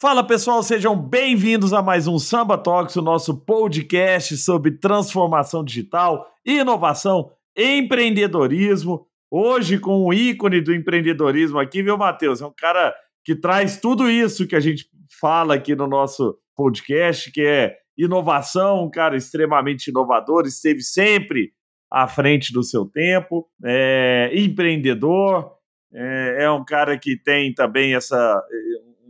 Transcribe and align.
Fala 0.00 0.22
pessoal, 0.22 0.62
sejam 0.62 0.96
bem-vindos 0.96 1.72
a 1.72 1.82
mais 1.82 2.06
um 2.06 2.20
Samba 2.20 2.56
Talks, 2.56 2.94
o 2.94 3.02
nosso 3.02 3.36
podcast 3.36 4.36
sobre 4.36 4.70
transformação 4.70 5.64
digital, 5.64 6.24
inovação, 6.46 7.32
empreendedorismo. 7.56 9.08
Hoje 9.28 9.76
com 9.76 10.04
o 10.04 10.14
ícone 10.14 10.60
do 10.60 10.72
empreendedorismo 10.72 11.58
aqui, 11.58 11.82
viu, 11.82 11.98
Matheus? 11.98 12.40
É 12.40 12.46
um 12.46 12.54
cara 12.56 12.94
que 13.24 13.34
traz 13.34 13.80
tudo 13.80 14.08
isso 14.08 14.46
que 14.46 14.54
a 14.54 14.60
gente 14.60 14.88
fala 15.20 15.56
aqui 15.56 15.74
no 15.74 15.88
nosso 15.88 16.38
podcast, 16.54 17.32
que 17.32 17.40
é 17.40 17.76
inovação, 17.96 18.84
um 18.84 18.90
cara 18.90 19.16
extremamente 19.16 19.88
inovador, 19.88 20.46
esteve 20.46 20.80
sempre 20.80 21.50
à 21.90 22.06
frente 22.06 22.52
do 22.52 22.62
seu 22.62 22.86
tempo, 22.86 23.48
é 23.64 24.30
empreendedor, 24.32 25.54
é, 25.92 26.44
é 26.44 26.50
um 26.52 26.64
cara 26.64 26.96
que 26.96 27.16
tem 27.16 27.52
também 27.52 27.96
essa 27.96 28.40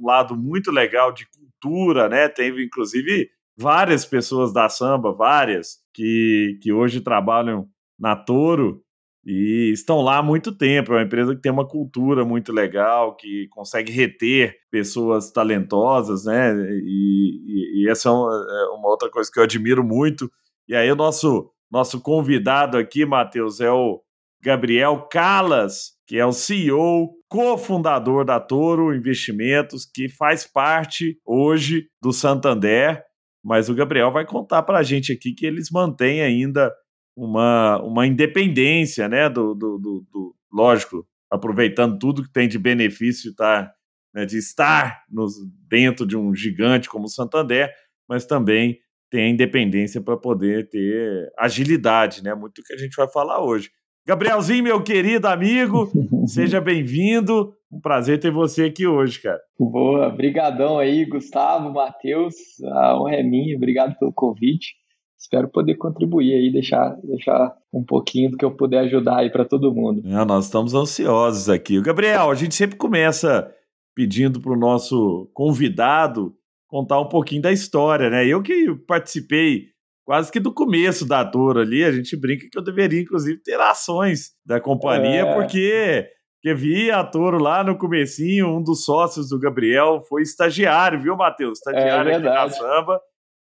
um 0.01 0.07
lado 0.07 0.37
muito 0.37 0.71
legal 0.71 1.13
de 1.13 1.27
cultura, 1.31 2.09
né? 2.09 2.29
Teve, 2.29 2.65
inclusive, 2.65 3.29
várias 3.57 4.05
pessoas 4.05 4.53
da 4.53 4.69
samba, 4.69 5.13
várias, 5.13 5.79
que, 5.93 6.59
que 6.63 6.73
hoje 6.73 7.01
trabalham 7.01 7.69
na 7.99 8.15
Toro 8.15 8.83
e 9.27 9.71
estão 9.73 10.01
lá 10.01 10.19
há 10.19 10.23
muito 10.23 10.53
tempo. 10.57 10.93
É 10.93 10.97
uma 10.97 11.03
empresa 11.03 11.35
que 11.35 11.43
tem 11.43 11.53
uma 11.53 11.67
cultura 11.67 12.25
muito 12.25 12.53
legal, 12.53 13.17
que 13.17 13.49
consegue 13.51 13.93
reter 13.93 14.57
pessoas 14.71 15.31
talentosas, 15.31 16.25
né? 16.25 16.55
E, 16.55 17.43
e, 17.47 17.83
e 17.83 17.91
essa 17.91 18.09
é 18.09 18.13
uma, 18.13 18.33
é 18.33 18.87
outra 18.87 19.11
coisa 19.11 19.31
que 19.31 19.39
eu 19.39 19.45
admiro 19.45 19.85
muito. 19.85 20.31
E 20.69 20.75
aí, 20.75 20.91
o 20.91 20.97
nosso, 20.97 21.51
nosso 21.71 22.01
convidado 22.01 22.79
aqui, 22.79 23.05
Matheus, 23.05 23.61
é 23.61 23.71
o 23.71 24.01
Gabriel 24.41 25.09
Calas, 25.11 25.93
que 26.07 26.17
é 26.17 26.25
o 26.25 26.33
CEO, 26.33 27.18
cofundador 27.29 28.25
da 28.25 28.41
Toro 28.41 28.95
Investimentos, 28.95 29.85
que 29.85 30.09
faz 30.09 30.47
parte 30.47 31.19
hoje 31.25 31.89
do 32.03 32.13
Santander. 32.13 33.05
Mas 33.45 33.69
o 33.69 33.75
Gabriel 33.75 34.11
vai 34.11 34.27
contar 34.27 34.63
para 34.63 34.79
a 34.79 34.83
gente 34.83 35.13
aqui 35.13 35.33
que 35.33 35.47
eles 35.47 35.71
mantêm 35.71 36.23
ainda 36.23 36.73
uma, 37.17 37.81
uma 37.83 38.07
independência, 38.07 39.09
né? 39.09 39.29
Do, 39.29 39.55
do, 39.55 39.79
do, 39.79 40.07
do 40.11 40.35
lógico, 40.53 41.07
aproveitando 41.31 41.99
tudo 41.99 42.23
que 42.23 42.33
tem 42.33 42.49
de 42.49 42.59
benefício 42.59 43.35
tá, 43.35 43.73
né, 44.15 44.25
de 44.25 44.39
estar 44.39 45.05
nos, 45.11 45.35
dentro 45.69 46.07
de 46.07 46.17
um 46.17 46.35
gigante 46.35 46.89
como 46.89 47.05
o 47.05 47.11
Santander, 47.11 47.71
mas 48.09 48.25
também 48.25 48.79
tem 49.11 49.25
a 49.25 49.29
independência 49.29 50.01
para 50.01 50.17
poder 50.17 50.69
ter 50.69 51.31
agilidade, 51.39 52.23
né? 52.23 52.35
Muito 52.35 52.63
que 52.63 52.75
a 52.75 52.77
gente 52.77 52.95
vai 52.95 53.11
falar 53.11 53.43
hoje. 53.43 53.71
Gabrielzinho, 54.09 54.65
meu 54.65 54.83
querido 54.83 55.29
amigo, 55.29 55.93
seja 56.27 56.63
bem-vindo. 56.63 57.53
Um 57.71 57.79
prazer 57.79 58.19
ter 58.19 58.31
você 58.31 58.65
aqui 58.65 58.87
hoje, 58.87 59.21
cara. 59.21 59.39
Boa, 59.61 60.09
brigadão 60.09 60.79
aí, 60.79 61.05
Gustavo, 61.05 61.71
Matheus. 61.75 62.35
A 62.73 62.99
honra 62.99 63.17
é 63.17 63.23
minha, 63.23 63.55
obrigado 63.55 63.99
pelo 63.99 64.11
convite. 64.11 64.77
Espero 65.19 65.47
poder 65.51 65.75
contribuir 65.75 66.33
aí, 66.33 66.51
deixar, 66.51 66.97
deixar 67.05 67.55
um 67.71 67.85
pouquinho 67.85 68.31
do 68.31 68.39
que 68.39 68.45
eu 68.47 68.57
puder 68.57 68.79
ajudar 68.85 69.19
aí 69.19 69.31
para 69.31 69.45
todo 69.45 69.75
mundo. 69.75 70.01
É, 70.07 70.25
nós 70.25 70.47
estamos 70.47 70.73
ansiosos 70.73 71.51
aqui. 71.51 71.79
Gabriel, 71.83 72.31
a 72.31 72.35
gente 72.35 72.55
sempre 72.55 72.79
começa 72.79 73.47
pedindo 73.95 74.41
para 74.41 74.55
o 74.55 74.59
nosso 74.59 75.31
convidado 75.35 76.33
contar 76.67 76.99
um 76.99 77.11
pouquinho 77.11 77.43
da 77.43 77.53
história, 77.53 78.09
né? 78.09 78.27
Eu 78.27 78.41
que 78.43 78.75
participei 78.87 79.67
quase 80.09 80.33
que 80.33 80.41
do 80.41 80.55
começo 80.55 81.07
da 81.07 81.23
Toro 81.23 81.61
ali, 81.61 81.85
a 81.85 81.93
gente 81.93 82.17
brinca 82.17 82.49
que 82.51 82.59
eu 82.59 82.65
deveria, 82.65 83.03
inclusive, 83.03 83.43
ter 83.43 83.61
ações 83.61 84.31
da 84.43 84.59
companhia, 84.59 85.21
é. 85.21 85.35
porque, 85.35 86.09
porque 86.37 86.55
vi 86.55 86.91
a 86.91 87.05
Toro 87.05 87.37
lá 87.37 87.63
no 87.63 87.77
comecinho, 87.77 88.57
um 88.57 88.63
dos 88.63 88.87
sócios 88.87 89.29
do 89.29 89.39
Gabriel 89.39 90.01
foi 90.09 90.23
estagiário, 90.23 90.99
viu, 90.99 91.15
Matheus? 91.15 91.59
Estagiário 91.59 92.11
é 92.11 92.15
aqui 92.15 92.25
na 92.25 92.49
samba, 92.49 92.99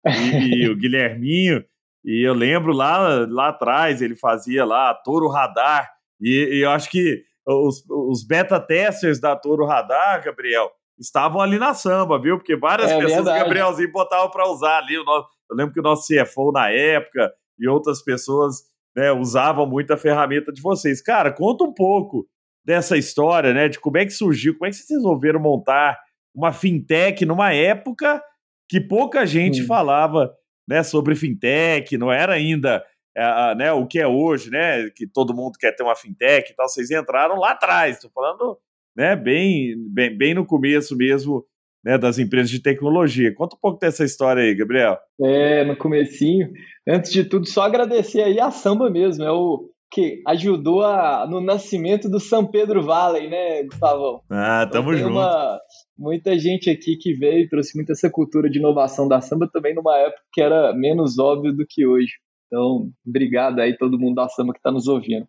e, 0.07 0.63
e 0.63 0.67
o 0.67 0.75
Guilherminho, 0.75 1.63
e 2.03 2.27
eu 2.27 2.33
lembro 2.33 2.73
lá, 2.73 3.27
lá 3.29 3.49
atrás, 3.49 4.01
ele 4.01 4.15
fazia 4.15 4.65
lá 4.65 4.89
a 4.89 4.95
Toro 4.95 5.27
Radar, 5.27 5.87
e, 6.19 6.49
e 6.51 6.63
eu 6.63 6.71
acho 6.71 6.89
que 6.89 7.21
os, 7.47 7.87
os 7.87 8.25
beta 8.25 8.59
testers 8.59 9.21
da 9.21 9.35
Toro 9.35 9.67
Radar, 9.67 10.23
Gabriel, 10.25 10.71
estavam 10.99 11.41
ali 11.41 11.59
na 11.59 11.75
samba, 11.75 12.19
viu? 12.19 12.39
Porque 12.39 12.55
várias 12.55 12.89
é 12.89 12.97
pessoas 12.97 13.25
verdade. 13.25 13.39
o 13.39 13.43
Gabrielzinho 13.43 13.91
botavam 13.91 14.31
para 14.31 14.49
usar 14.49 14.79
ali 14.79 14.97
o 14.97 15.03
nosso 15.03 15.34
eu 15.49 15.55
lembro 15.55 15.73
que 15.73 15.79
o 15.79 15.83
nosso 15.83 16.07
CFO 16.07 16.51
na 16.51 16.69
época 16.69 17.31
e 17.59 17.67
outras 17.67 18.03
pessoas 18.03 18.63
né, 18.95 19.11
usavam 19.11 19.67
muito 19.67 19.91
a 19.91 19.97
ferramenta 19.97 20.51
de 20.51 20.61
vocês. 20.61 21.01
Cara, 21.01 21.31
conta 21.31 21.63
um 21.63 21.73
pouco 21.73 22.27
dessa 22.65 22.97
história, 22.97 23.53
né? 23.53 23.69
De 23.69 23.79
como 23.79 23.97
é 23.97 24.05
que 24.05 24.11
surgiu, 24.11 24.53
como 24.53 24.65
é 24.65 24.69
que 24.69 24.77
vocês 24.77 24.89
resolveram 24.89 25.39
montar 25.39 25.99
uma 26.33 26.51
fintech 26.51 27.25
numa 27.25 27.53
época 27.53 28.21
que 28.69 28.81
pouca 28.81 29.25
gente 29.25 29.61
hum. 29.61 29.67
falava 29.67 30.33
né, 30.67 30.81
sobre 30.81 31.15
fintech, 31.15 31.97
não 31.97 32.11
era 32.11 32.33
ainda 32.33 32.83
é, 33.15 33.55
né, 33.55 33.71
o 33.71 33.85
que 33.85 33.99
é 33.99 34.07
hoje, 34.07 34.49
né? 34.49 34.89
Que 34.89 35.07
todo 35.07 35.33
mundo 35.33 35.57
quer 35.59 35.73
ter 35.73 35.83
uma 35.83 35.95
fintech 35.95 36.51
e 36.51 36.55
tal. 36.55 36.67
Vocês 36.67 36.89
entraram 36.89 37.39
lá 37.39 37.51
atrás, 37.51 37.95
estou 37.95 38.11
falando 38.11 38.57
né, 38.95 39.15
bem, 39.15 39.75
bem, 39.89 40.17
bem 40.17 40.33
no 40.33 40.45
começo 40.45 40.95
mesmo 40.95 41.45
né, 41.85 41.99
das 41.99 42.17
empresas 42.17 42.49
de 42.49 42.59
tecnologia. 42.59 43.33
Conta 43.35 43.55
um 43.55 43.59
pouco 43.59 43.79
dessa 43.79 44.03
história 44.03 44.41
aí, 44.41 44.55
Gabriel. 44.55 44.97
É, 45.21 45.63
no 45.63 45.77
comecinho. 45.77 46.49
Antes 46.87 47.11
de 47.11 47.23
tudo, 47.23 47.47
só 47.47 47.61
agradecer 47.61 48.23
aí 48.23 48.39
a 48.39 48.49
Samba 48.49 48.89
mesmo, 48.89 49.23
é 49.23 49.31
o 49.31 49.69
que 49.91 50.21
ajudou 50.27 50.81
a, 50.81 51.27
no 51.29 51.39
nascimento 51.39 52.09
do 52.09 52.19
São 52.19 52.45
Pedro 52.45 52.83
Valley, 52.83 53.29
né, 53.29 53.63
Gustavão? 53.63 54.21
Ah, 54.29 54.67
tamo 54.69 54.91
então, 54.91 55.03
junto. 55.03 55.13
Uma, 55.13 55.59
muita 55.97 56.37
gente 56.37 56.69
aqui 56.69 56.97
que 56.97 57.13
veio 57.13 57.43
e 57.43 57.49
trouxe 57.49 57.77
muita 57.77 57.93
essa 57.93 58.09
cultura 58.09 58.49
de 58.49 58.57
inovação 58.57 59.07
da 59.07 59.21
samba 59.21 59.47
também 59.47 59.75
numa 59.75 59.95
época 59.97 60.21
que 60.33 60.41
era 60.41 60.73
menos 60.73 61.19
óbvio 61.19 61.53
do 61.53 61.65
que 61.69 61.85
hoje. 61.85 62.13
Então, 62.47 62.89
obrigado 63.07 63.59
aí 63.59 63.77
todo 63.77 63.99
mundo 63.99 64.15
da 64.15 64.27
samba 64.27 64.53
que 64.53 64.59
está 64.59 64.71
nos 64.71 64.87
ouvindo. 64.87 65.27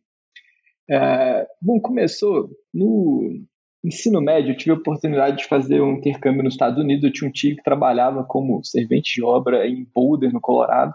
É, 0.91 1.47
bom, 1.61 1.81
começou 1.81 2.49
no 2.73 3.45
ensino 3.87 4.21
médio, 4.21 4.53
eu 4.53 4.57
tive 4.57 4.73
a 4.73 4.75
oportunidade 4.75 5.39
de 5.39 5.47
fazer 5.47 5.81
um 5.81 5.95
intercâmbio 5.95 6.43
nos 6.43 6.55
Estados 6.55 6.79
Unidos. 6.79 7.05
Eu 7.05 7.13
tinha 7.13 7.29
um 7.29 7.33
tio 7.33 7.57
que 7.57 7.63
trabalhava 7.63 8.25
como 8.25 8.63
servente 8.65 9.15
de 9.15 9.23
obra 9.23 9.67
em 9.67 9.87
Boulder, 9.95 10.33
no 10.33 10.41
Colorado. 10.41 10.95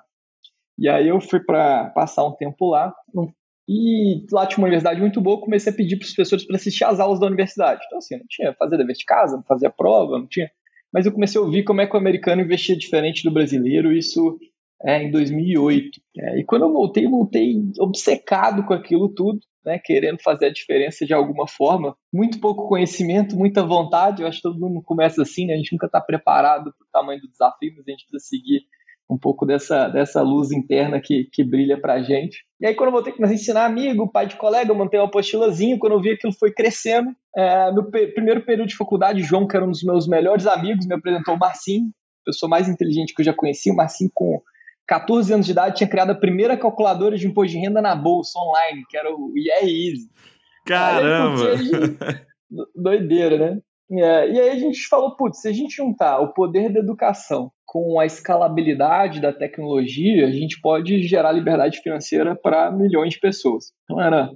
E 0.77 0.89
aí 0.89 1.07
eu 1.07 1.21
fui 1.21 1.39
para 1.39 1.89
passar 1.91 2.25
um 2.25 2.35
tempo 2.35 2.69
lá. 2.69 2.93
E 3.67 4.25
lá 4.31 4.45
tinha 4.45 4.57
uma 4.57 4.67
universidade 4.67 4.99
muito 4.99 5.21
boa. 5.21 5.39
Comecei 5.39 5.71
a 5.71 5.75
pedir 5.75 5.97
para 5.97 6.05
os 6.05 6.13
professores 6.13 6.45
para 6.45 6.55
assistir 6.57 6.83
às 6.83 6.99
aulas 6.99 7.19
da 7.19 7.27
universidade. 7.27 7.81
Então, 7.85 7.99
assim, 7.99 8.17
não 8.17 8.25
tinha 8.27 8.53
fazer 8.53 8.77
dever 8.77 8.95
de 8.95 9.05
casa, 9.05 9.37
não 9.37 9.43
fazia 9.43 9.69
prova, 9.69 10.19
não 10.19 10.27
tinha. 10.27 10.49
Mas 10.93 11.05
eu 11.05 11.11
comecei 11.13 11.39
a 11.39 11.43
ouvir 11.43 11.63
como 11.63 11.79
é 11.79 11.87
que 11.87 11.95
o 11.95 11.99
americano 11.99 12.41
investia 12.41 12.75
diferente 12.75 13.23
do 13.23 13.31
brasileiro. 13.31 13.93
Isso 13.93 14.37
é, 14.85 15.03
em 15.03 15.11
2008. 15.11 16.01
É, 16.17 16.39
e 16.39 16.43
quando 16.43 16.63
eu 16.63 16.73
voltei, 16.73 17.07
voltei 17.07 17.55
obcecado 17.79 18.63
com 18.65 18.73
aquilo 18.73 19.09
tudo 19.09 19.39
né, 19.65 19.79
querendo 19.79 20.21
fazer 20.21 20.47
a 20.47 20.51
diferença 20.53 21.05
de 21.05 21.13
alguma 21.13 21.47
forma. 21.47 21.95
Muito 22.13 22.39
pouco 22.39 22.67
conhecimento, 22.67 23.37
muita 23.37 23.65
vontade. 23.65 24.21
Eu 24.21 24.27
acho 24.27 24.37
que 24.37 24.43
todo 24.43 24.59
mundo 24.59 24.81
começa 24.83 25.21
assim, 25.21 25.45
né? 25.45 25.53
A 25.53 25.57
gente 25.57 25.73
nunca 25.73 25.85
está 25.85 26.01
preparado 26.01 26.73
para 26.77 26.85
o 26.85 26.91
tamanho 26.91 27.21
do 27.21 27.29
desafio, 27.29 27.73
mas 27.75 27.87
a 27.87 27.91
gente 27.91 28.07
precisa 28.07 28.27
seguir 28.27 28.61
um 29.09 29.17
pouco 29.17 29.45
dessa, 29.45 29.89
dessa 29.89 30.21
luz 30.21 30.51
interna 30.51 31.01
que, 31.01 31.25
que 31.33 31.43
brilha 31.43 31.79
para 31.79 31.95
a 31.95 32.01
gente. 32.01 32.45
E 32.61 32.65
aí, 32.65 32.73
quando 32.73 32.87
eu 32.87 32.93
voltei 32.93 33.13
a 33.13 33.33
ensinar 33.33 33.65
amigo, 33.65 34.09
pai 34.09 34.25
de 34.25 34.37
colega, 34.37 34.71
eu 34.71 34.75
montei 34.75 34.99
uma 34.99 35.07
apostilazinha. 35.07 35.77
Quando 35.77 35.93
eu 35.93 36.01
vi 36.01 36.11
aquilo 36.11 36.33
foi 36.33 36.51
crescendo, 36.53 37.09
é, 37.35 37.71
pe 37.91 38.07
primeiro 38.07 38.41
período 38.45 38.69
de 38.69 38.77
faculdade, 38.77 39.21
João, 39.21 39.47
que 39.47 39.55
era 39.55 39.65
um 39.65 39.71
dos 39.71 39.83
meus 39.83 40.07
melhores 40.07 40.47
amigos, 40.47 40.87
me 40.87 40.95
apresentou 40.95 41.35
o 41.35 41.39
Marcinho, 41.39 41.91
pessoa 42.25 42.49
mais 42.49 42.69
inteligente 42.69 43.13
que 43.13 43.21
eu 43.21 43.25
já 43.25 43.33
conheci, 43.33 43.69
o 43.69 43.75
Marcinho 43.75 44.11
com 44.13 44.41
14 44.91 45.33
anos 45.33 45.45
de 45.45 45.53
idade, 45.53 45.77
tinha 45.77 45.89
criado 45.89 46.09
a 46.09 46.19
primeira 46.19 46.57
calculadora 46.57 47.15
de 47.15 47.25
imposto 47.25 47.53
de 47.53 47.59
renda 47.59 47.81
na 47.81 47.95
bolsa 47.95 48.37
online, 48.37 48.83
que 48.89 48.97
era 48.97 49.09
o 49.09 49.31
Easy. 49.37 50.09
Caramba! 50.65 51.51
Aí, 51.51 52.17
doideira, 52.75 53.37
né? 53.37 53.61
É, 53.89 54.29
e 54.29 54.39
aí 54.41 54.49
a 54.49 54.59
gente 54.59 54.85
falou, 54.89 55.15
putz, 55.15 55.39
se 55.39 55.47
a 55.47 55.53
gente 55.53 55.77
juntar 55.77 56.19
o 56.19 56.33
poder 56.33 56.73
da 56.73 56.79
educação 56.79 57.53
com 57.65 58.01
a 58.01 58.05
escalabilidade 58.05 59.21
da 59.21 59.31
tecnologia, 59.31 60.27
a 60.27 60.31
gente 60.31 60.59
pode 60.59 61.01
gerar 61.03 61.31
liberdade 61.31 61.79
financeira 61.79 62.35
para 62.35 62.69
milhões 62.69 63.13
de 63.13 63.19
pessoas. 63.21 63.71
Então 63.85 64.01
era 64.01 64.29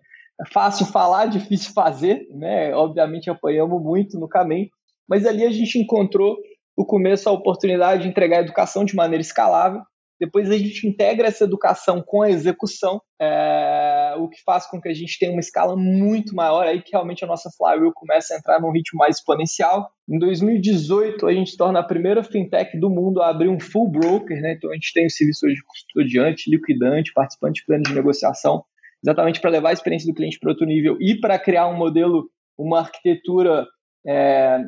fácil 0.54 0.86
falar, 0.86 1.26
difícil 1.28 1.74
fazer, 1.74 2.26
né? 2.34 2.74
Obviamente 2.74 3.30
apanhamos 3.30 3.84
muito 3.84 4.18
no 4.18 4.30
caminho, 4.30 4.70
mas 5.06 5.26
ali 5.26 5.46
a 5.46 5.52
gente 5.52 5.78
encontrou 5.78 6.38
o 6.78 6.86
começo, 6.86 7.28
a 7.28 7.34
oportunidade 7.34 8.04
de 8.04 8.08
entregar 8.08 8.38
a 8.38 8.44
educação 8.44 8.86
de 8.86 8.96
maneira 8.96 9.22
escalável. 9.22 9.82
Depois 10.20 10.50
a 10.50 10.58
gente 10.58 10.88
integra 10.88 11.28
essa 11.28 11.44
educação 11.44 12.02
com 12.06 12.22
a 12.22 12.30
execução, 12.30 13.02
é, 13.22 14.16
o 14.18 14.30
que 14.30 14.42
faz 14.46 14.66
com 14.66 14.80
que 14.80 14.88
a 14.88 14.94
gente 14.94 15.20
tenha 15.20 15.32
uma 15.32 15.42
escala 15.42 15.76
muito 15.76 16.34
maior, 16.34 16.66
aí 16.66 16.82
que 16.82 16.92
realmente 16.92 17.24
a 17.24 17.28
nossa 17.28 17.50
flywheel 17.58 17.92
começa 17.94 18.34
a 18.34 18.38
entrar 18.38 18.62
num 18.62 18.72
ritmo 18.72 18.98
mais 18.98 19.18
exponencial. 19.18 19.90
Em 20.08 20.18
2018, 20.18 21.28
a 21.28 21.34
gente 21.34 21.52
se 21.52 21.58
torna 21.58 21.80
a 21.80 21.84
primeira 21.84 22.24
fintech 22.24 22.80
do 22.80 22.90
mundo 22.90 23.22
a 23.22 23.30
abrir 23.30 23.50
um 23.50 23.60
full 23.60 23.90
broker, 23.90 24.40
né? 24.42 24.54
então 24.58 24.72
a 24.72 24.74
gente 24.74 24.94
tem 24.94 25.06
o 25.06 25.10
serviço 25.10 25.46
hoje 25.46 25.56
de 25.56 25.64
custodiante, 25.64 26.50
liquidante, 26.50 27.14
participante 27.14 27.60
de 27.60 27.66
plano 27.66 27.84
de 27.84 27.94
negociação, 27.94 28.64
exatamente 29.04 29.42
para 29.42 29.52
levar 29.52 29.70
a 29.70 29.74
experiência 29.74 30.12
do 30.12 30.16
cliente 30.16 30.40
para 30.40 30.52
outro 30.52 30.66
nível 30.66 30.98
e 31.02 31.20
para 31.20 31.38
criar 31.38 31.68
um 31.68 31.76
modelo, 31.76 32.30
uma 32.58 32.80
arquitetura 32.80 33.68
é, 34.08 34.60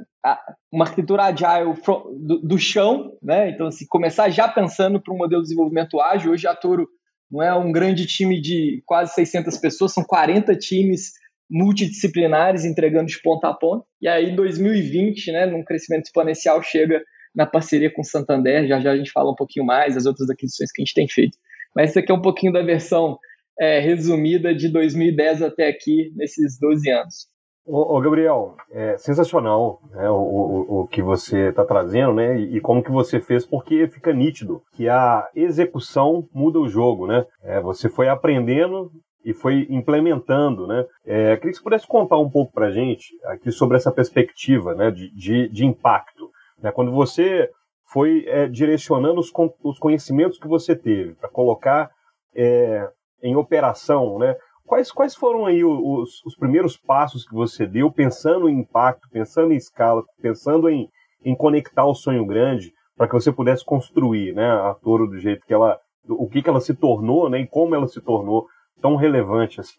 uma 0.71 0.85
arquitetura 0.85 1.23
agile 1.23 1.73
do, 2.19 2.39
do, 2.39 2.57
chão, 2.57 3.11
né? 3.21 3.49
Então, 3.49 3.67
assim, 3.67 3.85
começar 3.87 4.29
já 4.29 4.47
pensando 4.47 5.01
para 5.01 5.13
um 5.13 5.17
modelo 5.17 5.41
de 5.41 5.49
desenvolvimento 5.49 5.99
ágil, 6.01 6.31
hoje 6.31 6.47
a 6.47 6.55
Toro 6.55 6.87
não 7.29 7.43
é 7.43 7.53
um 7.53 7.71
grande 7.71 8.05
time 8.05 8.39
de 8.41 8.81
quase 8.85 9.13
600 9.13 9.57
pessoas, 9.57 9.93
são 9.93 10.03
40 10.03 10.55
times 10.55 11.11
multidisciplinares 11.49 12.65
entregando 12.65 13.07
de 13.07 13.21
ponta 13.21 13.49
a 13.49 13.53
ponta. 13.53 13.85
E 14.01 14.07
aí, 14.07 14.35
2020, 14.35 15.31
né, 15.31 15.45
num 15.45 15.63
crescimento 15.63 16.05
exponencial, 16.05 16.61
chega 16.61 17.01
na 17.33 17.45
parceria 17.45 17.91
com 17.91 18.01
o 18.01 18.05
Santander. 18.05 18.67
Já 18.67 18.79
já 18.79 18.91
a 18.91 18.97
gente 18.97 19.11
fala 19.11 19.31
um 19.31 19.35
pouquinho 19.35 19.65
mais 19.65 19.95
das 19.95 20.05
outras 20.05 20.29
aquisições 20.29 20.71
que 20.71 20.81
a 20.81 20.85
gente 20.85 20.93
tem 20.93 21.07
feito. 21.07 21.37
Mas 21.75 21.91
isso 21.91 21.99
aqui 21.99 22.11
é 22.11 22.15
um 22.15 22.21
pouquinho 22.21 22.51
da 22.51 22.61
versão 22.61 23.17
é, 23.59 23.79
resumida 23.79 24.53
de 24.53 24.69
2010 24.69 25.41
até 25.41 25.67
aqui, 25.67 26.11
nesses 26.15 26.59
12 26.59 26.89
anos. 26.89 27.27
Ô, 27.69 27.97
ô 27.97 27.99
Gabriel, 27.99 28.55
é 28.71 28.97
sensacional 28.97 29.81
né, 29.91 30.09
o, 30.09 30.15
o, 30.15 30.79
o 30.79 30.87
que 30.87 31.01
você 31.01 31.49
está 31.49 31.65
trazendo, 31.65 32.13
né? 32.13 32.39
E, 32.39 32.61
como 32.61 32.81
que 32.81 32.89
você 32.89 33.19
fez, 33.19 33.45
porque 33.45 33.89
fica 33.89 34.13
nítido 34.13 34.61
que 34.71 34.87
a 34.87 35.27
execução 35.35 36.25
muda 36.33 36.59
o 36.59 36.69
jogo, 36.69 37.05
né? 37.07 37.25
É, 37.43 37.59
você 37.59 37.89
foi 37.89 38.07
aprendendo 38.07 38.89
e 39.25 39.33
foi 39.33 39.67
implementando, 39.69 40.65
né? 40.65 40.85
É, 41.05 41.35
queria 41.35 41.51
que 41.51 41.57
você 41.57 41.63
pudesse 41.63 41.85
contar 41.85 42.17
um 42.17 42.29
pouco 42.29 42.53
para 42.53 42.71
gente 42.71 43.07
aqui 43.25 43.51
sobre 43.51 43.75
essa 43.75 43.91
perspectiva, 43.91 44.73
né? 44.73 44.89
De, 44.89 45.13
de, 45.13 45.49
de 45.49 45.65
impacto, 45.65 46.29
né? 46.63 46.71
Quando 46.71 46.93
você 46.93 47.49
foi 47.91 48.23
é, 48.27 48.47
direcionando 48.47 49.19
os, 49.19 49.29
os 49.61 49.77
conhecimentos 49.77 50.39
que 50.39 50.47
você 50.47 50.73
teve 50.73 51.15
para 51.15 51.27
colocar 51.27 51.91
é, 52.33 52.87
em 53.21 53.35
operação, 53.35 54.17
né? 54.17 54.37
Quais, 54.67 54.91
quais 54.91 55.15
foram 55.15 55.45
aí 55.45 55.63
os, 55.63 56.21
os 56.25 56.35
primeiros 56.35 56.75
passos 56.75 57.25
que 57.25 57.33
você 57.33 57.65
deu 57.65 57.89
pensando 57.89 58.49
em 58.49 58.59
impacto, 58.59 59.07
pensando 59.09 59.53
em 59.53 59.55
escala, 59.55 60.03
pensando 60.21 60.69
em, 60.69 60.89
em 61.23 61.33
conectar 61.33 61.85
o 61.85 61.95
sonho 61.95 62.25
grande 62.25 62.73
para 62.97 63.07
que 63.07 63.13
você 63.13 63.31
pudesse 63.31 63.63
construir 63.63 64.35
né, 64.35 64.45
a 64.45 64.73
Toro 64.73 65.07
do 65.07 65.17
jeito 65.17 65.45
que 65.45 65.53
ela, 65.53 65.79
o 66.09 66.27
que, 66.27 66.41
que 66.41 66.49
ela 66.49 66.59
se 66.59 66.73
tornou 66.73 67.29
né, 67.29 67.39
e 67.39 67.47
como 67.47 67.75
ela 67.75 67.87
se 67.87 68.01
tornou 68.01 68.45
tão 68.81 68.97
relevante 68.97 69.61
assim? 69.61 69.77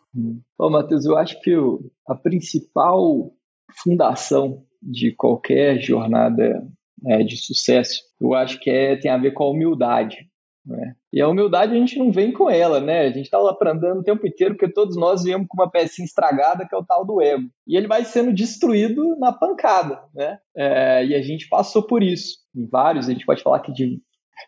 Bom, 0.59 0.71
Matheus, 0.71 1.05
eu 1.05 1.19
acho 1.19 1.39
que 1.43 1.55
a 2.07 2.15
principal 2.15 3.31
fundação 3.83 4.65
de 4.83 5.15
qualquer 5.15 5.79
jornada 5.81 6.67
né, 7.03 7.23
de 7.25 7.37
sucesso, 7.37 8.01
eu 8.19 8.33
acho 8.33 8.59
que 8.59 8.71
é, 8.71 8.97
tem 8.97 9.11
a 9.11 9.19
ver 9.19 9.33
com 9.33 9.45
a 9.45 9.51
humildade. 9.51 10.17
Né? 10.65 10.95
E 11.13 11.21
a 11.21 11.29
humildade 11.29 11.73
a 11.73 11.77
gente 11.77 11.99
não 11.99 12.13
vem 12.13 12.31
com 12.33 12.51
ela, 12.51 12.81
né? 12.81 13.03
A 13.03 13.11
gente 13.11 13.25
está 13.25 13.39
lá 13.39 13.57
andando 13.67 14.01
o 14.01 14.05
tempo 14.05 14.27
inteiro 14.27 14.55
porque 14.55 14.73
todos 14.73 14.97
nós 14.97 15.23
viemos 15.23 15.47
com 15.49 15.61
uma 15.61 15.71
pecinha 15.71 16.05
estragada 16.05 16.67
que 16.69 16.75
é 16.75 16.79
o 16.79 16.85
tal 16.85 17.07
do 17.07 17.23
ego. 17.23 17.49
E 17.67 17.77
ele 17.77 17.87
vai 17.87 18.05
sendo 18.05 18.33
destruído 18.33 19.17
na 19.19 19.33
pancada, 19.33 20.03
né? 20.15 20.39
É, 20.55 21.07
e 21.07 21.15
a 21.15 21.23
gente 21.23 21.49
passou 21.49 21.83
por 21.83 22.03
isso. 22.03 22.39
Em 22.55 22.67
vários, 22.67 23.09
a 23.09 23.13
gente 23.13 23.25
pode 23.25 23.43
falar 23.43 23.61
que 23.61 23.73
de 23.73 24.01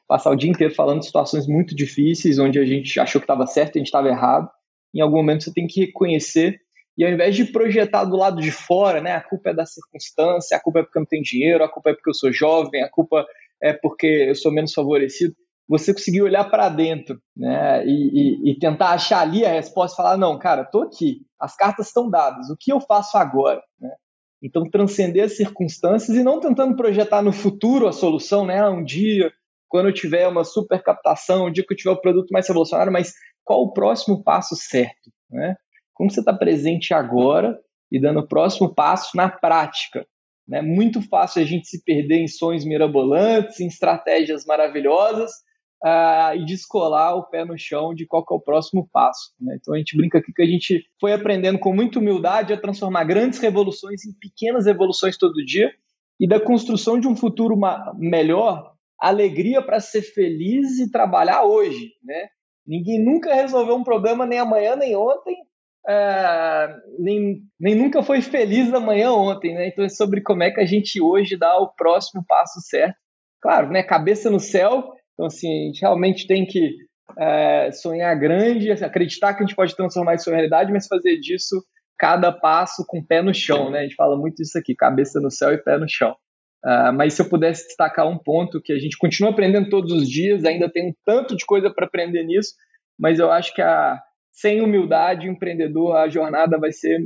passar 0.06 0.30
o 0.30 0.36
dia 0.36 0.50
inteiro 0.50 0.74
falando 0.74 1.00
de 1.00 1.06
situações 1.06 1.46
muito 1.46 1.74
difíceis, 1.74 2.38
onde 2.38 2.58
a 2.58 2.64
gente 2.64 3.00
achou 3.00 3.20
que 3.20 3.24
estava 3.24 3.46
certo 3.46 3.76
e 3.76 3.78
a 3.78 3.80
gente 3.80 3.86
estava 3.86 4.08
errado. 4.08 4.48
Em 4.94 5.00
algum 5.00 5.16
momento 5.16 5.44
você 5.44 5.52
tem 5.52 5.66
que 5.66 5.86
reconhecer 5.86 6.60
e 6.98 7.04
ao 7.04 7.10
invés 7.10 7.34
de 7.34 7.46
projetar 7.46 8.04
do 8.04 8.14
lado 8.14 8.42
de 8.42 8.50
fora, 8.50 9.00
né, 9.00 9.12
a 9.12 9.22
culpa 9.22 9.50
é 9.50 9.54
da 9.54 9.64
circunstância, 9.64 10.54
a 10.54 10.60
culpa 10.60 10.80
é 10.80 10.82
porque 10.82 10.98
eu 10.98 11.00
não 11.00 11.06
tenho 11.06 11.22
dinheiro, 11.22 11.64
a 11.64 11.68
culpa 11.68 11.90
é 11.90 11.94
porque 11.94 12.10
eu 12.10 12.14
sou 12.14 12.30
jovem, 12.30 12.82
a 12.82 12.90
culpa 12.90 13.26
é 13.62 13.72
porque 13.72 14.06
eu 14.06 14.34
sou 14.34 14.52
menos 14.52 14.74
favorecido 14.74 15.34
você 15.70 15.94
conseguir 15.94 16.20
olhar 16.20 16.50
para 16.50 16.68
dentro 16.68 17.22
né, 17.36 17.86
e, 17.86 17.90
e, 17.90 18.50
e, 18.50 18.58
tentar 18.58 18.90
achar 18.90 19.20
ali 19.20 19.46
a 19.46 19.52
resposta 19.52 19.96
falar: 19.96 20.16
não, 20.16 20.36
cara, 20.36 20.62
estou 20.62 20.82
aqui, 20.82 21.20
as 21.38 21.54
cartas 21.54 21.86
estão 21.86 22.10
dadas, 22.10 22.50
o 22.50 22.56
que 22.58 22.72
eu 22.72 22.80
faço 22.80 23.16
agora? 23.16 23.62
Né? 23.80 23.88
Então, 24.42 24.68
transcender 24.68 25.24
as 25.24 25.36
circunstâncias 25.36 26.16
e 26.16 26.24
não 26.24 26.40
tentando 26.40 26.74
projetar 26.74 27.22
no 27.22 27.32
futuro 27.32 27.86
a 27.86 27.92
solução, 27.92 28.44
né? 28.44 28.68
Um 28.68 28.82
dia, 28.82 29.30
quando 29.68 29.86
eu 29.86 29.94
tiver 29.94 30.26
uma 30.26 30.42
super 30.42 30.82
captação, 30.82 31.46
um 31.46 31.52
dia 31.52 31.64
que 31.64 31.72
eu 31.72 31.76
tiver 31.76 31.92
o 31.92 32.00
produto 32.00 32.30
mais 32.32 32.48
revolucionário, 32.48 32.92
mas 32.92 33.12
qual 33.44 33.62
o 33.62 33.72
próximo 33.72 34.24
passo 34.24 34.56
certo? 34.56 35.12
Né? 35.30 35.54
Como 35.94 36.10
você 36.10 36.18
está 36.18 36.32
presente 36.32 36.92
agora 36.92 37.56
e 37.92 38.00
dando 38.00 38.20
o 38.20 38.26
próximo 38.26 38.74
passo 38.74 39.16
na 39.16 39.28
prática? 39.28 40.04
É 40.50 40.62
muito 40.62 41.00
fácil 41.02 41.42
a 41.42 41.44
gente 41.44 41.68
se 41.68 41.84
perder 41.84 42.16
em 42.16 42.26
sonhos 42.26 42.64
mirabolantes, 42.64 43.60
em 43.60 43.66
estratégias 43.66 44.44
maravilhosas, 44.46 45.30
uh, 45.84 46.36
e 46.36 46.44
descolar 46.44 47.14
o 47.16 47.24
pé 47.24 47.44
no 47.44 47.58
chão 47.58 47.94
de 47.94 48.06
qual 48.06 48.24
é 48.30 48.34
o 48.34 48.40
próximo 48.40 48.88
passo. 48.92 49.32
Né? 49.40 49.56
Então 49.60 49.74
a 49.74 49.78
gente 49.78 49.96
brinca 49.96 50.18
aqui 50.18 50.32
que 50.32 50.42
a 50.42 50.46
gente 50.46 50.84
foi 51.00 51.12
aprendendo 51.12 51.58
com 51.58 51.74
muita 51.74 51.98
humildade 51.98 52.52
a 52.52 52.60
transformar 52.60 53.04
grandes 53.04 53.38
revoluções 53.38 54.04
em 54.04 54.12
pequenas 54.12 54.66
evoluções 54.66 55.16
todo 55.16 55.44
dia 55.44 55.72
e 56.18 56.28
da 56.28 56.38
construção 56.38 57.00
de 57.00 57.08
um 57.08 57.16
futuro 57.16 57.58
melhor, 57.96 58.74
alegria 58.98 59.62
para 59.62 59.80
ser 59.80 60.02
feliz 60.02 60.78
e 60.78 60.90
trabalhar 60.90 61.44
hoje. 61.44 61.92
Né? 62.04 62.28
Ninguém 62.66 63.02
nunca 63.02 63.34
resolveu 63.34 63.74
um 63.74 63.84
problema 63.84 64.26
nem 64.26 64.38
amanhã 64.38 64.76
nem 64.76 64.94
ontem, 64.94 65.34
é, 65.88 66.76
nem, 66.98 67.40
nem 67.58 67.74
nunca 67.74 68.02
foi 68.02 68.20
feliz 68.20 68.72
amanhã 68.72 69.12
ontem, 69.12 69.54
né? 69.54 69.68
Então 69.68 69.82
é 69.82 69.88
sobre 69.88 70.20
como 70.20 70.42
é 70.42 70.50
que 70.50 70.60
a 70.60 70.66
gente 70.66 71.00
hoje 71.00 71.38
dá 71.38 71.56
o 71.56 71.68
próximo 71.74 72.22
passo 72.28 72.60
certo. 72.60 72.96
Claro, 73.40 73.70
né? 73.70 73.82
Cabeça 73.82 74.28
no 74.28 74.38
céu 74.38 74.92
então, 75.20 75.26
assim, 75.26 75.48
a 75.48 75.66
gente 75.66 75.80
realmente 75.82 76.26
tem 76.26 76.46
que 76.46 76.78
é, 77.18 77.70
sonhar 77.72 78.18
grande, 78.18 78.72
acreditar 78.72 79.34
que 79.34 79.42
a 79.42 79.46
gente 79.46 79.54
pode 79.54 79.76
transformar 79.76 80.14
isso 80.14 80.30
em 80.30 80.32
realidade, 80.32 80.72
mas 80.72 80.86
fazer 80.86 81.18
disso 81.18 81.62
cada 81.98 82.32
passo 82.32 82.82
com 82.88 83.04
pé 83.04 83.20
no 83.20 83.34
chão, 83.34 83.70
né? 83.70 83.80
A 83.80 83.82
gente 83.82 83.96
fala 83.96 84.16
muito 84.16 84.40
isso 84.40 84.56
aqui, 84.56 84.74
cabeça 84.74 85.20
no 85.20 85.30
céu 85.30 85.52
e 85.52 85.62
pé 85.62 85.76
no 85.76 85.86
chão. 85.86 86.16
Uh, 86.64 86.92
mas 86.94 87.12
se 87.12 87.20
eu 87.20 87.28
pudesse 87.28 87.66
destacar 87.66 88.08
um 88.08 88.16
ponto 88.16 88.62
que 88.62 88.72
a 88.72 88.78
gente 88.78 88.96
continua 88.96 89.32
aprendendo 89.32 89.68
todos 89.68 89.92
os 89.92 90.08
dias, 90.08 90.42
ainda 90.46 90.70
tem 90.70 90.88
um 90.88 90.94
tanto 91.04 91.36
de 91.36 91.44
coisa 91.44 91.70
para 91.70 91.84
aprender 91.84 92.24
nisso, 92.24 92.54
mas 92.98 93.18
eu 93.18 93.30
acho 93.30 93.54
que 93.54 93.60
a, 93.60 94.00
sem 94.32 94.62
humildade, 94.62 95.28
empreendedor, 95.28 95.96
a 95.96 96.08
jornada 96.08 96.58
vai 96.58 96.72
ser 96.72 96.98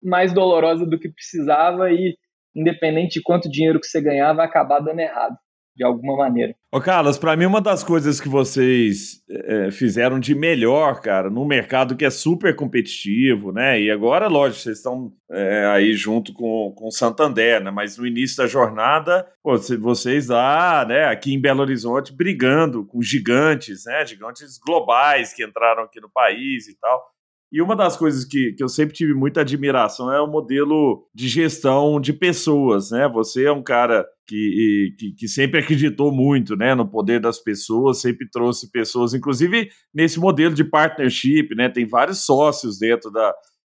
mais 0.00 0.32
dolorosa 0.32 0.86
do 0.86 1.00
que 1.00 1.08
precisava 1.08 1.90
e, 1.90 2.16
independente 2.54 3.14
de 3.14 3.22
quanto 3.22 3.50
dinheiro 3.50 3.80
que 3.80 3.86
você 3.86 4.00
ganhar, 4.00 4.32
vai 4.32 4.46
acabar 4.46 4.78
dando 4.78 5.00
errado 5.00 5.36
de 5.76 5.84
alguma 5.84 6.16
maneira. 6.16 6.54
Ô 6.72 6.80
Carlos, 6.80 7.18
para 7.18 7.36
mim 7.36 7.46
uma 7.46 7.60
das 7.60 7.84
coisas 7.84 8.20
que 8.20 8.28
vocês 8.28 9.22
é, 9.28 9.70
fizeram 9.70 10.18
de 10.18 10.34
melhor, 10.34 11.00
cara, 11.00 11.30
num 11.30 11.44
mercado 11.44 11.96
que 11.96 12.04
é 12.04 12.10
super 12.10 12.54
competitivo, 12.54 13.52
né? 13.52 13.80
E 13.80 13.90
agora, 13.90 14.26
lógico, 14.28 14.62
vocês 14.62 14.78
estão 14.78 15.12
é, 15.30 15.66
aí 15.66 15.92
junto 15.94 16.32
com, 16.32 16.72
com 16.76 16.88
o 16.88 16.92
Santander, 16.92 17.62
né? 17.62 17.70
Mas 17.70 17.96
no 17.96 18.06
início 18.06 18.36
da 18.36 18.46
jornada, 18.46 19.26
pô, 19.42 19.56
vocês 19.80 20.28
lá, 20.28 20.84
né, 20.84 21.06
aqui 21.06 21.32
em 21.32 21.40
Belo 21.40 21.60
Horizonte, 21.60 22.12
brigando 22.12 22.84
com 22.84 23.02
gigantes, 23.02 23.84
né? 23.86 24.04
Gigantes 24.04 24.58
globais 24.58 25.32
que 25.32 25.44
entraram 25.44 25.84
aqui 25.84 26.00
no 26.00 26.10
país 26.10 26.68
e 26.68 26.78
tal. 26.78 27.13
E 27.54 27.62
uma 27.62 27.76
das 27.76 27.96
coisas 27.96 28.24
que, 28.24 28.52
que 28.54 28.64
eu 28.64 28.68
sempre 28.68 28.96
tive 28.96 29.14
muita 29.14 29.42
admiração 29.42 30.12
é 30.12 30.20
o 30.20 30.26
modelo 30.26 31.06
de 31.14 31.28
gestão 31.28 32.00
de 32.00 32.12
pessoas, 32.12 32.90
né? 32.90 33.08
Você 33.08 33.44
é 33.44 33.52
um 33.52 33.62
cara 33.62 34.04
que, 34.26 34.92
que, 34.98 35.12
que, 35.12 35.28
sempre 35.28 35.60
acreditou 35.60 36.10
muito 36.10 36.56
né, 36.56 36.74
no 36.74 36.84
poder 36.84 37.20
das 37.20 37.38
pessoas, 37.38 38.00
sempre 38.00 38.28
trouxe 38.28 38.72
pessoas, 38.72 39.14
inclusive 39.14 39.68
nesse 39.94 40.18
modelo 40.18 40.52
de 40.52 40.64
partnership, 40.64 41.54
né? 41.54 41.68
Tem 41.68 41.86
vários 41.86 42.26
sócios 42.26 42.76
dentro 42.76 43.08
da. 43.12 43.32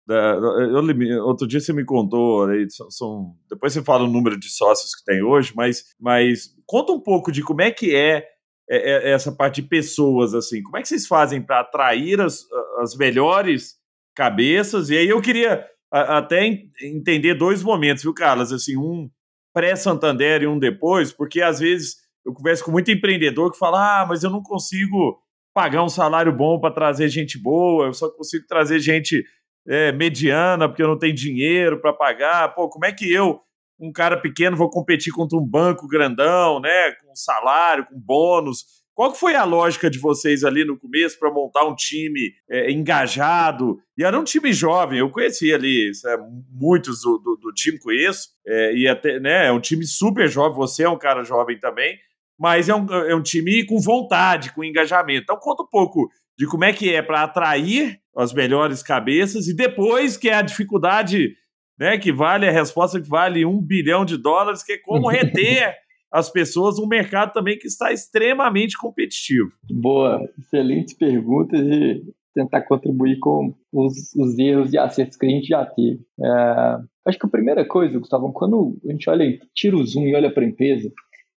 da 0.06 0.38
eu, 0.70 1.26
outro 1.26 1.44
dia 1.44 1.58
você 1.58 1.72
me 1.72 1.84
contou, 1.84 2.46
né, 2.46 2.64
são, 2.68 2.88
são, 2.92 3.34
depois 3.50 3.72
você 3.72 3.82
fala 3.82 4.04
o 4.04 4.12
número 4.12 4.38
de 4.38 4.50
sócios 4.50 4.94
que 4.94 5.04
tem 5.04 5.20
hoje, 5.20 5.52
mas, 5.56 5.82
mas 5.98 6.54
conta 6.64 6.92
um 6.92 7.00
pouco 7.00 7.32
de 7.32 7.42
como 7.42 7.60
é 7.60 7.72
que 7.72 7.92
é 7.92 8.24
é, 8.68 9.10
é, 9.10 9.12
essa 9.12 9.32
parte 9.32 9.60
de 9.60 9.68
pessoas, 9.68 10.34
assim. 10.34 10.62
Como 10.62 10.76
é 10.76 10.82
que 10.82 10.88
vocês 10.88 11.06
fazem 11.06 11.40
para 11.40 11.60
atrair 11.60 12.20
as, 12.20 12.44
as 12.78 12.96
melhores 12.96 13.74
cabeças? 14.14 14.90
E 14.90 14.96
aí 14.96 15.08
eu 15.08 15.20
queria 15.20 15.66
até 15.90 16.44
entender 16.82 17.34
dois 17.34 17.62
momentos, 17.62 18.02
viu, 18.02 18.14
Carlos? 18.14 18.52
Assim, 18.52 18.76
um 18.76 19.08
pré-Santander 19.54 20.42
e 20.42 20.46
um 20.46 20.58
depois, 20.58 21.12
porque 21.12 21.40
às 21.40 21.60
vezes 21.60 21.96
eu 22.26 22.32
converso 22.32 22.64
com 22.64 22.72
muito 22.72 22.90
empreendedor 22.90 23.52
que 23.52 23.58
fala: 23.58 24.02
ah, 24.02 24.06
mas 24.06 24.24
eu 24.24 24.30
não 24.30 24.42
consigo 24.42 25.18
pagar 25.54 25.84
um 25.84 25.88
salário 25.88 26.32
bom 26.32 26.58
para 26.58 26.74
trazer 26.74 27.08
gente 27.08 27.40
boa, 27.40 27.86
eu 27.86 27.94
só 27.94 28.10
consigo 28.10 28.44
trazer 28.48 28.80
gente 28.80 29.24
é, 29.68 29.92
mediana 29.92 30.68
porque 30.68 30.82
eu 30.82 30.88
não 30.88 30.98
tenho 30.98 31.14
dinheiro 31.14 31.80
para 31.80 31.92
pagar. 31.92 32.54
Pô, 32.54 32.68
como 32.68 32.84
é 32.84 32.92
que 32.92 33.12
eu 33.12 33.40
um 33.78 33.92
cara 33.92 34.16
pequeno, 34.16 34.56
vou 34.56 34.70
competir 34.70 35.12
contra 35.12 35.38
um 35.38 35.44
banco 35.44 35.86
grandão, 35.86 36.60
né? 36.60 36.92
Com 36.92 37.14
salário, 37.14 37.86
com 37.86 37.98
bônus. 37.98 38.64
Qual 38.94 39.12
que 39.12 39.18
foi 39.18 39.34
a 39.34 39.42
lógica 39.42 39.90
de 39.90 39.98
vocês 39.98 40.44
ali 40.44 40.64
no 40.64 40.78
começo 40.78 41.18
para 41.18 41.32
montar 41.32 41.64
um 41.64 41.74
time 41.74 42.32
é, 42.48 42.70
engajado? 42.70 43.78
E 43.98 44.04
era 44.04 44.18
um 44.18 44.22
time 44.22 44.52
jovem, 44.52 45.00
eu 45.00 45.10
conheci 45.10 45.52
ali 45.52 45.90
é, 46.06 46.16
muitos 46.52 47.00
do, 47.02 47.18
do, 47.18 47.36
do, 47.36 47.52
time 47.52 47.76
conheço, 47.80 48.28
é, 48.46 48.72
e 48.72 48.86
até, 48.86 49.18
né, 49.18 49.48
é 49.48 49.52
um 49.52 49.60
time 49.60 49.84
super 49.84 50.28
jovem, 50.28 50.56
você 50.56 50.84
é 50.84 50.88
um 50.88 50.98
cara 50.98 51.24
jovem 51.24 51.58
também, 51.58 51.98
mas 52.38 52.68
é 52.68 52.74
um, 52.74 52.86
é 52.92 53.14
um 53.16 53.22
time 53.22 53.66
com 53.66 53.80
vontade, 53.80 54.52
com 54.52 54.62
engajamento. 54.62 55.24
Então 55.24 55.36
conta 55.40 55.64
um 55.64 55.68
pouco 55.68 56.08
de 56.38 56.46
como 56.46 56.64
é 56.64 56.72
que 56.72 56.94
é 56.94 57.02
para 57.02 57.24
atrair 57.24 57.98
as 58.16 58.32
melhores 58.32 58.80
cabeças 58.80 59.48
e 59.48 59.54
depois 59.54 60.16
que 60.16 60.28
é 60.28 60.34
a 60.34 60.42
dificuldade, 60.42 61.34
né, 61.78 61.98
que 61.98 62.12
vale 62.12 62.48
a 62.48 62.52
resposta 62.52 63.00
que 63.00 63.08
vale 63.08 63.44
um 63.44 63.60
bilhão 63.60 64.04
de 64.04 64.16
dólares, 64.16 64.62
que 64.62 64.72
é 64.72 64.78
como 64.78 65.08
reter 65.10 65.74
as 66.12 66.30
pessoas 66.30 66.78
num 66.78 66.86
mercado 66.86 67.32
também 67.32 67.58
que 67.58 67.66
está 67.66 67.92
extremamente 67.92 68.78
competitivo. 68.78 69.50
Boa, 69.68 70.20
excelentes 70.38 70.94
perguntas 70.94 71.60
e 71.60 72.02
tentar 72.32 72.62
contribuir 72.62 73.18
com 73.18 73.54
os, 73.72 74.14
os 74.14 74.38
erros 74.38 74.72
e 74.72 74.78
acertos 74.78 75.16
que 75.16 75.26
a 75.26 75.28
gente 75.28 75.48
já 75.48 75.64
teve. 75.64 76.00
É, 76.20 76.76
acho 77.06 77.18
que 77.18 77.26
a 77.26 77.30
primeira 77.30 77.66
coisa, 77.66 77.98
Gustavo, 77.98 78.32
quando 78.32 78.76
a 78.86 78.92
gente 78.92 79.10
olha, 79.10 79.38
tira 79.54 79.76
o 79.76 79.84
zoom 79.84 80.06
e 80.06 80.14
olha 80.14 80.32
para 80.32 80.44
a 80.44 80.48
empresa, 80.48 80.90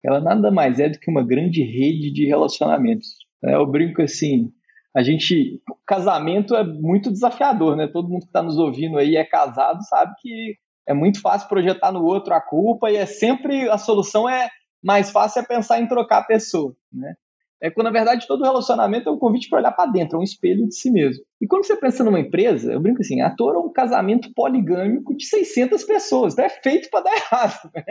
ela 0.05 0.21
nada 0.21 0.51
mais 0.51 0.79
é 0.79 0.89
do 0.89 0.99
que 0.99 1.11
uma 1.11 1.25
grande 1.25 1.63
rede 1.63 2.13
de 2.13 2.27
relacionamentos. 2.27 3.09
É, 3.45 3.55
eu 3.55 3.67
brinco 3.67 4.03
assim, 4.03 4.51
a 4.97 5.03
gente, 5.03 5.61
casamento 5.87 6.57
é 6.57 6.65
muito 6.65 7.13
desafiador, 7.13 7.77
né? 7.77 7.87
Todo 7.87 8.09
mundo 8.09 8.23
que 8.23 8.29
está 8.29 8.43
nos 8.43 8.57
ouvindo 8.57 8.97
aí 8.97 9.15
é 9.15 9.25
casado 9.25 9.85
sabe 9.85 10.15
que 10.23 10.57
é 10.89 10.95
muito 10.95 11.21
fácil 11.21 11.49
projetar 11.51 11.93
no 11.93 12.03
outro 12.03 12.33
a 12.33 12.41
culpa 12.41 12.91
e 12.91 12.97
é 12.97 13.05
sempre 13.05 13.69
a 13.69 13.77
solução 13.77 14.27
é 14.27 14.49
mais 14.83 15.11
fácil 15.11 15.41
é 15.41 15.45
pensar 15.45 15.83
em 15.83 15.87
trocar 15.87 16.21
a 16.21 16.25
pessoa, 16.25 16.75
né? 16.91 17.15
É 17.61 17.71
quando, 17.71 17.87
na 17.87 17.93
verdade, 17.93 18.27
todo 18.27 18.45
relacionamento 18.45 19.09
é 19.09 19.13
um 19.13 19.19
convite 19.19 19.51
para 19.51 19.59
olhar 19.59 19.73
para 19.73 19.91
dentro, 19.91 20.17
é 20.17 20.21
um 20.21 20.25
espelho 20.25 20.67
de 20.67 20.75
si 20.75 20.91
mesmo. 20.91 21.23
E 21.43 21.47
quando 21.47 21.67
você 21.67 21.77
pensa 21.77 22.03
numa 22.03 22.21
empresa, 22.21 22.73
eu 22.73 22.81
brinco 22.81 23.03
assim, 23.03 23.21
a 23.21 23.29
Toro 23.29 23.59
é 23.59 23.63
um 23.63 23.73
casamento 23.73 24.33
poligâmico 24.35 25.15
de 25.15 25.27
600 25.27 25.85
pessoas, 25.85 26.33
então 26.33 26.45
é 26.47 26.49
feito 26.49 26.89
para 26.91 27.05
dar 27.05 27.13
errado, 27.17 27.71
né? 27.75 27.85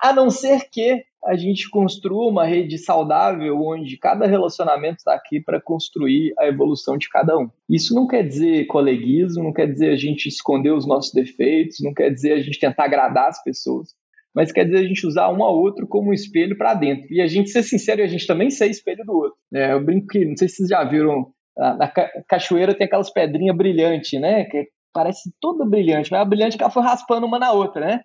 A 0.00 0.12
não 0.12 0.30
ser 0.30 0.68
que 0.70 1.02
a 1.24 1.36
gente 1.36 1.68
construa 1.68 2.30
uma 2.30 2.46
rede 2.46 2.78
saudável 2.78 3.60
onde 3.60 3.98
cada 3.98 4.26
relacionamento 4.26 4.98
está 4.98 5.14
aqui 5.14 5.38
para 5.38 5.60
construir 5.60 6.32
a 6.38 6.46
evolução 6.46 6.96
de 6.96 7.08
cada 7.08 7.36
um. 7.38 7.48
Isso 7.68 7.94
não 7.94 8.06
quer 8.06 8.26
dizer 8.26 8.66
coleguismo, 8.66 9.44
não 9.44 9.52
quer 9.52 9.70
dizer 9.70 9.90
a 9.90 9.96
gente 9.96 10.28
esconder 10.28 10.72
os 10.72 10.86
nossos 10.86 11.12
defeitos, 11.12 11.76
não 11.80 11.92
quer 11.92 12.10
dizer 12.10 12.32
a 12.32 12.40
gente 12.40 12.58
tentar 12.58 12.84
agradar 12.84 13.28
as 13.28 13.42
pessoas 13.42 13.90
mas 14.34 14.52
quer 14.52 14.64
dizer 14.64 14.78
a 14.78 14.86
gente 14.86 15.06
usar 15.06 15.28
um 15.30 15.42
ao 15.42 15.58
outro 15.58 15.86
como 15.86 16.10
um 16.10 16.14
espelho 16.14 16.56
para 16.56 16.74
dentro. 16.74 17.12
E 17.12 17.20
a 17.20 17.26
gente 17.26 17.50
ser 17.50 17.62
sincero 17.62 18.00
e 18.00 18.04
a 18.04 18.06
gente 18.06 18.26
também 18.26 18.50
ser 18.50 18.70
espelho 18.70 19.04
do 19.04 19.12
outro. 19.12 19.36
É, 19.52 19.72
eu 19.72 19.84
brinco 19.84 20.06
que, 20.08 20.24
não 20.24 20.36
sei 20.36 20.48
se 20.48 20.56
vocês 20.56 20.68
já 20.68 20.84
viram, 20.84 21.32
na 21.56 21.88
cachoeira 22.28 22.74
tem 22.74 22.86
aquelas 22.86 23.10
pedrinhas 23.10 23.56
brilhantes, 23.56 24.20
né? 24.20 24.44
Que 24.44 24.68
parece 24.92 25.32
toda 25.40 25.64
brilhante, 25.64 26.10
mas 26.10 26.20
a 26.20 26.24
brilhante 26.24 26.56
que 26.56 26.62
ela 26.62 26.72
foi 26.72 26.82
raspando 26.82 27.26
uma 27.26 27.38
na 27.38 27.52
outra, 27.52 27.84
né? 27.84 28.00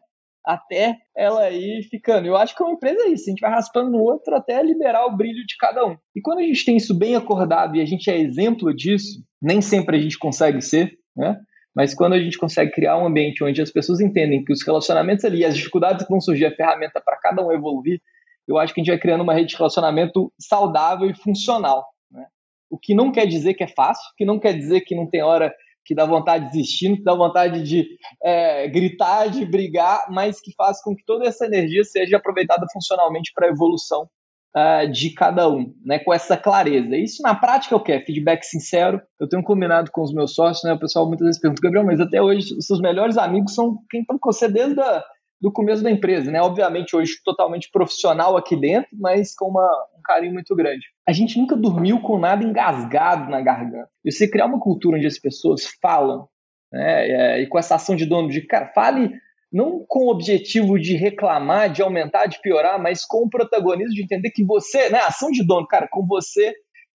Até 0.46 0.98
ela 1.16 1.50
ir 1.50 1.84
ficando. 1.90 2.28
Eu 2.28 2.36
acho 2.36 2.56
que 2.56 2.62
uma 2.62 2.74
empresa 2.74 3.02
é 3.04 3.10
isso, 3.10 3.24
a 3.28 3.32
gente 3.32 3.42
vai 3.42 3.52
raspando 3.52 3.92
no 3.92 4.00
outro 4.00 4.36
até 4.36 4.62
liberar 4.62 5.06
o 5.06 5.16
brilho 5.16 5.46
de 5.46 5.58
cada 5.58 5.86
um. 5.86 5.98
E 6.16 6.22
quando 6.22 6.40
a 6.40 6.44
gente 6.44 6.64
tem 6.64 6.78
isso 6.78 6.94
bem 6.94 7.16
acordado 7.16 7.76
e 7.76 7.82
a 7.82 7.86
gente 7.86 8.10
é 8.10 8.18
exemplo 8.18 8.74
disso, 8.76 9.24
nem 9.42 9.62
sempre 9.62 9.98
a 9.98 10.00
gente 10.00 10.20
consegue 10.20 10.62
ser, 10.62 10.94
né? 11.16 11.38
Mas 11.76 11.94
quando 11.94 12.14
a 12.14 12.20
gente 12.20 12.38
consegue 12.38 12.72
criar 12.72 12.98
um 12.98 13.06
ambiente 13.06 13.44
onde 13.44 13.62
as 13.62 13.70
pessoas 13.70 14.00
entendem 14.00 14.46
que 14.46 14.54
os 14.54 14.64
relacionamentos 14.66 15.26
ali, 15.26 15.44
as 15.44 15.58
dificuldades 15.58 16.06
que 16.06 16.12
vão 16.12 16.22
surgir, 16.22 16.46
é 16.46 16.52
ferramenta 16.52 17.02
para 17.04 17.18
cada 17.18 17.46
um 17.46 17.52
evoluir, 17.52 18.00
eu 18.48 18.58
acho 18.58 18.74
que 18.74 18.80
a 18.80 18.84
gente 18.84 18.92
vai 18.94 19.00
criando 19.00 19.22
uma 19.22 19.34
rede 19.34 19.50
de 19.50 19.58
relacionamento 19.58 20.32
saudável 20.40 21.10
e 21.10 21.14
funcional. 21.14 21.86
Né? 22.10 22.26
O 22.70 22.78
que 22.78 22.96
não 22.96 23.12
quer 23.12 23.26
dizer 23.26 23.56
que 23.56 23.64
é 23.64 23.68
fácil, 23.68 24.06
que 24.16 24.24
não 24.24 24.40
quer 24.40 24.54
dizer 24.54 24.82
que 24.82 24.96
não 24.96 25.10
tem 25.10 25.22
hora 25.22 25.54
que 25.86 25.94
dá 25.94 26.06
vontade 26.06 26.46
de 26.46 26.52
desistir, 26.52 26.98
que 26.98 27.04
dá 27.04 27.14
vontade 27.14 27.64
de 27.64 27.88
é, 28.24 28.68
gritar, 28.68 29.30
de 29.30 29.46
brigar, 29.46 30.08
mas 30.10 30.42
que 30.42 30.52
faz 30.56 30.82
com 30.82 30.96
que 30.96 31.06
toda 31.06 31.28
essa 31.28 31.46
energia 31.46 31.84
seja 31.84 32.18
aproveitada 32.18 32.66
funcionalmente 32.74 33.32
para 33.34 33.48
a 33.48 33.52
evolução 33.52 34.10
uh, 34.56 34.92
de 34.92 35.12
cada 35.12 35.50
um, 35.50 35.74
né, 35.86 36.00
com 36.00 36.14
essa 36.14 36.36
clareza. 36.36 36.96
Isso 36.96 37.22
na 37.22 37.36
prática 37.36 37.76
é 37.76 37.78
o 37.78 37.82
que? 37.82 37.92
É 37.92 38.04
feedback 38.04 38.44
sincero. 38.44 39.02
Eu 39.20 39.28
tenho 39.30 39.44
combinado 39.44 39.92
com 39.92 40.02
os 40.02 40.14
meus 40.14 40.34
sócios, 40.34 40.64
né, 40.64 40.74
o 40.74 40.80
pessoal 40.80 41.08
muitas 41.08 41.26
vezes 41.26 41.42
pergunta, 41.42 41.62
Gabriel, 41.62 41.86
mas 41.86 42.00
até 42.00 42.22
hoje 42.22 42.56
os 42.58 42.66
seus 42.66 42.80
melhores 42.82 43.18
amigos 43.18 43.54
são 43.54 43.78
quem 43.90 44.02
estão 44.02 44.18
com 44.18 44.32
você 44.32 44.50
desde 44.50 44.80
a, 44.82 45.04
do 45.42 45.52
começo 45.52 45.84
da 45.84 45.92
empresa, 45.92 46.32
né? 46.32 46.42
Obviamente 46.42 46.96
hoje 46.96 47.22
totalmente 47.24 47.70
profissional 47.72 48.38
aqui 48.38 48.56
dentro, 48.56 48.90
mas 48.94 49.36
com 49.36 49.50
uma, 49.50 49.70
um 49.98 50.02
carinho 50.02 50.34
muito 50.34 50.56
grande. 50.56 50.86
A 51.08 51.12
gente 51.12 51.38
nunca 51.38 51.56
dormiu 51.56 52.02
com 52.02 52.18
nada 52.18 52.44
engasgado 52.44 53.30
na 53.30 53.42
garganta. 53.42 53.90
E 54.04 54.12
você 54.12 54.28
criar 54.30 54.48
uma 54.48 54.60
cultura 54.60 54.98
onde 54.98 55.06
as 55.06 55.20
pessoas 55.20 55.66
falam, 55.82 56.28
né, 56.72 57.08
é, 57.08 57.42
e 57.42 57.48
com 57.48 57.60
essa 57.60 57.76
ação 57.76 57.96
de 57.96 58.06
dono 58.06 58.30
de, 58.30 58.42
cara, 58.42 58.72
fale 58.74 59.12
não 59.52 59.86
com 59.88 60.06
o 60.06 60.12
objetivo 60.12 60.80
de 60.80 60.96
reclamar, 60.96 61.72
de 61.72 61.82
aumentar, 61.82 62.26
de 62.26 62.42
piorar, 62.42 62.82
mas 62.82 63.06
com 63.06 63.26
o 63.26 63.30
protagonismo 63.30 63.94
de 63.94 64.04
entender 64.04 64.32
que 64.32 64.44
você, 64.44 64.90
né, 64.90 65.00
ação 65.00 65.32
de 65.32 65.46
dono, 65.46 65.68
cara, 65.68 65.88
com 65.90 66.06
você 66.06 66.54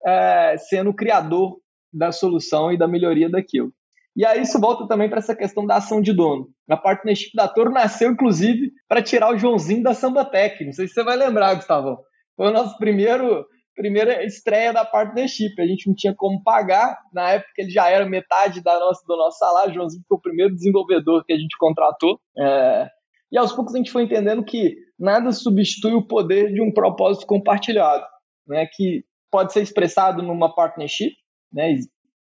é, 0.05 0.57
sendo 0.57 0.91
o 0.91 0.95
criador 0.95 1.59
da 1.93 2.13
solução 2.13 2.73
e 2.73 2.79
da 2.79 2.87
melhoria 2.87 3.29
daquilo. 3.29 3.73
E 4.17 4.25
aí 4.25 4.41
isso 4.41 4.59
volta 4.59 4.89
também 4.89 5.11
para 5.11 5.19
essa 5.19 5.37
questão 5.37 5.67
da 5.67 5.77
ação 5.77 6.01
de 6.01 6.15
dono. 6.15 6.49
A 6.71 6.77
partnership 6.77 7.33
da 7.35 7.47
Toro 7.47 7.71
nasceu, 7.71 8.11
inclusive, 8.11 8.73
para 8.89 9.03
tirar 9.03 9.31
o 9.31 9.39
Joãozinho 9.39 9.83
da 9.83 9.93
Samba 9.93 10.25
Tech. 10.25 10.65
Não 10.65 10.73
sei 10.73 10.89
se 10.89 10.95
você 10.95 11.05
vai 11.05 11.17
lembrar, 11.17 11.55
Gustavo. 11.55 11.99
Foi 12.35 12.49
o 12.49 12.53
nosso 12.53 12.79
primeiro 12.79 13.45
primeira 13.77 14.25
estreia 14.25 14.73
da 14.73 14.85
partnership. 14.85 15.61
A 15.61 15.67
gente 15.67 15.87
não 15.87 15.95
tinha 15.95 16.15
como 16.15 16.43
pagar. 16.43 16.99
Na 17.13 17.33
época 17.33 17.53
ele 17.59 17.71
já 17.71 17.89
era 17.89 18.07
metade 18.07 18.63
da 18.63 18.81
nossa, 18.81 19.05
do 19.07 19.17
nosso 19.17 19.39
salário. 19.39 19.75
Joãozinho 19.75 20.03
foi 20.09 20.17
o 20.17 20.21
primeiro 20.21 20.55
desenvolvedor 20.55 21.25
que 21.25 21.33
a 21.33 21.39
gente 21.39 21.57
contratou. 21.59 22.19
É... 22.37 22.89
E 23.31 23.39
aos 23.39 23.53
poucos 23.53 23.75
a 23.75 23.79
gente 23.79 23.93
foi 23.93 24.03
entendendo 24.03 24.43
que 24.45 24.77
nada 24.99 25.31
substitui 25.31 25.93
o 25.93 26.07
poder 26.07 26.53
de 26.53 26.63
um 26.63 26.73
propósito 26.73 27.27
compartilhado, 27.27 28.05
né? 28.49 28.67
que 28.73 29.05
pode 29.31 29.53
ser 29.53 29.63
expressado 29.63 30.23
numa 30.23 30.55
partnership. 30.55 31.13
Né? 31.53 31.77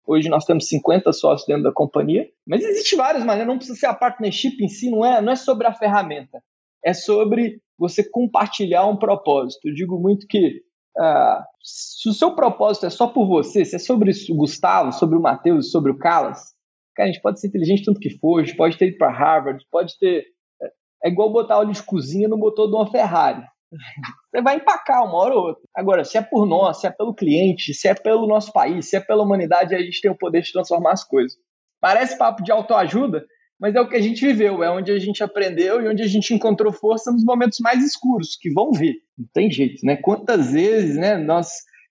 Hoje 0.06 0.30
nós 0.30 0.46
temos 0.46 0.68
50 0.68 1.12
sócios 1.14 1.48
dentro 1.48 1.64
da 1.64 1.72
companhia, 1.72 2.28
mas 2.46 2.64
existe 2.64 2.96
várias 2.96 3.24
maneiras, 3.24 3.48
não 3.48 3.58
precisa 3.58 3.80
ser 3.80 3.86
a 3.88 3.94
partnership 3.94 4.58
em 4.62 4.68
si, 4.68 4.90
não 4.90 5.06
é, 5.06 5.22
não 5.22 5.32
é 5.32 5.36
sobre 5.36 5.66
a 5.66 5.74
ferramenta, 5.74 6.44
é 6.84 6.94
sobre 6.94 7.60
você 7.78 8.08
compartilhar 8.08 8.86
um 8.86 8.98
propósito. 8.98 9.68
Eu 9.68 9.74
digo 9.74 10.00
muito 10.00 10.28
que 10.28 10.62
Uh, 10.98 11.44
se 11.62 12.10
o 12.10 12.14
seu 12.14 12.36
propósito 12.36 12.86
é 12.86 12.90
só 12.90 13.08
por 13.08 13.28
você, 13.28 13.66
se 13.66 13.76
é 13.76 13.80
sobre 13.80 14.12
o 14.12 14.36
Gustavo, 14.36 14.92
sobre 14.92 15.18
o 15.18 15.22
Matheus, 15.22 15.72
sobre 15.72 15.92
o 15.92 15.98
Calas, 15.98 16.56
cara, 16.96 17.10
a 17.10 17.12
gente 17.12 17.22
pode 17.22 17.40
ser 17.40 17.48
inteligente 17.48 17.84
tanto 17.84 18.00
que 18.00 18.18
for, 18.18 18.40
a 18.40 18.44
gente 18.44 18.56
pode 18.56 18.78
ter 18.78 18.88
ido 18.88 18.98
para 18.98 19.12
Harvard, 19.12 19.64
pode 19.70 19.98
ter. 20.00 20.26
É, 20.62 21.08
é 21.08 21.10
igual 21.10 21.32
botar 21.32 21.58
óleo 21.58 21.74
de 21.74 21.84
cozinha 21.84 22.28
no 22.28 22.38
motor 22.38 22.68
de 22.68 22.76
uma 22.76 22.90
Ferrari. 22.90 23.44
Você 24.32 24.42
vai 24.42 24.56
empacar 24.56 25.04
uma 25.04 25.18
hora 25.18 25.36
ou 25.36 25.48
outra. 25.48 25.64
Agora, 25.76 26.04
se 26.06 26.18
é 26.18 26.22
por 26.22 26.46
nós, 26.46 26.80
se 26.80 26.88
é 26.88 26.92
pelo 26.92 27.14
cliente, 27.14 27.74
se 27.74 27.88
é 27.88 27.94
pelo 27.94 28.28
nosso 28.28 28.52
país, 28.54 28.90
se 28.90 28.96
é 28.96 29.00
pela 29.00 29.24
humanidade, 29.24 29.76
a 29.76 29.80
gente 29.80 30.02
tem 30.02 30.12
o 30.12 30.18
poder 30.18 30.42
de 30.42 30.52
transformar 30.52 30.94
as 30.94 31.04
coisas. 31.04 31.38
Parece 31.82 32.18
papo 32.18 32.42
de 32.42 32.52
autoajuda, 32.52 33.26
mas 33.60 33.76
é 33.76 33.82
o 33.82 33.88
que 33.88 33.96
a 33.96 34.02
gente 34.02 34.26
viveu, 34.26 34.64
é 34.64 34.70
onde 34.70 34.92
a 34.92 35.00
gente 35.00 35.24
aprendeu 35.24 35.82
e 35.82 35.88
onde 35.88 36.04
a 36.04 36.08
gente 36.08 36.34
encontrou 36.34 36.74
força 36.74 37.12
nos 37.12 37.24
momentos 37.24 37.60
mais 37.60 37.84
escuros, 37.84 38.36
que 38.40 38.52
vão 38.52 38.72
vir. 38.72 38.98
Não 39.18 39.28
tem 39.34 39.50
jeito, 39.50 39.86
né? 39.86 39.96
Quantas 39.96 40.52
vezes, 40.52 40.98
né, 40.98 41.18
nós 41.18 41.50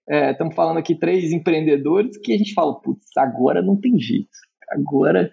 é, 0.09 0.33
estamos 0.33 0.55
falando 0.55 0.79
aqui 0.79 0.95
três 0.95 1.33
empreendedores 1.33 2.19
que 2.19 2.35
a 2.35 2.39
gente 2.39 2.53
fala, 2.53 2.79
putz, 2.81 3.07
agora 3.17 3.63
não 3.63 3.81
tem 3.81 3.99
jeito. 3.99 4.29
Agora, 4.71 5.31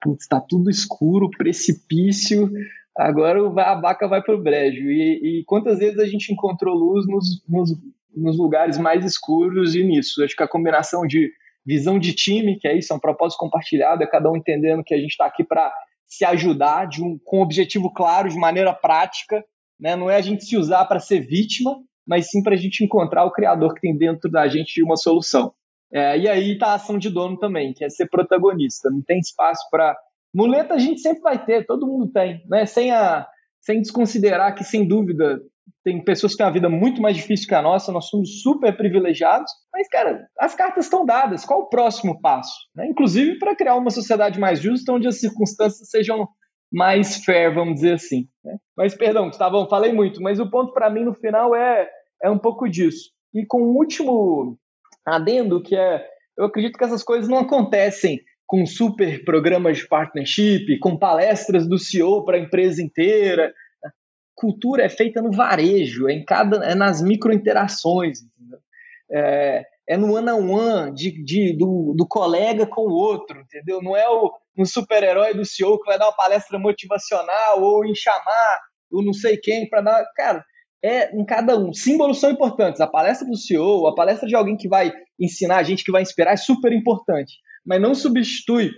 putz, 0.00 0.22
está 0.22 0.40
tudo 0.40 0.70
escuro, 0.70 1.30
precipício, 1.30 2.50
agora 2.96 3.40
a 3.40 3.80
vaca 3.80 4.06
vai 4.06 4.22
para 4.22 4.34
o 4.34 4.42
brejo. 4.42 4.82
E, 4.82 5.40
e, 5.40 5.44
quantas 5.44 5.78
vezes 5.78 5.98
a 5.98 6.06
gente 6.06 6.32
encontrou 6.32 6.74
luz 6.74 7.06
nos, 7.08 7.44
nos, 7.48 7.70
nos 8.14 8.38
lugares 8.38 8.78
mais 8.78 9.04
escuros 9.04 9.74
e 9.74 9.82
nisso? 9.82 10.22
Acho 10.22 10.36
que 10.36 10.42
a 10.42 10.48
combinação 10.48 11.06
de 11.06 11.30
visão 11.64 11.98
de 11.98 12.12
time, 12.12 12.58
que 12.58 12.66
é 12.66 12.76
isso, 12.76 12.92
é 12.92 12.96
um 12.96 13.00
propósito 13.00 13.38
compartilhado, 13.38 14.02
é 14.02 14.06
cada 14.06 14.30
um 14.30 14.36
entendendo 14.36 14.82
que 14.84 14.94
a 14.94 14.98
gente 14.98 15.10
está 15.10 15.26
aqui 15.26 15.44
para 15.44 15.72
se 16.06 16.24
ajudar 16.24 16.86
de 16.86 17.02
um, 17.02 17.18
com 17.24 17.38
um 17.38 17.42
objetivo 17.42 17.90
claro, 17.92 18.28
de 18.28 18.36
maneira 18.36 18.74
prática, 18.74 19.42
né? 19.80 19.96
não 19.96 20.10
é 20.10 20.16
a 20.16 20.20
gente 20.20 20.44
se 20.44 20.56
usar 20.56 20.84
para 20.84 21.00
ser 21.00 21.20
vítima, 21.20 21.76
mas 22.06 22.28
sim 22.28 22.42
para 22.42 22.54
a 22.54 22.58
gente 22.58 22.84
encontrar 22.84 23.24
o 23.24 23.32
criador 23.32 23.74
que 23.74 23.80
tem 23.80 23.96
dentro 23.96 24.30
da 24.30 24.46
gente 24.48 24.74
de 24.74 24.84
uma 24.84 24.96
solução. 24.96 25.54
É, 25.92 26.18
e 26.18 26.28
aí 26.28 26.52
está 26.52 26.68
a 26.68 26.74
ação 26.74 26.98
de 26.98 27.08
dono 27.10 27.38
também, 27.38 27.72
que 27.72 27.84
é 27.84 27.88
ser 27.88 28.08
protagonista, 28.08 28.90
não 28.90 29.02
tem 29.02 29.18
espaço 29.18 29.66
para... 29.70 29.96
Muleta 30.34 30.74
a 30.74 30.78
gente 30.78 31.00
sempre 31.00 31.20
vai 31.20 31.44
ter, 31.44 31.66
todo 31.66 31.86
mundo 31.86 32.10
tem, 32.10 32.42
né? 32.48 32.64
sem, 32.66 32.90
a, 32.90 33.26
sem 33.60 33.80
desconsiderar 33.80 34.54
que, 34.54 34.64
sem 34.64 34.86
dúvida, 34.86 35.40
tem 35.84 36.02
pessoas 36.04 36.32
que 36.32 36.38
têm 36.38 36.46
uma 36.46 36.52
vida 36.52 36.68
muito 36.68 37.00
mais 37.02 37.16
difícil 37.16 37.48
que 37.48 37.54
a 37.54 37.62
nossa, 37.62 37.92
nós 37.92 38.08
somos 38.08 38.42
super 38.42 38.76
privilegiados, 38.76 39.50
mas, 39.72 39.88
cara, 39.88 40.28
as 40.38 40.54
cartas 40.54 40.86
estão 40.86 41.04
dadas, 41.04 41.44
qual 41.44 41.60
o 41.60 41.68
próximo 41.68 42.20
passo? 42.20 42.54
Né? 42.74 42.86
Inclusive 42.86 43.38
para 43.38 43.56
criar 43.56 43.74
uma 43.74 43.90
sociedade 43.90 44.38
mais 44.38 44.60
justa, 44.60 44.92
onde 44.92 45.08
as 45.08 45.20
circunstâncias 45.20 45.88
sejam 45.90 46.28
mais 46.72 47.24
fair, 47.24 47.52
vamos 47.52 47.76
dizer 47.76 47.94
assim. 47.94 48.28
Né? 48.44 48.56
Mas, 48.76 48.94
perdão, 48.94 49.26
Gustavão, 49.26 49.68
falei 49.68 49.92
muito, 49.92 50.22
mas 50.22 50.40
o 50.40 50.50
ponto 50.50 50.72
para 50.72 50.88
mim 50.88 51.04
no 51.04 51.14
final 51.14 51.54
é, 51.54 51.88
é 52.22 52.30
um 52.30 52.38
pouco 52.38 52.68
disso. 52.68 53.10
E 53.34 53.44
com 53.44 53.62
o 53.62 53.76
último 53.76 54.56
adendo, 55.04 55.62
que 55.62 55.76
é, 55.76 56.04
eu 56.38 56.46
acredito 56.46 56.78
que 56.78 56.84
essas 56.84 57.02
coisas 57.02 57.28
não 57.28 57.38
acontecem 57.38 58.20
com 58.46 58.66
super 58.66 59.24
programas 59.24 59.78
de 59.78 59.88
partnership, 59.88 60.78
com 60.78 60.98
palestras 60.98 61.66
do 61.66 61.78
CEO 61.78 62.24
para 62.24 62.36
a 62.36 62.40
empresa 62.40 62.82
inteira. 62.82 63.52
Cultura 64.34 64.84
é 64.84 64.88
feita 64.88 65.20
no 65.20 65.30
varejo, 65.30 66.08
é, 66.08 66.12
em 66.12 66.24
cada, 66.24 66.64
é 66.64 66.74
nas 66.74 67.02
microinterações, 67.02 68.18
é, 69.10 69.64
é 69.88 69.96
no 69.96 70.14
one-on-one 70.14 70.94
de, 70.94 71.22
de, 71.24 71.56
do, 71.56 71.94
do 71.96 72.06
colega 72.06 72.66
com 72.66 72.82
o 72.82 72.92
outro, 72.92 73.40
entendeu? 73.40 73.82
Não 73.82 73.96
é 73.96 74.08
o 74.08 74.32
um 74.56 74.64
super-herói 74.64 75.34
do 75.34 75.44
CEO 75.44 75.78
que 75.80 75.86
vai 75.86 75.98
dar 75.98 76.06
uma 76.06 76.16
palestra 76.16 76.58
motivacional 76.58 77.62
ou 77.62 77.84
em 77.84 77.94
chamar 77.94 78.60
o 78.90 79.02
não 79.02 79.12
sei 79.12 79.36
quem 79.36 79.68
para 79.68 79.80
dar. 79.80 80.04
Cara, 80.14 80.44
é 80.84 81.14
em 81.16 81.24
cada 81.24 81.58
um. 81.58 81.72
Símbolos 81.72 82.20
são 82.20 82.30
importantes. 82.30 82.80
A 82.80 82.86
palestra 82.86 83.26
do 83.26 83.36
CEO, 83.36 83.86
a 83.86 83.94
palestra 83.94 84.28
de 84.28 84.34
alguém 84.34 84.56
que 84.56 84.68
vai 84.68 84.92
ensinar 85.18 85.58
a 85.58 85.62
gente, 85.62 85.84
que 85.84 85.92
vai 85.92 86.02
inspirar, 86.02 86.32
é 86.32 86.36
super 86.36 86.72
importante. 86.72 87.34
Mas 87.64 87.80
não 87.80 87.94
substitui. 87.94 88.70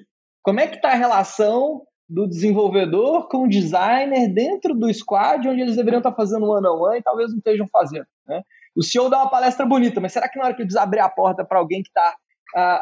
Como 0.42 0.60
é 0.60 0.66
que 0.66 0.76
está 0.76 0.90
a 0.90 0.96
relação 0.96 1.82
do 2.08 2.26
desenvolvedor 2.28 3.28
com 3.28 3.44
o 3.44 3.48
designer 3.48 4.28
dentro 4.28 4.74
do 4.74 4.92
squad, 4.92 5.48
onde 5.48 5.60
eles 5.60 5.76
deveriam 5.76 5.98
estar 5.98 6.12
fazendo 6.12 6.46
one 6.46 6.66
on 6.66 6.80
one 6.80 6.98
e 6.98 7.02
talvez 7.02 7.30
não 7.30 7.38
estejam 7.38 7.66
fazendo. 7.68 8.06
Né? 8.26 8.42
O 8.76 8.82
CEO 8.82 9.08
dá 9.08 9.18
uma 9.18 9.30
palestra 9.30 9.64
bonita, 9.64 10.00
mas 10.00 10.12
será 10.12 10.28
que 10.28 10.38
na 10.38 10.46
hora 10.46 10.54
que 10.54 10.62
eles 10.62 10.76
abrir 10.76 11.00
a 11.00 11.08
porta 11.08 11.44
para 11.44 11.58
alguém 11.58 11.82
que 11.82 11.88
está 11.88 12.14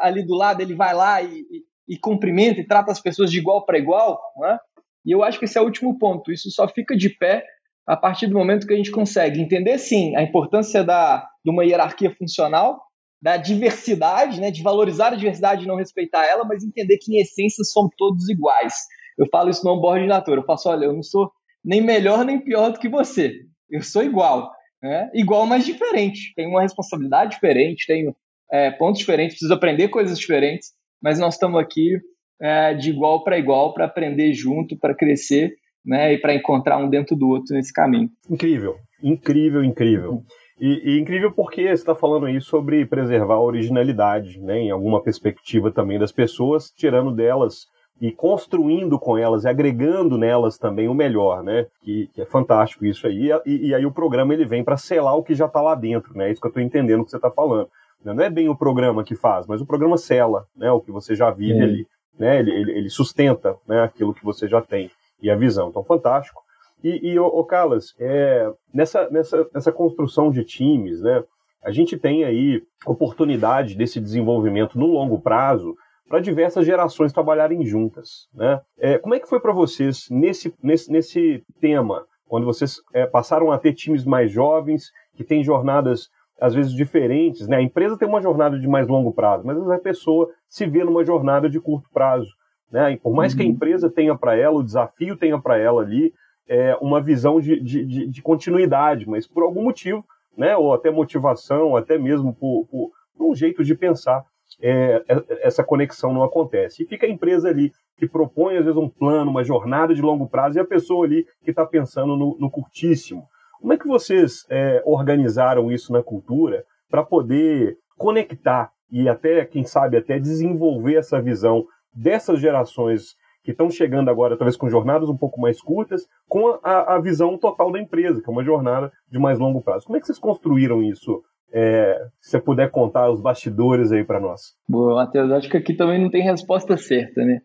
ali 0.01 0.23
do 0.23 0.35
lado, 0.35 0.61
ele 0.61 0.75
vai 0.75 0.93
lá 0.93 1.21
e, 1.21 1.45
e 1.87 1.97
cumprimenta 1.97 2.59
e 2.59 2.67
trata 2.67 2.91
as 2.91 2.99
pessoas 2.99 3.31
de 3.31 3.39
igual 3.39 3.65
para 3.65 3.77
igual, 3.77 4.21
né? 4.37 4.59
E 5.05 5.11
eu 5.11 5.23
acho 5.23 5.37
que 5.37 5.45
esse 5.45 5.57
é 5.57 5.61
o 5.61 5.65
último 5.65 5.97
ponto. 5.97 6.31
Isso 6.31 6.49
só 6.51 6.67
fica 6.67 6.95
de 6.95 7.09
pé 7.09 7.43
a 7.85 7.97
partir 7.97 8.27
do 8.27 8.37
momento 8.37 8.65
que 8.65 8.73
a 8.73 8.77
gente 8.77 8.91
consegue 8.91 9.41
entender, 9.41 9.77
sim, 9.77 10.15
a 10.15 10.21
importância 10.21 10.83
da, 10.83 11.27
de 11.43 11.51
uma 11.51 11.65
hierarquia 11.65 12.15
funcional, 12.15 12.81
da 13.21 13.35
diversidade, 13.35 14.39
né, 14.39 14.51
de 14.51 14.63
valorizar 14.63 15.07
a 15.07 15.15
diversidade 15.15 15.63
e 15.63 15.67
não 15.67 15.75
respeitar 15.75 16.25
ela, 16.25 16.45
mas 16.45 16.63
entender 16.63 16.97
que, 16.97 17.13
em 17.13 17.21
essência, 17.21 17.63
somos 17.63 17.91
todos 17.97 18.29
iguais. 18.29 18.73
Eu 19.17 19.27
falo 19.31 19.49
isso 19.49 19.63
no 19.63 19.73
onboard 19.73 20.05
de 20.05 20.11
ator. 20.11 20.37
Eu 20.37 20.45
faço, 20.45 20.69
olha, 20.69 20.85
eu 20.85 20.93
não 20.93 21.03
sou 21.03 21.31
nem 21.63 21.81
melhor 21.81 22.25
nem 22.25 22.39
pior 22.39 22.71
do 22.71 22.79
que 22.79 22.89
você. 22.89 23.33
Eu 23.69 23.81
sou 23.81 24.03
igual. 24.03 24.51
Né? 24.81 25.09
Igual, 25.13 25.45
mas 25.45 25.65
diferente. 25.65 26.33
Tenho 26.35 26.49
uma 26.49 26.61
responsabilidade 26.61 27.31
diferente, 27.31 27.87
tenho 27.87 28.15
é, 28.51 28.71
pontos 28.71 28.99
diferentes, 28.99 29.35
preciso 29.35 29.53
aprender 29.53 29.87
coisas 29.87 30.19
diferentes 30.19 30.71
mas 31.03 31.19
nós 31.19 31.33
estamos 31.33 31.59
aqui 31.59 31.99
é, 32.41 32.73
de 32.73 32.89
igual 32.89 33.25
para 33.25 33.37
igual 33.37 33.73
para 33.73 33.85
aprender 33.85 34.33
junto, 34.33 34.77
para 34.77 34.95
crescer 34.95 35.53
né, 35.85 36.13
e 36.13 36.17
para 36.17 36.33
encontrar 36.33 36.77
um 36.77 36.89
dentro 36.89 37.13
do 37.13 37.27
outro 37.27 37.53
nesse 37.53 37.73
caminho. 37.73 38.09
Incrível, 38.29 38.77
incrível, 39.03 39.61
incrível. 39.61 40.23
E, 40.57 40.95
e 40.95 40.99
incrível 40.99 41.33
porque 41.33 41.63
você 41.63 41.73
está 41.73 41.93
falando 41.93 42.25
aí 42.25 42.39
sobre 42.39 42.85
preservar 42.85 43.35
a 43.35 43.41
originalidade, 43.41 44.39
né, 44.39 44.59
em 44.59 44.71
alguma 44.71 45.03
perspectiva 45.03 45.71
também 45.71 45.99
das 45.99 46.13
pessoas, 46.13 46.71
tirando 46.71 47.13
delas 47.13 47.65
e 48.01 48.11
construindo 48.11 48.99
com 48.99 49.17
elas 49.17 49.43
e 49.43 49.47
agregando 49.47 50.17
nelas 50.17 50.57
também 50.57 50.87
o 50.87 50.93
melhor, 50.93 51.43
né? 51.43 51.67
Que, 51.81 52.07
que 52.13 52.21
é 52.21 52.25
fantástico 52.25 52.85
isso 52.85 53.07
aí. 53.07 53.29
E, 53.45 53.67
e, 53.67 53.75
aí 53.75 53.85
o 53.85 53.91
programa 53.91 54.33
ele 54.33 54.45
vem 54.45 54.63
para 54.63 54.77
selar 54.77 55.15
o 55.15 55.23
que 55.23 55.33
já 55.33 55.45
está 55.45 55.61
lá 55.61 55.75
dentro, 55.75 56.17
né? 56.17 56.27
É 56.27 56.31
isso 56.31 56.41
que 56.41 56.47
eu 56.47 56.49
estou 56.49 56.63
entendendo 56.63 57.05
que 57.05 57.11
você 57.11 57.17
está 57.17 57.31
falando. 57.31 57.69
Não 58.03 58.21
é 58.21 58.29
bem 58.29 58.49
o 58.49 58.55
programa 58.55 59.03
que 59.03 59.15
faz, 59.15 59.47
mas 59.47 59.61
o 59.61 59.65
programa 59.65 59.97
sela 59.97 60.45
né, 60.55 60.69
o 60.71 60.81
que 60.81 60.91
você 60.91 61.15
já 61.15 61.31
vive 61.31 61.59
é. 61.59 61.63
ali. 61.63 61.87
Né? 62.19 62.39
Ele, 62.39 62.51
ele, 62.51 62.71
ele, 62.71 62.89
sustenta 62.89 63.55
né, 63.67 63.81
aquilo 63.81 64.13
que 64.13 64.23
você 64.23 64.47
já 64.47 64.61
tem 64.61 64.91
e 65.21 65.29
a 65.31 65.35
visão. 65.35 65.69
Então, 65.69 65.83
fantástico. 65.83 66.41
E, 66.83 67.13
e 67.13 67.19
o, 67.19 67.43
Carlos, 67.45 67.95
é, 67.97 68.51
nessa, 68.73 69.09
nessa, 69.09 69.47
nessa 69.53 69.71
construção 69.71 70.29
de 70.29 70.43
times, 70.43 71.01
né, 71.01 71.23
a 71.63 71.71
gente 71.71 71.97
tem 71.97 72.25
aí 72.25 72.61
oportunidade 72.85 73.73
desse 73.75 74.01
desenvolvimento 74.01 74.77
no 74.77 74.87
longo 74.87 75.19
prazo 75.21 75.75
para 76.07 76.19
diversas 76.19 76.65
gerações 76.65 77.13
trabalharem 77.13 77.65
juntas. 77.65 78.27
Né? 78.33 78.61
É, 78.77 78.97
como 78.97 79.15
é 79.15 79.19
que 79.19 79.27
foi 79.27 79.39
para 79.39 79.53
vocês 79.53 80.07
nesse, 80.09 80.53
nesse, 80.61 80.91
nesse 80.91 81.43
tema, 81.59 82.05
quando 82.27 82.45
vocês 82.45 82.81
é, 82.93 83.05
passaram 83.05 83.51
a 83.51 83.57
ter 83.57 83.73
times 83.73 84.05
mais 84.05 84.31
jovens, 84.31 84.91
que 85.15 85.23
têm 85.23 85.43
jornadas 85.43 86.09
às 86.39 86.53
vezes 86.53 86.73
diferentes, 86.73 87.47
né? 87.47 87.57
A 87.57 87.61
empresa 87.61 87.97
tem 87.97 88.07
uma 88.07 88.21
jornada 88.21 88.59
de 88.59 88.67
mais 88.67 88.87
longo 88.87 89.13
prazo, 89.13 89.45
mas 89.45 89.57
a 89.69 89.79
pessoa 89.79 90.29
se 90.49 90.65
vê 90.65 90.83
numa 90.83 91.05
jornada 91.05 91.49
de 91.49 91.59
curto 91.59 91.89
prazo, 91.93 92.29
né? 92.71 92.93
E 92.93 92.97
por 92.97 93.13
mais 93.13 93.31
uhum. 93.31 93.37
que 93.37 93.43
a 93.43 93.45
uhum. 93.45 93.51
empresa 93.53 93.89
tenha 93.89 94.17
para 94.17 94.35
ela, 94.35 94.57
o 94.57 94.63
desafio 94.63 95.15
tenha 95.15 95.39
para 95.39 95.57
ela 95.57 95.81
ali 95.81 96.13
é, 96.47 96.75
uma 96.81 96.99
visão 97.01 97.39
de, 97.39 97.61
de, 97.61 98.07
de, 98.07 98.21
continuidade, 98.21 99.07
mas 99.07 99.25
por 99.25 99.43
algum 99.43 99.63
motivo, 99.63 100.03
né? 100.35 100.57
Ou 100.57 100.73
até 100.73 100.91
motivação, 100.91 101.69
ou 101.69 101.77
até 101.77 101.97
mesmo 101.97 102.33
por, 102.33 102.65
por 102.65 102.91
um 103.19 103.33
jeito 103.33 103.63
de 103.63 103.75
pensar, 103.75 104.25
é, 104.61 105.03
é, 105.07 105.23
essa 105.41 105.63
conexão 105.63 106.13
não 106.13 106.23
acontece. 106.23 106.83
E 106.83 106.87
fica 106.87 107.05
a 107.05 107.09
empresa 107.09 107.49
ali 107.49 107.71
que 107.97 108.07
propõe 108.07 108.57
às 108.57 108.65
vezes 108.65 108.79
um 108.79 108.89
plano, 108.89 109.31
uma 109.31 109.43
jornada 109.43 109.93
de 109.93 110.01
longo 110.01 110.27
prazo, 110.27 110.57
e 110.57 110.61
a 110.61 110.65
pessoa 110.65 111.05
ali 111.05 111.25
que 111.43 111.51
está 111.51 111.65
pensando 111.65 112.15
no, 112.15 112.37
no 112.39 112.49
curtíssimo. 112.49 113.27
Como 113.59 113.73
é 113.73 113.77
que 113.77 113.87
vocês 113.87 114.45
é, 114.49 114.81
organizaram 114.85 115.71
isso 115.71 115.93
na 115.93 116.03
cultura 116.03 116.65
para 116.89 117.03
poder 117.03 117.77
conectar 117.97 118.71
e 118.91 119.09
até, 119.09 119.45
quem 119.45 119.63
sabe, 119.63 119.97
até 119.97 120.19
desenvolver 120.19 120.95
essa 120.95 121.21
visão 121.21 121.65
dessas 121.95 122.39
gerações 122.39 123.15
que 123.43 123.51
estão 123.51 123.69
chegando 123.69 124.09
agora, 124.09 124.37
talvez 124.37 124.55
com 124.55 124.69
jornadas 124.69 125.09
um 125.09 125.17
pouco 125.17 125.39
mais 125.39 125.61
curtas, 125.61 126.07
com 126.27 126.59
a, 126.63 126.95
a, 126.95 126.99
visão 126.99 127.37
total 127.37 127.71
da 127.71 127.79
empresa, 127.79 128.21
que 128.21 128.29
é 128.29 128.31
uma 128.31 128.43
jornada 128.43 128.91
de 129.09 129.19
mais 129.19 129.37
longo 129.37 129.61
prazo. 129.61 129.85
Como 129.85 129.97
é 129.97 129.99
que 129.99 130.05
vocês 130.05 130.19
construíram 130.19 130.81
isso? 130.81 131.21
É, 131.53 132.07
se 132.19 132.31
você 132.31 132.41
puder 132.41 132.71
contar 132.71 133.11
os 133.11 133.21
bastidores 133.21 133.91
aí 133.91 134.03
para 134.03 134.19
nós. 134.19 134.55
Boa, 134.67 134.95
Matheus, 134.95 135.31
acho 135.31 135.49
que 135.49 135.57
aqui 135.57 135.73
também 135.75 136.01
não 136.01 136.09
tem 136.09 136.23
resposta 136.23 136.75
certa, 136.77 137.23
né? 137.23 137.41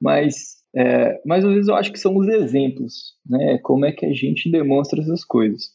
Mas 0.00 0.58
é, 0.76 1.20
mas 1.24 1.44
às 1.44 1.52
vezes 1.52 1.68
eu 1.68 1.74
acho 1.74 1.90
que 1.90 1.98
são 1.98 2.16
os 2.16 2.28
exemplos, 2.28 3.16
né? 3.28 3.58
Como 3.58 3.84
é 3.84 3.92
que 3.92 4.06
a 4.06 4.12
gente 4.12 4.50
demonstra 4.50 5.00
essas 5.00 5.24
coisas. 5.24 5.70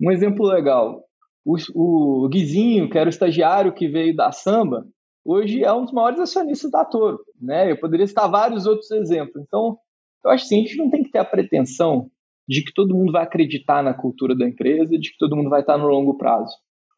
Um 0.00 0.10
exemplo 0.10 0.46
legal, 0.46 1.04
o, 1.44 1.56
o 1.74 2.28
Guizinho, 2.28 2.88
que 2.88 2.98
era 2.98 3.08
o 3.08 3.10
estagiário 3.10 3.72
que 3.72 3.88
veio 3.88 4.14
da 4.14 4.32
samba, 4.32 4.84
hoje 5.24 5.62
é 5.62 5.72
um 5.72 5.84
dos 5.84 5.92
maiores 5.92 6.20
acionistas 6.20 6.70
da 6.70 6.84
Toro, 6.84 7.20
né? 7.40 7.70
Eu 7.70 7.78
poderia 7.78 8.06
citar 8.06 8.30
vários 8.30 8.66
outros 8.66 8.90
exemplos. 8.90 9.42
Então, 9.46 9.78
eu 10.24 10.30
acho 10.30 10.48
que 10.48 10.54
assim, 10.54 10.64
a 10.64 10.66
gente 10.66 10.78
não 10.78 10.90
tem 10.90 11.02
que 11.02 11.10
ter 11.10 11.18
a 11.18 11.24
pretensão 11.24 12.10
de 12.48 12.64
que 12.64 12.72
todo 12.72 12.94
mundo 12.94 13.12
vai 13.12 13.22
acreditar 13.22 13.82
na 13.82 13.94
cultura 13.94 14.36
da 14.36 14.48
empresa, 14.48 14.98
de 14.98 15.10
que 15.10 15.18
todo 15.18 15.36
mundo 15.36 15.50
vai 15.50 15.60
estar 15.60 15.78
no 15.78 15.86
longo 15.86 16.16
prazo. 16.16 16.52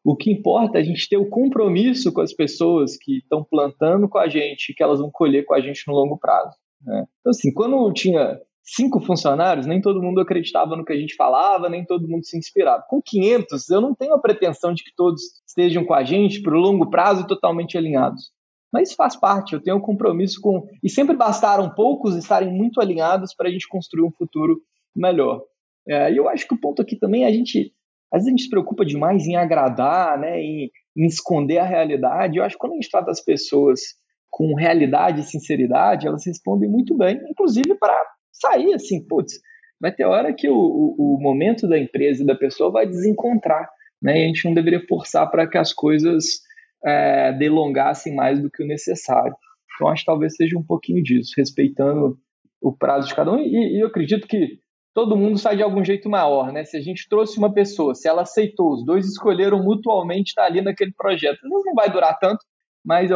O 0.05 0.15
que 0.15 0.31
importa 0.31 0.77
é 0.77 0.81
a 0.81 0.83
gente 0.83 1.09
ter 1.09 1.17
o 1.17 1.27
compromisso 1.27 2.13
com 2.13 2.21
as 2.21 2.31
pessoas 2.31 2.95
que 2.95 3.17
estão 3.17 3.43
plantando 3.43 4.07
com 4.07 4.19
a 4.19 4.29
gente, 4.29 4.75
que 4.75 4.83
elas 4.83 4.99
vão 4.99 5.09
colher 5.11 5.43
com 5.45 5.55
a 5.55 5.59
gente 5.59 5.83
no 5.87 5.95
longo 5.95 6.15
prazo. 6.19 6.55
Né? 6.85 7.05
Então, 7.19 7.31
assim, 7.31 7.51
quando 7.51 7.91
tinha 7.91 8.39
cinco 8.63 8.99
funcionários, 8.99 9.65
nem 9.65 9.81
todo 9.81 10.03
mundo 10.03 10.21
acreditava 10.21 10.75
no 10.75 10.85
que 10.85 10.93
a 10.93 10.97
gente 10.97 11.15
falava, 11.15 11.69
nem 11.69 11.83
todo 11.83 12.07
mundo 12.07 12.23
se 12.23 12.37
inspirava. 12.37 12.83
Com 12.87 13.01
500, 13.01 13.67
eu 13.71 13.81
não 13.81 13.95
tenho 13.95 14.13
a 14.13 14.19
pretensão 14.19 14.75
de 14.75 14.83
que 14.83 14.91
todos 14.95 15.21
estejam 15.47 15.83
com 15.83 15.95
a 15.95 16.03
gente 16.03 16.39
para 16.39 16.55
o 16.55 16.59
longo 16.59 16.87
prazo 16.89 17.25
totalmente 17.25 17.75
alinhados. 17.75 18.31
Mas 18.71 18.93
faz 18.93 19.15
parte, 19.15 19.53
eu 19.53 19.61
tenho 19.61 19.77
um 19.77 19.81
compromisso 19.81 20.39
com. 20.39 20.67
E 20.83 20.89
sempre 20.89 21.15
bastaram 21.15 21.73
poucos 21.73 22.15
estarem 22.15 22.51
muito 22.51 22.79
alinhados 22.79 23.33
para 23.33 23.47
a 23.47 23.51
gente 23.51 23.67
construir 23.67 24.05
um 24.05 24.11
futuro 24.11 24.59
melhor. 24.95 25.41
É, 25.87 26.11
e 26.11 26.17
eu 26.17 26.27
acho 26.27 26.47
que 26.47 26.53
o 26.53 26.59
ponto 26.59 26.81
aqui 26.81 26.95
também 26.95 27.23
é 27.23 27.27
a 27.27 27.31
gente. 27.31 27.71
Às 28.15 28.23
vezes 28.23 28.27
a 28.27 28.31
gente 28.31 28.43
se 28.43 28.49
preocupa 28.49 28.85
demais 28.85 29.27
em 29.27 29.35
agradar, 29.35 30.17
né, 30.17 30.39
em, 30.39 30.71
em 30.95 31.05
esconder 31.05 31.57
a 31.57 31.65
realidade. 31.65 32.37
Eu 32.37 32.45
acho 32.45 32.55
que 32.55 32.59
quando 32.59 32.71
a 32.71 32.75
gente 32.75 32.89
trata 32.89 33.11
as 33.11 33.21
pessoas 33.21 33.81
com 34.29 34.55
realidade 34.55 35.19
e 35.19 35.23
sinceridade, 35.23 36.07
elas 36.07 36.25
respondem 36.25 36.69
muito 36.69 36.97
bem, 36.97 37.19
inclusive 37.29 37.75
para 37.75 38.01
sair 38.31 38.73
assim, 38.73 39.05
putz, 39.05 39.33
vai 39.81 39.93
ter 39.93 40.05
hora 40.05 40.33
que 40.33 40.47
o, 40.47 40.55
o, 40.55 41.15
o, 41.15 41.21
momento 41.21 41.67
da 41.67 41.77
empresa 41.77 42.23
e 42.23 42.25
da 42.25 42.35
pessoa 42.35 42.71
vai 42.71 42.87
desencontrar, 42.87 43.69
né? 44.01 44.19
E 44.19 44.23
a 44.23 44.27
gente 44.27 44.45
não 44.45 44.53
deveria 44.53 44.85
forçar 44.87 45.29
para 45.29 45.45
que 45.47 45.57
as 45.57 45.73
coisas 45.73 46.39
é, 46.85 47.33
delongassem 47.33 48.15
mais 48.15 48.41
do 48.41 48.49
que 48.49 48.63
o 48.63 48.67
necessário. 48.67 49.35
Então, 49.75 49.89
acho 49.89 50.03
que 50.03 50.11
talvez 50.11 50.35
seja 50.35 50.57
um 50.57 50.63
pouquinho 50.63 51.03
disso, 51.03 51.33
respeitando 51.35 52.17
o 52.61 52.71
prazo 52.71 53.09
de 53.09 53.15
cada 53.15 53.33
um. 53.33 53.39
E, 53.39 53.75
e 53.75 53.81
eu 53.81 53.87
acredito 53.87 54.25
que 54.25 54.59
todo 54.95 55.17
mundo 55.17 55.37
sai 55.37 55.57
de 55.57 55.61
algum 55.61 55.83
jeito 55.83 56.09
maior, 56.09 56.53
né? 56.53 56.63
Se 56.63 56.77
a 56.77 56.81
gente 56.81 57.07
trouxe 57.09 57.37
uma 57.37 57.53
pessoa, 57.53 57.93
se 57.93 58.07
ela 58.07 58.21
aceitou, 58.21 58.71
os 58.71 58.85
dois 58.85 59.05
escolheram 59.05 59.61
mutualmente 59.61 60.29
estar 60.29 60.45
ali 60.45 60.61
naquele 60.61 60.93
projeto, 60.97 61.39
não 61.43 61.75
vai 61.75 61.91
durar 61.91 62.17
tanto, 62.17 62.39
mas 62.83 63.11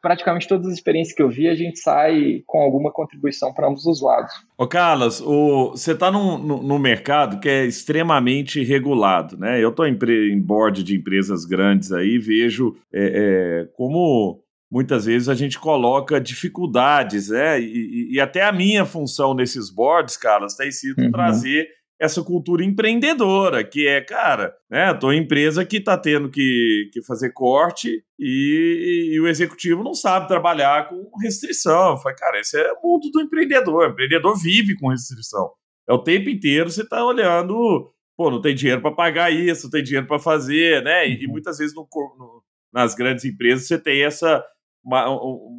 praticamente 0.00 0.46
todas 0.46 0.68
as 0.68 0.74
experiências 0.74 1.16
que 1.16 1.20
eu 1.20 1.28
vi, 1.28 1.48
a 1.48 1.56
gente 1.56 1.80
sai 1.80 2.42
com 2.46 2.60
alguma 2.60 2.92
contribuição 2.92 3.52
para 3.52 3.66
ambos 3.66 3.84
os 3.84 4.00
lados. 4.00 4.32
Ô 4.56 4.64
Carlos, 4.68 5.20
o, 5.20 5.70
você 5.70 5.90
está 5.90 6.08
num, 6.08 6.38
num, 6.38 6.78
mercado 6.78 7.40
que 7.40 7.48
é 7.48 7.64
extremamente 7.66 8.62
regulado, 8.62 9.36
né? 9.36 9.62
Eu 9.62 9.70
estou 9.70 9.88
em, 9.88 9.98
em 10.32 10.40
board 10.40 10.84
de 10.84 10.96
empresas 10.96 11.44
grandes 11.44 11.90
aí, 11.90 12.16
vejo 12.16 12.76
é, 12.94 13.64
é, 13.64 13.68
como 13.76 14.40
muitas 14.70 15.06
vezes 15.06 15.28
a 15.28 15.34
gente 15.34 15.58
coloca 15.58 16.20
dificuldades, 16.20 17.28
né? 17.30 17.60
E, 17.60 18.14
e 18.14 18.20
até 18.20 18.42
a 18.42 18.52
minha 18.52 18.84
função 18.84 19.34
nesses 19.34 19.70
boards, 19.70 20.16
Carlos, 20.16 20.54
tem 20.54 20.70
sido 20.70 21.02
uhum. 21.02 21.10
trazer 21.10 21.68
essa 22.00 22.22
cultura 22.22 22.64
empreendedora, 22.64 23.64
que 23.64 23.88
é, 23.88 24.00
cara, 24.00 24.54
né, 24.70 24.94
tô 24.94 25.10
em 25.10 25.20
empresa 25.20 25.64
que 25.64 25.80
tá 25.80 25.98
tendo 25.98 26.30
que, 26.30 26.88
que 26.92 27.02
fazer 27.02 27.32
corte 27.32 28.04
e, 28.16 29.10
e, 29.14 29.20
o 29.20 29.26
executivo 29.26 29.82
não 29.82 29.94
sabe 29.94 30.28
trabalhar 30.28 30.88
com 30.88 31.10
restrição. 31.20 31.96
Foi, 31.96 32.14
cara, 32.14 32.38
esse 32.38 32.56
é 32.56 32.72
o 32.72 32.80
mundo 32.82 33.10
do 33.10 33.20
empreendedor. 33.20 33.88
O 33.88 33.90
empreendedor 33.90 34.40
vive 34.40 34.76
com 34.76 34.90
restrição. 34.90 35.50
É 35.88 35.92
o 35.92 35.98
tempo 35.98 36.30
inteiro 36.30 36.70
você 36.70 36.86
tá 36.86 37.04
olhando, 37.04 37.92
pô, 38.16 38.30
não 38.30 38.40
tem 38.40 38.54
dinheiro 38.54 38.80
para 38.80 38.94
pagar 38.94 39.32
isso, 39.32 39.64
não 39.64 39.70
tem 39.70 39.82
dinheiro 39.82 40.06
para 40.06 40.20
fazer, 40.20 40.84
né? 40.84 41.08
E, 41.08 41.20
e, 41.20 41.26
uhum. 41.26 41.32
muitas 41.32 41.58
vezes 41.58 41.74
no, 41.74 41.82
no, 41.82 42.42
nas 42.72 42.94
grandes 42.94 43.24
empresas 43.24 43.66
você 43.66 43.76
tem 43.76 44.04
essa 44.04 44.44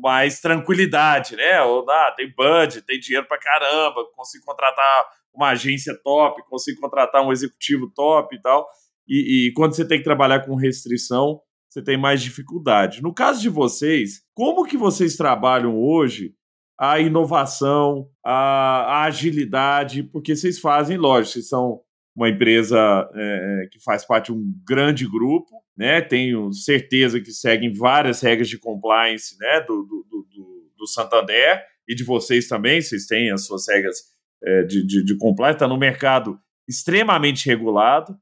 mais 0.02 0.40
tranquilidade, 0.40 1.36
né? 1.36 1.62
Ou 1.62 1.90
ah, 1.90 2.14
tem 2.16 2.34
budget, 2.36 2.86
tem 2.86 3.00
dinheiro 3.00 3.28
para 3.28 3.40
caramba, 3.40 4.06
consigo 4.16 4.46
contratar 4.46 5.06
uma 5.34 5.50
agência 5.50 5.94
top, 6.04 6.42
consigo 6.50 6.82
contratar 6.82 7.26
um 7.26 7.32
executivo 7.32 7.92
top 7.94 8.36
e 8.36 8.42
tal. 8.42 8.68
E, 9.08 9.48
e, 9.48 9.54
quando 9.54 9.74
você 9.74 9.88
tem 9.88 9.98
que 9.98 10.04
trabalhar 10.04 10.46
com 10.46 10.56
restrição, 10.56 11.42
você 11.70 11.84
tem 11.84 11.98
mais 11.98 12.22
dificuldade. 12.22 13.02
No 13.02 13.14
caso 13.14 13.42
de 13.42 13.50
vocês, 13.50 14.22
como 14.34 14.66
que 14.66 14.78
vocês 14.78 15.16
trabalham 15.16 15.78
hoje 15.78 16.34
a 16.80 17.00
inovação, 17.00 18.08
a, 18.24 19.02
a 19.02 19.04
agilidade? 19.04 20.04
Porque 20.04 20.36
vocês 20.36 20.60
fazem, 20.60 20.98
lógico, 20.98 21.34
vocês 21.34 21.48
são 21.48 21.82
uma 22.16 22.30
empresa 22.30 22.78
é, 23.16 23.64
é 23.64 23.68
que 23.72 23.82
faz 23.84 24.06
parte 24.06 24.32
de 24.32 24.38
um 24.38 24.54
grande 24.68 25.08
grupo, 25.08 25.50
né? 25.80 26.02
Tenho 26.02 26.52
certeza 26.52 27.22
que 27.22 27.32
seguem 27.32 27.72
várias 27.72 28.20
regras 28.20 28.50
de 28.50 28.58
compliance, 28.58 29.38
né? 29.40 29.62
Do, 29.62 29.84
do, 29.84 30.06
do, 30.10 30.72
do 30.78 30.88
Santander 30.88 31.64
e 31.88 31.96
de 31.96 32.04
vocês 32.04 32.50
também, 32.50 32.82
vocês 32.82 33.06
têm 33.06 33.32
as 33.32 33.46
suas 33.46 33.66
regras 33.70 33.98
é, 34.44 34.64
de, 34.64 34.86
de, 34.86 35.06
de 35.06 35.18
compliance, 35.18 35.56
está 35.56 35.68
no 35.70 35.78
mercado 35.78 36.38
extremamente 36.68 37.48
regulado, 37.48 38.14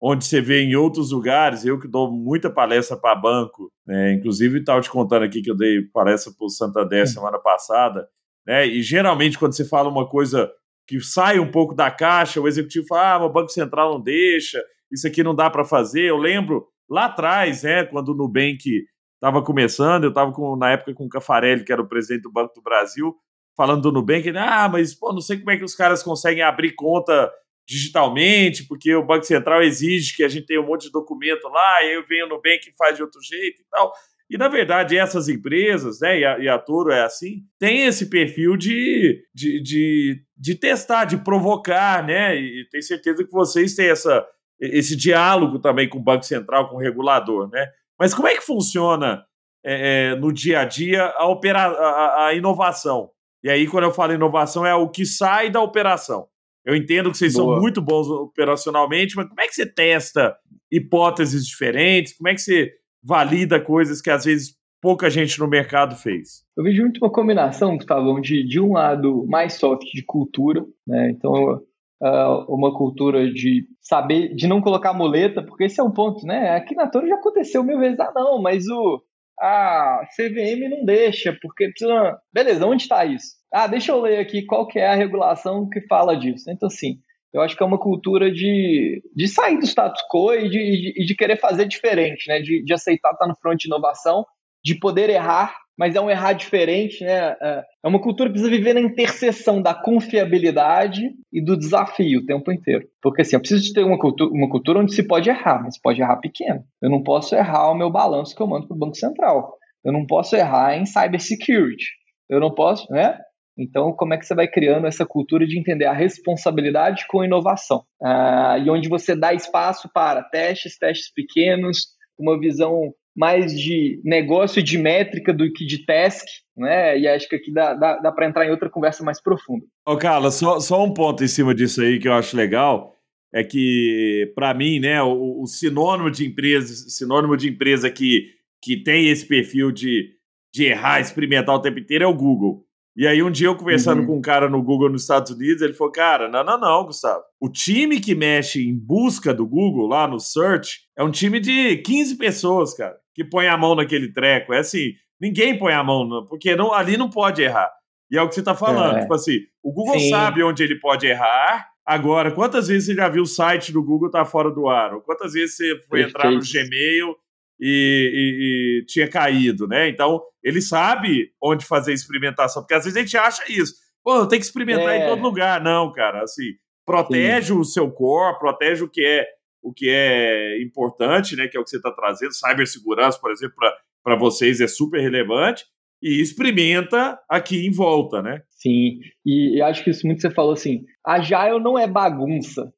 onde 0.00 0.26
você 0.26 0.42
vê 0.42 0.62
em 0.62 0.76
outros 0.76 1.10
lugares, 1.10 1.64
eu 1.64 1.80
que 1.80 1.88
dou 1.88 2.12
muita 2.12 2.50
palestra 2.50 2.96
para 2.96 3.18
banco, 3.18 3.72
né, 3.84 4.12
inclusive 4.12 4.60
estava 4.60 4.80
te 4.80 4.90
contando 4.90 5.24
aqui 5.24 5.42
que 5.42 5.50
eu 5.50 5.56
dei 5.56 5.82
palestra 5.92 6.32
para 6.36 6.46
o 6.46 6.50
Santander 6.50 7.08
semana 7.08 7.38
passada, 7.38 8.06
né, 8.46 8.66
e 8.66 8.80
geralmente 8.80 9.38
quando 9.38 9.56
você 9.56 9.64
fala 9.64 9.88
uma 9.88 10.08
coisa 10.08 10.50
que 10.86 11.00
sai 11.00 11.40
um 11.40 11.50
pouco 11.50 11.74
da 11.74 11.90
caixa, 11.90 12.40
o 12.40 12.46
executivo 12.46 12.86
fala, 12.86 13.24
ah, 13.24 13.26
o 13.26 13.32
Banco 13.32 13.48
Central 13.48 13.94
não 13.94 14.00
deixa, 14.00 14.62
isso 14.92 15.06
aqui 15.06 15.22
não 15.22 15.34
dá 15.34 15.50
para 15.50 15.64
fazer. 15.64 16.02
Eu 16.02 16.16
lembro 16.16 16.68
lá 16.88 17.06
atrás, 17.06 17.62
né, 17.62 17.84
quando 17.84 18.10
o 18.10 18.14
Nubank 18.14 18.86
estava 19.14 19.42
começando, 19.42 20.04
eu 20.04 20.10
estava 20.10 20.32
na 20.56 20.72
época 20.72 20.94
com 20.94 21.06
o 21.06 21.08
Cafarelli, 21.08 21.64
que 21.64 21.72
era 21.72 21.82
o 21.82 21.88
presidente 21.88 22.22
do 22.22 22.32
Banco 22.32 22.54
do 22.54 22.62
Brasil, 22.62 23.14
falando 23.56 23.82
do 23.82 23.92
Nubank, 23.92 24.28
ah, 24.36 24.68
mas 24.68 24.94
pô, 24.94 25.12
não 25.12 25.20
sei 25.20 25.38
como 25.38 25.50
é 25.50 25.56
que 25.56 25.64
os 25.64 25.74
caras 25.74 26.02
conseguem 26.02 26.42
abrir 26.42 26.74
conta 26.74 27.30
digitalmente, 27.66 28.66
porque 28.66 28.94
o 28.94 29.04
Banco 29.04 29.24
Central 29.24 29.62
exige 29.62 30.14
que 30.16 30.22
a 30.22 30.28
gente 30.28 30.46
tenha 30.46 30.60
um 30.60 30.66
monte 30.66 30.82
de 30.82 30.92
documento 30.92 31.48
lá, 31.48 31.82
e 31.82 32.02
venho 32.02 32.28
no 32.28 32.36
Nubank 32.36 32.68
e 32.68 32.76
faz 32.76 32.96
de 32.96 33.02
outro 33.02 33.20
jeito 33.22 33.60
e 33.60 33.64
tal. 33.70 33.92
E, 34.28 34.36
na 34.36 34.48
verdade, 34.48 34.96
essas 34.96 35.28
empresas, 35.28 36.00
né, 36.00 36.20
e 36.20 36.24
a, 36.24 36.38
e 36.38 36.48
a 36.48 36.58
Toro 36.58 36.90
é 36.90 37.02
assim, 37.02 37.44
tem 37.58 37.86
esse 37.86 38.10
perfil 38.10 38.56
de, 38.56 39.22
de, 39.32 39.62
de, 39.62 40.22
de 40.36 40.54
testar, 40.56 41.04
de 41.04 41.16
provocar, 41.16 42.04
né? 42.04 42.36
E 42.36 42.66
tenho 42.68 42.82
certeza 42.82 43.24
que 43.24 43.30
vocês 43.30 43.76
têm 43.76 43.88
essa, 43.88 44.26
esse 44.60 44.96
diálogo 44.96 45.58
também 45.58 45.88
com 45.88 45.98
o 45.98 46.02
Banco 46.02 46.24
Central, 46.24 46.68
com 46.68 46.76
o 46.76 46.80
regulador, 46.80 47.48
né? 47.48 47.66
Mas 47.98 48.14
como 48.14 48.28
é 48.28 48.34
que 48.34 48.42
funciona 48.42 49.24
é, 49.64 50.12
é 50.12 50.16
no 50.16 50.32
dia 50.32 50.60
a 50.60 50.64
dia 50.64 51.06
a, 51.16 51.26
opera, 51.26 51.66
a, 51.66 52.26
a 52.26 52.34
inovação? 52.34 53.10
E 53.42 53.50
aí, 53.50 53.66
quando 53.66 53.84
eu 53.84 53.92
falo 53.92 54.12
inovação, 54.12 54.66
é 54.66 54.74
o 54.74 54.88
que 54.88 55.04
sai 55.06 55.50
da 55.50 55.60
operação. 55.60 56.26
Eu 56.64 56.74
entendo 56.74 57.12
que 57.12 57.18
vocês 57.18 57.34
Boa. 57.34 57.54
são 57.54 57.60
muito 57.60 57.80
bons 57.80 58.08
operacionalmente, 58.08 59.14
mas 59.14 59.28
como 59.28 59.40
é 59.40 59.46
que 59.46 59.54
você 59.54 59.64
testa 59.64 60.36
hipóteses 60.70 61.46
diferentes? 61.46 62.16
Como 62.16 62.28
é 62.28 62.34
que 62.34 62.40
você 62.40 62.72
valida 63.02 63.60
coisas 63.60 64.02
que 64.02 64.10
às 64.10 64.24
vezes 64.24 64.56
pouca 64.82 65.08
gente 65.08 65.38
no 65.38 65.46
mercado 65.46 65.94
fez? 65.94 66.44
Eu 66.56 66.64
vejo 66.64 66.82
muito 66.82 66.98
uma 66.98 67.10
combinação, 67.10 67.76
Gustavo, 67.76 68.20
de, 68.20 68.42
de 68.44 68.58
um 68.58 68.72
lado 68.72 69.24
mais 69.28 69.54
soft 69.54 69.86
de 69.92 70.02
cultura, 70.02 70.66
né? 70.84 71.10
Então, 71.10 71.62
uh, 72.02 72.44
uma 72.48 72.74
cultura 72.74 73.30
de 73.30 73.66
saber, 73.80 74.34
de 74.34 74.46
não 74.46 74.60
colocar 74.60 74.92
muleta, 74.92 75.42
porque 75.42 75.64
esse 75.64 75.80
é 75.80 75.84
um 75.84 75.92
ponto, 75.92 76.26
né? 76.26 76.50
Aqui 76.50 76.74
na 76.74 76.88
Torre 76.88 77.08
já 77.08 77.16
aconteceu 77.16 77.62
mil 77.62 77.78
vezes, 77.78 77.98
ah, 78.00 78.12
não, 78.14 78.40
mas 78.40 78.66
o 78.68 79.02
a 79.38 80.00
CVM 80.16 80.68
não 80.70 80.84
deixa, 80.84 81.36
porque 81.40 81.68
precisa. 81.68 82.18
Beleza, 82.32 82.66
onde 82.66 82.82
está 82.82 83.04
isso? 83.04 83.34
Ah, 83.52 83.66
deixa 83.66 83.92
eu 83.92 84.00
ler 84.00 84.18
aqui 84.18 84.44
qual 84.44 84.66
que 84.66 84.78
é 84.78 84.86
a 84.86 84.94
regulação 84.94 85.68
que 85.68 85.80
fala 85.82 86.16
disso. 86.16 86.50
Então, 86.50 86.68
assim, 86.68 86.98
eu 87.32 87.42
acho 87.42 87.56
que 87.56 87.62
é 87.62 87.66
uma 87.66 87.78
cultura 87.78 88.30
de, 88.30 89.02
de 89.14 89.28
sair 89.28 89.58
do 89.58 89.66
status 89.66 90.02
quo 90.10 90.32
e 90.32 90.48
de, 90.48 90.94
de, 90.94 91.06
de 91.06 91.14
querer 91.14 91.38
fazer 91.38 91.66
diferente, 91.66 92.28
né? 92.28 92.40
De, 92.40 92.64
de 92.64 92.72
aceitar 92.72 93.12
estar 93.12 93.26
no 93.26 93.36
front 93.36 93.58
de 93.58 93.68
inovação, 93.68 94.24
de 94.64 94.74
poder 94.78 95.10
errar 95.10 95.54
mas 95.78 95.94
é 95.94 96.00
um 96.00 96.10
errar 96.10 96.32
diferente, 96.32 97.04
né? 97.04 97.36
É, 97.40 97.64
é 97.84 97.88
uma 97.88 98.00
cultura 98.00 98.28
que 98.28 98.34
precisa 98.34 98.50
viver 98.50 98.74
na 98.74 98.80
interseção 98.80 99.60
da 99.60 99.74
confiabilidade 99.74 101.02
e 101.32 101.44
do 101.44 101.56
desafio 101.56 102.20
o 102.20 102.24
tempo 102.24 102.50
inteiro. 102.50 102.88
Porque 103.02 103.22
assim, 103.22 103.36
eu 103.36 103.40
preciso 103.40 103.72
ter 103.72 103.84
uma 103.84 103.98
cultura, 103.98 104.30
uma 104.32 104.48
cultura 104.48 104.78
onde 104.80 104.94
se 104.94 105.06
pode 105.06 105.28
errar, 105.28 105.62
mas 105.62 105.80
pode 105.80 106.00
errar 106.00 106.16
pequeno. 106.16 106.64
Eu 106.82 106.90
não 106.90 107.02
posso 107.02 107.34
errar 107.34 107.70
o 107.70 107.74
meu 107.76 107.90
balanço 107.90 108.34
que 108.34 108.42
eu 108.42 108.46
mando 108.46 108.66
para 108.66 108.74
o 108.74 108.78
Banco 108.78 108.96
Central. 108.96 109.56
Eu 109.84 109.92
não 109.92 110.06
posso 110.06 110.34
errar 110.34 110.76
em 110.76 110.86
cybersecurity. 110.86 111.86
Eu 112.28 112.40
não 112.40 112.52
posso, 112.52 112.90
né? 112.90 113.18
Então, 113.58 113.92
como 113.92 114.12
é 114.12 114.18
que 114.18 114.26
você 114.26 114.34
vai 114.34 114.46
criando 114.46 114.86
essa 114.86 115.06
cultura 115.06 115.46
de 115.46 115.58
entender 115.58 115.86
a 115.86 115.92
responsabilidade 115.92 117.06
com 117.08 117.20
a 117.20 117.24
inovação? 117.24 117.84
Ah, 118.02 118.58
e 118.58 118.68
onde 118.68 118.88
você 118.88 119.16
dá 119.16 119.32
espaço 119.32 119.88
para 119.94 120.22
testes, 120.22 120.76
testes 120.76 121.10
pequenos, 121.12 121.86
uma 122.18 122.38
visão 122.38 122.92
mais 123.16 123.58
de 123.58 124.00
negócio 124.04 124.62
de 124.62 124.76
métrica 124.76 125.32
do 125.32 125.50
que 125.50 125.64
de 125.64 125.86
task, 125.86 126.26
né? 126.56 126.98
E 126.98 127.08
acho 127.08 127.28
que 127.28 127.36
aqui 127.36 127.50
dá, 127.50 127.72
dá, 127.72 127.96
dá 127.96 128.12
para 128.12 128.26
entrar 128.26 128.46
em 128.46 128.50
outra 128.50 128.68
conversa 128.68 129.02
mais 129.02 129.22
profunda. 129.22 129.64
Ô, 129.86 129.96
Carla, 129.96 130.30
só, 130.30 130.60
só 130.60 130.84
um 130.84 130.92
ponto 130.92 131.24
em 131.24 131.28
cima 131.28 131.54
disso 131.54 131.80
aí 131.80 131.98
que 131.98 132.06
eu 132.06 132.12
acho 132.12 132.36
legal 132.36 132.94
é 133.32 133.42
que, 133.42 134.32
para 134.34 134.52
mim, 134.54 134.78
né, 134.78 135.02
o, 135.02 135.42
o, 135.42 135.46
sinônimo 135.46 136.10
de 136.10 136.26
empresa, 136.26 136.88
sinônimo 136.88 137.36
de 137.36 137.48
empresa 137.48 137.90
que, 137.90 138.30
que 138.62 138.82
tem 138.82 139.08
esse 139.08 139.26
perfil 139.26 139.72
de, 139.72 140.10
de 140.54 140.64
errar, 140.64 141.00
experimentar 141.00 141.54
o 141.54 141.60
tempo 141.60 141.78
inteiro 141.78 142.04
é 142.04 142.06
o 142.06 142.14
Google. 142.14 142.65
E 142.96 143.06
aí, 143.06 143.22
um 143.22 143.30
dia 143.30 143.48
eu 143.48 143.56
conversando 143.56 144.00
uhum. 144.00 144.06
com 144.06 144.16
um 144.18 144.22
cara 144.22 144.48
no 144.48 144.62
Google 144.62 144.90
nos 144.90 145.02
Estados 145.02 145.30
Unidos, 145.30 145.60
ele 145.62 145.74
falou: 145.74 145.92
Cara, 145.92 146.28
não, 146.28 146.42
não, 146.42 146.58
não, 146.58 146.84
Gustavo. 146.86 147.22
O 147.40 147.48
time 147.50 148.00
que 148.00 148.14
mexe 148.14 148.66
em 148.66 148.74
busca 148.74 149.34
do 149.34 149.46
Google, 149.46 149.86
lá 149.86 150.08
no 150.08 150.18
search, 150.18 150.80
é 150.96 151.04
um 151.04 151.10
time 151.10 151.38
de 151.38 151.76
15 151.78 152.16
pessoas, 152.16 152.74
cara 152.74 152.96
que 153.16 153.24
põe 153.24 153.48
a 153.48 153.56
mão 153.56 153.74
naquele 153.74 154.12
treco. 154.12 154.52
É 154.52 154.58
assim, 154.58 154.92
ninguém 155.18 155.58
põe 155.58 155.72
a 155.72 155.82
mão, 155.82 156.26
porque 156.28 156.54
não, 156.54 156.72
ali 156.72 156.98
não 156.98 157.08
pode 157.08 157.42
errar. 157.42 157.72
E 158.10 158.18
é 158.18 158.22
o 158.22 158.28
que 158.28 158.34
você 158.34 158.40
está 158.40 158.54
falando. 158.54 158.98
É. 158.98 159.00
Tipo 159.00 159.14
assim, 159.14 159.38
o 159.64 159.72
Google 159.72 159.98
Sim. 159.98 160.10
sabe 160.10 160.42
onde 160.42 160.62
ele 160.62 160.78
pode 160.78 161.06
errar. 161.06 161.66
Agora, 161.84 162.30
quantas 162.30 162.68
vezes 162.68 162.86
você 162.86 162.94
já 162.94 163.08
viu 163.08 163.22
o 163.22 163.26
site 163.26 163.72
do 163.72 163.82
Google 163.82 164.08
estar 164.08 164.24
tá 164.24 164.30
fora 164.30 164.50
do 164.50 164.68
ar? 164.68 164.92
Ou 164.92 165.00
quantas 165.00 165.32
vezes 165.32 165.56
você 165.56 165.80
foi 165.88 166.02
Perfeito. 166.02 166.08
entrar 166.10 166.30
no 166.30 166.40
Gmail 166.40 167.16
e, 167.60 168.80
e, 168.80 168.82
e, 168.82 168.86
tinha 168.86 169.08
caído, 169.08 169.66
né? 169.66 169.88
Então, 169.88 170.22
ele 170.42 170.60
sabe 170.60 171.30
onde 171.42 171.64
fazer 171.64 171.92
experimentação, 171.92 172.62
porque 172.62 172.74
às 172.74 172.84
vezes 172.84 172.96
a 172.96 173.00
gente 173.00 173.16
acha 173.16 173.42
isso. 173.48 173.74
Pô, 174.04 174.26
tem 174.26 174.38
que 174.38 174.44
experimentar 174.44 174.94
é. 174.94 175.04
em 175.04 175.08
todo 175.08 175.22
lugar. 175.22 175.60
Não, 175.62 175.92
cara, 175.92 176.22
assim, 176.22 176.52
protege 176.84 177.48
Sim. 177.48 177.58
o 177.58 177.64
seu 177.64 177.90
core, 177.90 178.38
protege 178.38 178.84
o 178.84 178.88
que 178.88 179.04
é 179.04 179.26
o 179.62 179.72
que 179.72 179.88
é 179.90 180.62
importante, 180.62 181.34
né, 181.34 181.48
que 181.48 181.56
é 181.56 181.60
o 181.60 181.64
que 181.64 181.70
você 181.70 181.78
está 181.78 181.90
trazendo, 181.90 182.32
cibersegurança, 182.32 183.18
por 183.20 183.32
exemplo, 183.32 183.56
para 184.04 184.14
vocês 184.14 184.60
é 184.60 184.68
super 184.68 185.00
relevante, 185.00 185.64
e 186.00 186.20
experimenta 186.20 187.18
aqui 187.28 187.66
em 187.66 187.72
volta, 187.72 188.22
né? 188.22 188.42
Sim, 188.48 189.00
e, 189.24 189.56
e 189.56 189.62
acho 189.62 189.82
que 189.82 189.90
isso 189.90 190.06
muito 190.06 190.20
você 190.20 190.30
falou 190.30 190.52
assim, 190.52 190.84
Agile 191.04 191.60
não 191.60 191.76
é 191.76 191.88
bagunça. 191.88 192.72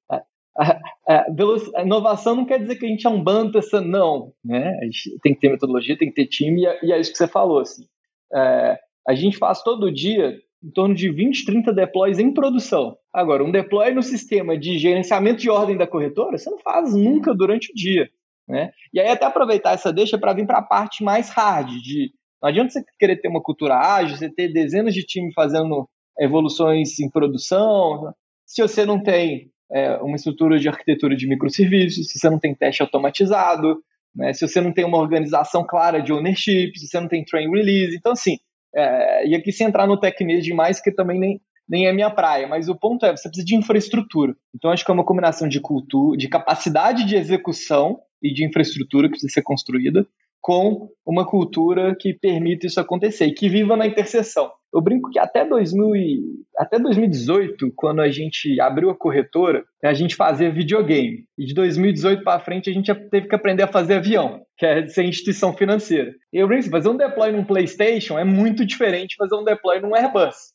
A, 1.08 1.24
a, 1.24 1.82
inovação 1.82 2.36
não 2.36 2.44
quer 2.44 2.60
dizer 2.60 2.76
que 2.76 2.84
a 2.84 2.88
gente 2.88 3.06
é 3.06 3.08
um 3.08 3.24
pensando, 3.50 3.88
não, 3.88 4.34
né? 4.44 4.76
A 4.78 4.84
gente 4.84 5.18
tem 5.22 5.32
que 5.32 5.40
ter 5.40 5.48
metodologia, 5.48 5.96
tem 5.96 6.08
que 6.10 6.14
ter 6.14 6.26
time, 6.26 6.66
e, 6.66 6.86
e 6.86 6.92
é 6.92 7.00
isso 7.00 7.10
que 7.10 7.16
você 7.16 7.26
falou, 7.26 7.60
assim. 7.60 7.86
É, 8.34 8.78
a 9.08 9.14
gente 9.14 9.38
faz 9.38 9.62
todo 9.62 9.90
dia 9.90 10.36
em 10.62 10.70
torno 10.70 10.94
de 10.94 11.10
20, 11.10 11.46
30 11.46 11.72
deploys 11.72 12.18
em 12.18 12.34
produção. 12.34 12.94
Agora, 13.10 13.42
um 13.42 13.50
deploy 13.50 13.94
no 13.94 14.02
sistema 14.02 14.58
de 14.58 14.76
gerenciamento 14.76 15.40
de 15.40 15.48
ordem 15.48 15.78
da 15.78 15.86
corretora, 15.86 16.36
você 16.36 16.50
não 16.50 16.58
faz 16.58 16.94
nunca 16.94 17.34
durante 17.34 17.72
o 17.72 17.74
dia. 17.74 18.10
Né? 18.46 18.70
E 18.92 19.00
aí, 19.00 19.08
até 19.08 19.24
aproveitar 19.24 19.72
essa 19.72 19.90
deixa 19.90 20.18
para 20.18 20.34
vir 20.34 20.46
para 20.46 20.58
a 20.58 20.62
parte 20.62 21.02
mais 21.02 21.30
hard, 21.30 21.68
de 21.68 22.12
não 22.42 22.48
adianta 22.48 22.70
você 22.70 22.84
querer 22.98 23.16
ter 23.16 23.28
uma 23.28 23.42
cultura 23.42 23.76
ágil, 23.76 24.16
você 24.16 24.30
ter 24.30 24.52
dezenas 24.52 24.94
de 24.94 25.04
times 25.04 25.32
fazendo 25.34 25.88
evoluções 26.18 26.98
em 26.98 27.10
produção, 27.10 28.12
se 28.46 28.62
você 28.62 28.84
não 28.84 29.02
tem 29.02 29.50
é, 29.70 29.96
uma 29.96 30.16
estrutura 30.16 30.58
de 30.58 30.68
arquitetura 30.68 31.16
de 31.16 31.28
microserviços, 31.28 32.08
se 32.08 32.18
você 32.18 32.30
não 32.30 32.38
tem 32.38 32.54
teste 32.54 32.82
automatizado, 32.82 33.82
né? 34.14 34.32
se 34.32 34.46
você 34.46 34.60
não 34.60 34.72
tem 34.72 34.84
uma 34.84 34.98
organização 34.98 35.64
clara 35.66 36.00
de 36.00 36.12
ownership, 36.12 36.72
se 36.76 36.86
você 36.86 37.00
não 37.00 37.08
tem 37.08 37.24
train 37.24 37.50
release. 37.50 37.96
Então, 37.96 38.12
assim, 38.12 38.38
é, 38.74 39.26
e 39.26 39.34
aqui 39.34 39.52
sem 39.52 39.66
entrar 39.66 39.86
no 39.86 39.98
tecnismo 39.98 40.42
demais, 40.42 40.80
que 40.80 40.90
também 40.90 41.18
nem, 41.18 41.40
nem 41.68 41.86
é 41.86 41.92
minha 41.92 42.10
praia, 42.10 42.46
mas 42.46 42.68
o 42.68 42.76
ponto 42.76 43.04
é, 43.04 43.16
você 43.16 43.28
precisa 43.28 43.46
de 43.46 43.56
infraestrutura. 43.56 44.34
Então, 44.54 44.70
acho 44.70 44.84
que 44.84 44.90
é 44.90 44.94
uma 44.94 45.04
combinação 45.04 45.48
de 45.48 45.60
cultura, 45.60 46.16
de 46.16 46.28
capacidade 46.28 47.04
de 47.04 47.16
execução 47.16 48.00
e 48.22 48.32
de 48.32 48.44
infraestrutura 48.44 49.06
que 49.06 49.12
precisa 49.12 49.32
ser 49.32 49.42
construída, 49.42 50.06
com 50.40 50.88
uma 51.04 51.26
cultura 51.26 51.94
que 51.98 52.14
permita 52.14 52.66
isso 52.66 52.80
acontecer 52.80 53.26
e 53.26 53.34
que 53.34 53.48
viva 53.48 53.76
na 53.76 53.86
interseção. 53.86 54.50
Eu 54.72 54.82
brinco 54.82 55.10
que 55.10 55.18
até, 55.18 55.44
2000 55.46 55.96
e, 55.96 56.20
até 56.56 56.78
2018, 56.78 57.72
quando 57.74 58.00
a 58.00 58.10
gente 58.10 58.60
abriu 58.60 58.90
a 58.90 58.96
corretora, 58.96 59.64
a 59.82 59.94
gente 59.94 60.14
fazia 60.14 60.50
videogame. 60.50 61.24
E 61.38 61.46
de 61.46 61.54
2018 61.54 62.22
para 62.22 62.40
frente, 62.40 62.68
a 62.68 62.72
gente 62.72 62.94
teve 63.10 63.28
que 63.28 63.34
aprender 63.34 63.62
a 63.62 63.68
fazer 63.68 63.94
avião, 63.94 64.42
que 64.58 64.66
é 64.66 64.86
ser 64.86 65.04
instituição 65.04 65.54
financeira. 65.54 66.14
E 66.32 66.38
eu 66.38 66.46
brinco 66.46 66.68
fazer 66.68 66.88
um 66.90 66.96
deploy 66.96 67.32
num 67.32 67.44
PlayStation 67.44 68.18
é 68.18 68.24
muito 68.24 68.66
diferente 68.66 69.10
de 69.10 69.16
fazer 69.16 69.34
um 69.36 69.44
deploy 69.44 69.80
num 69.80 69.94
Airbus. 69.94 70.52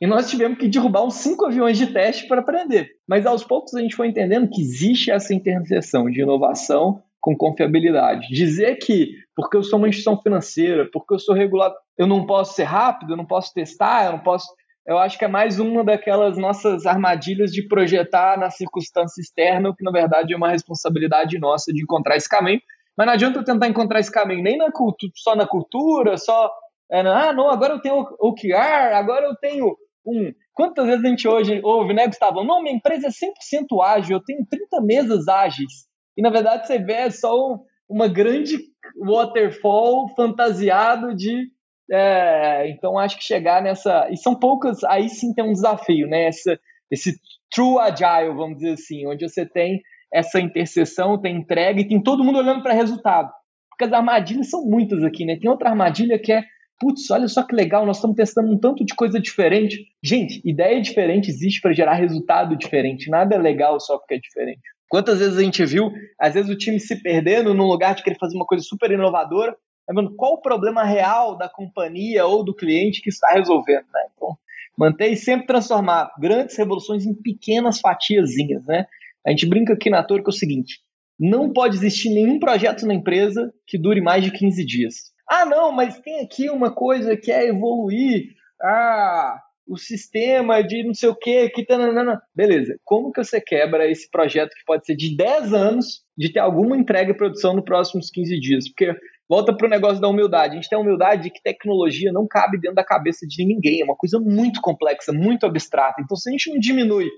E 0.00 0.06
nós 0.06 0.28
tivemos 0.28 0.58
que 0.58 0.68
derrubar 0.68 1.04
uns 1.04 1.14
cinco 1.14 1.46
aviões 1.46 1.78
de 1.78 1.86
teste 1.86 2.26
para 2.26 2.40
aprender. 2.40 2.90
Mas 3.08 3.24
aos 3.24 3.44
poucos 3.44 3.74
a 3.74 3.80
gente 3.80 3.94
foi 3.94 4.08
entendendo 4.08 4.50
que 4.50 4.60
existe 4.60 5.10
essa 5.10 5.32
interseção 5.32 6.10
de 6.10 6.20
inovação 6.20 7.02
com 7.20 7.36
confiabilidade. 7.36 8.26
Dizer 8.28 8.76
que 8.76 9.14
porque 9.34 9.56
eu 9.56 9.62
sou 9.62 9.78
uma 9.78 9.88
instituição 9.88 10.20
financeira, 10.20 10.88
porque 10.92 11.14
eu 11.14 11.18
sou 11.18 11.34
regulado, 11.34 11.74
eu 11.96 12.06
não 12.06 12.26
posso 12.26 12.54
ser 12.54 12.64
rápido, 12.64 13.12
eu 13.12 13.16
não 13.16 13.26
posso 13.26 13.52
testar, 13.52 14.06
eu 14.06 14.12
não 14.12 14.18
posso. 14.18 14.46
Eu 14.86 14.98
acho 14.98 15.16
que 15.16 15.24
é 15.24 15.28
mais 15.28 15.60
uma 15.60 15.84
daquelas 15.84 16.36
nossas 16.36 16.86
armadilhas 16.86 17.52
de 17.52 17.66
projetar 17.66 18.38
na 18.38 18.50
circunstância 18.50 19.20
externa, 19.20 19.70
o 19.70 19.74
que 19.74 19.84
na 19.84 19.92
verdade 19.92 20.34
é 20.34 20.36
uma 20.36 20.50
responsabilidade 20.50 21.38
nossa 21.38 21.72
de 21.72 21.82
encontrar 21.82 22.16
esse 22.16 22.28
caminho. 22.28 22.60
Mas 22.96 23.06
não 23.06 23.14
adianta 23.14 23.38
eu 23.38 23.44
tentar 23.44 23.68
encontrar 23.68 24.00
esse 24.00 24.10
caminho 24.10 24.42
nem 24.42 24.58
na 24.58 24.70
cultura, 24.70 25.12
só 25.16 25.34
na 25.34 25.46
cultura, 25.46 26.16
só. 26.18 26.50
É, 26.90 27.00
ah, 27.00 27.32
não, 27.32 27.48
agora 27.48 27.74
eu 27.74 27.80
tenho 27.80 28.06
OKR, 28.18 28.94
agora 28.94 29.26
eu 29.26 29.36
tenho 29.36 29.76
um. 30.04 30.32
Quantas 30.52 30.84
vezes 30.84 31.02
a 31.02 31.08
gente 31.08 31.26
hoje 31.26 31.60
ouve, 31.64 31.94
né, 31.94 32.06
Gustavo? 32.06 32.44
Não, 32.44 32.62
minha 32.62 32.76
empresa 32.76 33.06
é 33.06 33.10
100% 33.10 33.82
ágil, 33.82 34.16
eu 34.16 34.22
tenho 34.22 34.44
30 34.44 34.80
mesas 34.82 35.28
ágeis. 35.28 35.86
E 36.16 36.20
na 36.20 36.28
verdade 36.28 36.66
você 36.66 36.78
vê 36.78 37.10
só 37.10 37.58
uma 37.88 38.08
grande 38.08 38.58
waterfall 38.96 40.08
fantasiado 40.14 41.14
de. 41.14 41.48
É, 41.90 42.70
então 42.70 42.98
acho 42.98 43.18
que 43.18 43.24
chegar 43.24 43.62
nessa. 43.62 44.08
E 44.10 44.16
são 44.16 44.34
poucas, 44.34 44.82
aí 44.84 45.08
sim 45.08 45.34
tem 45.34 45.44
um 45.44 45.52
desafio, 45.52 46.06
né? 46.06 46.26
Essa, 46.26 46.58
esse 46.90 47.18
true 47.50 47.78
agile, 47.78 48.34
vamos 48.34 48.58
dizer 48.58 48.72
assim, 48.72 49.06
onde 49.06 49.28
você 49.28 49.44
tem 49.44 49.82
essa 50.12 50.40
interseção, 50.40 51.20
tem 51.20 51.36
entrega 51.36 51.80
e 51.80 51.88
tem 51.88 52.02
todo 52.02 52.24
mundo 52.24 52.38
olhando 52.38 52.62
para 52.62 52.74
resultado. 52.74 53.30
Porque 53.70 53.84
as 53.84 53.92
armadilhas 53.92 54.50
são 54.50 54.64
muitas 54.64 55.02
aqui, 55.02 55.24
né? 55.24 55.38
Tem 55.40 55.50
outra 55.50 55.70
armadilha 55.70 56.18
que 56.18 56.32
é, 56.32 56.44
putz, 56.78 57.10
olha 57.10 57.26
só 57.28 57.42
que 57.42 57.54
legal, 57.54 57.86
nós 57.86 57.96
estamos 57.96 58.16
testando 58.16 58.52
um 58.52 58.58
tanto 58.58 58.84
de 58.84 58.94
coisa 58.94 59.18
diferente. 59.18 59.86
Gente, 60.02 60.42
ideia 60.44 60.80
diferente 60.80 61.30
existe 61.30 61.60
para 61.60 61.72
gerar 61.72 61.94
resultado 61.94 62.56
diferente. 62.56 63.10
Nada 63.10 63.34
é 63.34 63.38
legal 63.38 63.80
só 63.80 63.96
porque 63.96 64.14
é 64.14 64.18
diferente. 64.18 64.60
Quantas 64.92 65.20
vezes 65.20 65.38
a 65.38 65.42
gente 65.42 65.64
viu, 65.64 65.90
às 66.20 66.34
vezes, 66.34 66.50
o 66.50 66.58
time 66.58 66.78
se 66.78 67.02
perdendo 67.02 67.54
num 67.54 67.64
lugar 67.64 67.94
de 67.94 68.02
querer 68.02 68.18
fazer 68.18 68.36
uma 68.36 68.44
coisa 68.44 68.62
super 68.62 68.90
inovadora, 68.90 69.56
vendo 69.88 70.14
qual 70.14 70.34
o 70.34 70.42
problema 70.42 70.84
real 70.84 71.34
da 71.34 71.48
companhia 71.48 72.26
ou 72.26 72.44
do 72.44 72.54
cliente 72.54 73.00
que 73.00 73.08
está 73.08 73.28
resolvendo, 73.28 73.86
né? 73.90 74.02
Então, 74.14 74.36
manter 74.76 75.08
e 75.08 75.16
sempre 75.16 75.46
transformar 75.46 76.12
grandes 76.18 76.58
revoluções 76.58 77.06
em 77.06 77.14
pequenas 77.14 77.80
fatiazinhas, 77.80 78.66
né? 78.66 78.84
A 79.26 79.30
gente 79.30 79.46
brinca 79.46 79.72
aqui 79.72 79.88
na 79.88 80.02
Torre 80.02 80.22
que 80.22 80.28
é 80.28 80.34
o 80.34 80.34
seguinte, 80.34 80.80
não 81.18 81.50
pode 81.50 81.74
existir 81.74 82.10
nenhum 82.10 82.38
projeto 82.38 82.86
na 82.86 82.92
empresa 82.92 83.50
que 83.66 83.78
dure 83.78 84.02
mais 84.02 84.22
de 84.22 84.30
15 84.30 84.62
dias. 84.62 84.94
Ah, 85.26 85.46
não, 85.46 85.72
mas 85.72 86.00
tem 86.00 86.20
aqui 86.20 86.50
uma 86.50 86.70
coisa 86.70 87.16
que 87.16 87.32
é 87.32 87.48
evoluir. 87.48 88.26
Ah, 88.62 89.40
o 89.66 89.76
sistema 89.76 90.62
de 90.62 90.84
não 90.84 90.94
sei 90.94 91.08
o 91.08 91.16
que, 91.16 91.48
que 91.50 91.64
tananana. 91.64 92.20
beleza. 92.34 92.74
Como 92.84 93.12
que 93.12 93.22
você 93.22 93.40
quebra 93.40 93.90
esse 93.90 94.10
projeto 94.10 94.50
que 94.50 94.64
pode 94.66 94.84
ser 94.84 94.96
de 94.96 95.16
10 95.16 95.52
anos 95.52 96.02
de 96.16 96.32
ter 96.32 96.40
alguma 96.40 96.76
entrega 96.76 97.12
e 97.12 97.16
produção 97.16 97.54
nos 97.54 97.64
próximos 97.64 98.10
15 98.10 98.40
dias? 98.40 98.64
Porque 98.68 98.94
volta 99.28 99.56
para 99.56 99.66
o 99.66 99.70
negócio 99.70 100.00
da 100.00 100.08
humildade. 100.08 100.52
A 100.52 100.56
gente 100.56 100.68
tem 100.68 100.76
a 100.78 100.82
humildade 100.82 101.24
de 101.24 101.30
que 101.30 101.42
tecnologia 101.42 102.12
não 102.12 102.26
cabe 102.28 102.58
dentro 102.60 102.76
da 102.76 102.84
cabeça 102.84 103.26
de 103.26 103.44
ninguém, 103.44 103.80
é 103.80 103.84
uma 103.84 103.96
coisa 103.96 104.18
muito 104.20 104.60
complexa, 104.60 105.12
muito 105.12 105.46
abstrata. 105.46 106.02
Então, 106.02 106.16
se 106.16 106.28
a 106.28 106.32
gente 106.32 106.50
não 106.50 106.58
diminui 106.58 107.08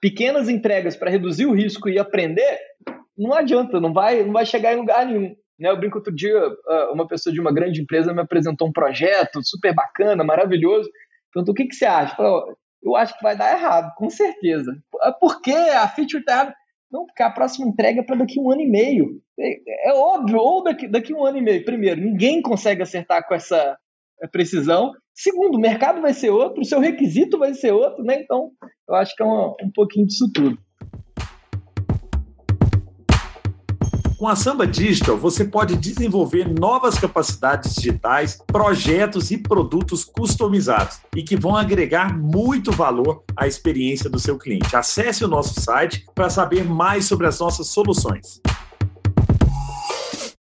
pequenas 0.00 0.48
entregas 0.48 0.96
para 0.96 1.10
reduzir 1.10 1.46
o 1.46 1.54
risco 1.54 1.88
e 1.88 1.98
aprender, 1.98 2.58
não 3.16 3.32
adianta, 3.32 3.80
não 3.80 3.92
vai, 3.92 4.24
não 4.24 4.32
vai 4.32 4.44
chegar 4.44 4.74
em 4.74 4.78
lugar 4.78 5.06
nenhum. 5.06 5.34
Né, 5.58 5.70
eu 5.70 5.78
brinco 5.78 5.98
outro 5.98 6.12
dia, 6.12 6.36
ah, 6.66 6.90
uma 6.92 7.06
pessoa 7.06 7.32
de 7.32 7.40
uma 7.40 7.52
grande 7.52 7.80
empresa 7.80 8.12
me 8.12 8.20
apresentou 8.20 8.66
um 8.66 8.72
projeto 8.72 9.40
super 9.44 9.72
bacana, 9.72 10.24
maravilhoso. 10.24 10.90
Perguntou, 11.32 11.52
o 11.52 11.54
que, 11.54 11.66
que 11.66 11.74
você 11.74 11.86
acha? 11.86 12.16
Falou, 12.16 12.56
eu 12.82 12.96
acho 12.96 13.16
que 13.16 13.22
vai 13.22 13.36
dar 13.36 13.52
errado, 13.52 13.92
com 13.96 14.10
certeza. 14.10 14.72
Ah, 15.00 15.12
por 15.12 15.40
que 15.40 15.52
a 15.52 15.88
feature 15.88 16.24
tá 16.24 16.32
errada? 16.32 16.54
Não, 16.90 17.06
porque 17.06 17.22
a 17.22 17.30
próxima 17.30 17.66
entrega 17.66 18.00
é 18.00 18.02
para 18.04 18.16
daqui 18.16 18.38
um 18.38 18.50
ano 18.50 18.60
e 18.60 18.70
meio. 18.70 19.22
É, 19.40 19.90
é, 19.90 19.94
óbvio, 19.94 20.36
ou 20.38 20.62
daqui, 20.62 20.86
daqui 20.86 21.14
um 21.14 21.24
ano 21.24 21.38
e 21.38 21.40
meio. 21.40 21.64
Primeiro, 21.64 22.02
ninguém 22.02 22.42
consegue 22.42 22.82
acertar 22.82 23.26
com 23.26 23.34
essa 23.34 23.78
precisão. 24.30 24.92
Segundo, 25.14 25.56
o 25.56 25.60
mercado 25.60 26.02
vai 26.02 26.12
ser 26.12 26.30
outro, 26.30 26.60
o 26.60 26.64
seu 26.64 26.80
requisito 26.80 27.38
vai 27.38 27.54
ser 27.54 27.72
outro, 27.72 28.04
né? 28.04 28.20
Então, 28.20 28.50
eu 28.86 28.94
acho 28.94 29.16
que 29.16 29.22
é 29.22 29.26
um, 29.26 29.54
um 29.62 29.72
pouquinho 29.74 30.06
disso 30.06 30.30
tudo. 30.34 30.58
Com 34.22 34.28
a 34.28 34.36
Samba 34.36 34.68
Digital, 34.68 35.18
você 35.18 35.44
pode 35.44 35.76
desenvolver 35.76 36.48
novas 36.48 36.96
capacidades 36.96 37.74
digitais, 37.74 38.38
projetos 38.46 39.32
e 39.32 39.36
produtos 39.36 40.04
customizados 40.04 41.00
e 41.16 41.24
que 41.24 41.34
vão 41.34 41.56
agregar 41.56 42.16
muito 42.16 42.70
valor 42.70 43.24
à 43.36 43.48
experiência 43.48 44.08
do 44.08 44.20
seu 44.20 44.38
cliente. 44.38 44.76
Acesse 44.76 45.24
o 45.24 45.28
nosso 45.28 45.60
site 45.60 46.06
para 46.14 46.30
saber 46.30 46.62
mais 46.62 47.04
sobre 47.06 47.26
as 47.26 47.40
nossas 47.40 47.66
soluções. 47.66 48.40